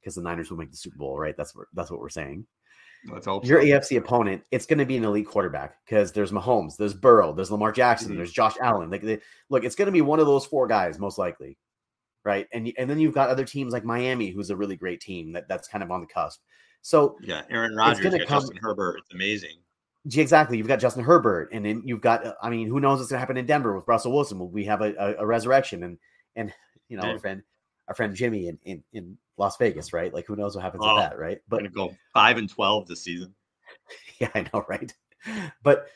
because 0.00 0.14
the 0.14 0.22
Niners 0.22 0.50
will 0.50 0.58
make 0.58 0.70
the 0.70 0.76
Super 0.76 0.98
Bowl, 0.98 1.18
right? 1.18 1.36
That's 1.36 1.54
what 1.54 1.66
that's 1.72 1.90
what 1.90 2.00
we're 2.00 2.08
saying. 2.08 2.46
Let's 3.06 3.26
hope 3.26 3.44
your 3.46 3.60
so. 3.60 3.66
AFC 3.66 3.96
opponent, 3.96 4.42
it's 4.50 4.66
going 4.66 4.78
to 4.78 4.84
be 4.84 4.96
an 4.96 5.04
elite 5.04 5.28
quarterback 5.28 5.76
because 5.84 6.12
there's 6.12 6.32
Mahomes, 6.32 6.76
there's 6.76 6.94
Burrow, 6.94 7.32
there's 7.32 7.50
Lamar 7.50 7.72
Jackson, 7.72 8.08
mm-hmm. 8.08 8.16
there's 8.16 8.32
Josh 8.32 8.56
Allen. 8.60 8.90
Like, 8.90 9.02
they, 9.02 9.20
look, 9.50 9.64
it's 9.64 9.76
going 9.76 9.86
to 9.86 9.92
be 9.92 10.00
one 10.00 10.18
of 10.18 10.26
those 10.26 10.44
four 10.44 10.66
guys 10.66 10.98
most 10.98 11.16
likely, 11.16 11.56
right? 12.24 12.48
And 12.52 12.72
and 12.76 12.90
then 12.90 12.98
you've 12.98 13.14
got 13.14 13.30
other 13.30 13.44
teams 13.44 13.72
like 13.72 13.84
Miami, 13.84 14.30
who's 14.30 14.50
a 14.50 14.56
really 14.56 14.76
great 14.76 15.00
team 15.00 15.32
that 15.32 15.48
that's 15.48 15.68
kind 15.68 15.84
of 15.84 15.90
on 15.90 16.00
the 16.00 16.06
cusp. 16.06 16.40
So 16.88 17.18
yeah, 17.20 17.42
Aaron 17.50 17.76
Rodgers, 17.76 18.02
got 18.02 18.26
come, 18.26 18.40
Justin 18.40 18.56
Herbert. 18.62 19.00
It's 19.00 19.12
amazing. 19.12 19.56
Exactly. 20.10 20.56
You've 20.56 20.68
got 20.68 20.80
Justin 20.80 21.04
Herbert, 21.04 21.50
and 21.52 21.62
then 21.62 21.82
you've 21.84 22.00
got. 22.00 22.24
Uh, 22.24 22.32
I 22.42 22.48
mean, 22.48 22.66
who 22.66 22.80
knows 22.80 22.98
what's 22.98 23.10
going 23.10 23.18
to 23.18 23.20
happen 23.20 23.36
in 23.36 23.44
Denver 23.44 23.76
with 23.76 23.86
Russell 23.86 24.10
Wilson? 24.10 24.38
Will 24.38 24.48
we 24.48 24.64
have 24.64 24.80
a, 24.80 24.94
a, 24.98 25.16
a 25.18 25.26
resurrection? 25.26 25.82
And 25.82 25.98
and 26.34 26.50
you 26.88 26.96
know, 26.96 27.04
yeah. 27.04 27.12
our 27.12 27.18
friend, 27.18 27.42
our 27.88 27.94
friend 27.94 28.16
Jimmy 28.16 28.48
in, 28.48 28.58
in 28.64 28.82
in 28.94 29.18
Las 29.36 29.58
Vegas, 29.58 29.92
right? 29.92 30.14
Like, 30.14 30.26
who 30.26 30.34
knows 30.34 30.54
what 30.54 30.64
happens 30.64 30.82
oh, 30.82 30.94
with 30.94 31.04
that, 31.04 31.18
right? 31.18 31.40
But 31.46 31.70
go 31.74 31.94
five 32.14 32.38
and 32.38 32.48
twelve 32.48 32.88
this 32.88 33.02
season. 33.02 33.34
Yeah, 34.18 34.30
I 34.34 34.46
know, 34.52 34.64
right? 34.66 34.90
But 35.62 35.88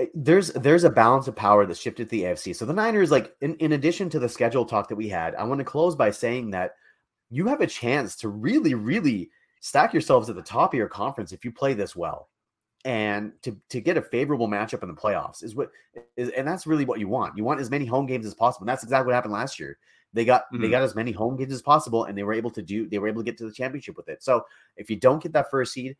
uh, 0.00 0.06
there's 0.14 0.48
there's 0.54 0.84
a 0.84 0.90
balance 0.90 1.28
of 1.28 1.36
power 1.36 1.66
that 1.66 1.76
shifted 1.76 2.08
to 2.08 2.16
the 2.16 2.22
AFC. 2.22 2.56
So 2.56 2.64
the 2.64 2.72
Niners, 2.72 3.10
like 3.10 3.36
in, 3.42 3.56
in 3.56 3.72
addition 3.72 4.08
to 4.08 4.18
the 4.18 4.28
schedule 4.28 4.64
talk 4.64 4.88
that 4.88 4.96
we 4.96 5.10
had, 5.10 5.34
I 5.34 5.44
want 5.44 5.58
to 5.58 5.64
close 5.64 5.94
by 5.94 6.12
saying 6.12 6.52
that 6.52 6.76
you 7.28 7.46
have 7.48 7.60
a 7.60 7.66
chance 7.66 8.16
to 8.16 8.30
really, 8.30 8.72
really 8.72 9.28
stack 9.60 9.92
yourselves 9.92 10.28
at 10.30 10.36
the 10.36 10.42
top 10.42 10.72
of 10.72 10.78
your 10.78 10.88
conference 10.88 11.32
if 11.32 11.44
you 11.44 11.52
play 11.52 11.74
this 11.74 11.96
well 11.96 12.28
and 12.84 13.32
to 13.42 13.56
to 13.70 13.80
get 13.80 13.96
a 13.96 14.02
favorable 14.02 14.48
matchup 14.48 14.82
in 14.82 14.88
the 14.88 14.94
playoffs 14.94 15.42
is 15.42 15.54
what 15.54 15.70
is 16.16 16.30
and 16.30 16.46
that's 16.46 16.66
really 16.66 16.84
what 16.84 17.00
you 17.00 17.08
want. 17.08 17.36
You 17.36 17.44
want 17.44 17.60
as 17.60 17.70
many 17.70 17.84
home 17.84 18.06
games 18.06 18.24
as 18.24 18.34
possible. 18.34 18.64
And 18.64 18.68
that's 18.68 18.84
exactly 18.84 19.06
what 19.06 19.14
happened 19.14 19.34
last 19.34 19.58
year. 19.58 19.78
They 20.12 20.24
got 20.24 20.42
mm-hmm. 20.52 20.62
they 20.62 20.70
got 20.70 20.82
as 20.82 20.94
many 20.94 21.12
home 21.12 21.36
games 21.36 21.52
as 21.52 21.62
possible 21.62 22.04
and 22.04 22.16
they 22.16 22.22
were 22.22 22.32
able 22.32 22.50
to 22.50 22.62
do 22.62 22.88
they 22.88 22.98
were 22.98 23.08
able 23.08 23.22
to 23.22 23.24
get 23.24 23.36
to 23.38 23.44
the 23.44 23.52
championship 23.52 23.96
with 23.96 24.08
it. 24.08 24.22
So 24.22 24.44
if 24.76 24.88
you 24.88 24.96
don't 24.96 25.22
get 25.22 25.32
that 25.32 25.50
first 25.50 25.72
seed, 25.72 25.96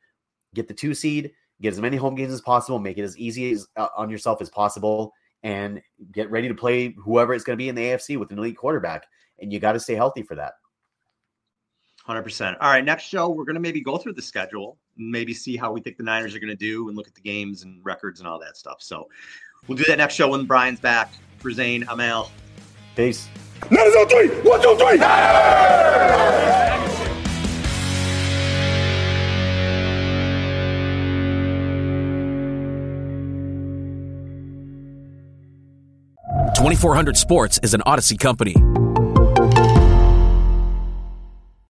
get 0.54 0.68
the 0.68 0.74
two 0.74 0.94
seed, 0.94 1.32
get 1.60 1.72
as 1.72 1.80
many 1.80 1.96
home 1.96 2.14
games 2.14 2.32
as 2.32 2.40
possible, 2.40 2.78
make 2.78 2.96
it 2.96 3.02
as 3.02 3.18
easy 3.18 3.50
as, 3.52 3.66
uh, 3.76 3.88
on 3.96 4.08
yourself 4.08 4.40
as 4.40 4.48
possible 4.48 5.12
and 5.42 5.82
get 6.12 6.30
ready 6.30 6.48
to 6.48 6.54
play 6.54 6.94
whoever 6.98 7.34
it's 7.34 7.44
going 7.44 7.56
to 7.56 7.62
be 7.62 7.68
in 7.68 7.74
the 7.74 7.82
AFC 7.82 8.18
with 8.18 8.30
an 8.32 8.38
elite 8.38 8.56
quarterback 8.56 9.06
and 9.40 9.52
you 9.52 9.60
got 9.60 9.72
to 9.72 9.80
stay 9.80 9.94
healthy 9.94 10.22
for 10.22 10.36
that. 10.36 10.54
100%. 12.08 12.56
All 12.60 12.70
right, 12.70 12.84
next 12.84 13.04
show, 13.04 13.28
we're 13.28 13.44
going 13.44 13.54
to 13.54 13.60
maybe 13.60 13.80
go 13.80 13.98
through 13.98 14.14
the 14.14 14.22
schedule, 14.22 14.78
maybe 14.96 15.34
see 15.34 15.56
how 15.56 15.72
we 15.72 15.80
think 15.80 15.98
the 15.98 16.02
Niners 16.02 16.34
are 16.34 16.40
going 16.40 16.48
to 16.48 16.56
do 16.56 16.88
and 16.88 16.96
look 16.96 17.06
at 17.06 17.14
the 17.14 17.20
games 17.20 17.62
and 17.62 17.84
records 17.84 18.20
and 18.20 18.28
all 18.28 18.40
that 18.40 18.56
stuff. 18.56 18.78
So 18.80 19.08
we'll 19.66 19.76
do 19.76 19.84
that 19.84 19.98
next 19.98 20.14
show 20.14 20.28
when 20.30 20.46
Brian's 20.46 20.80
back. 20.80 21.12
For 21.38 21.52
Zain, 21.52 21.84
I'm 21.88 22.00
Al. 22.00 22.32
Peace. 22.96 23.28
Niners 23.70 23.94
on 23.94 24.08
three. 24.08 24.28
One, 24.40 24.60
two, 24.60 24.76
three. 24.76 24.98
Yeah! 24.98 26.58
2400 36.56 37.16
Sports 37.16 37.60
is 37.62 37.72
an 37.72 37.82
Audacy 37.86 38.18
company. 38.18 38.56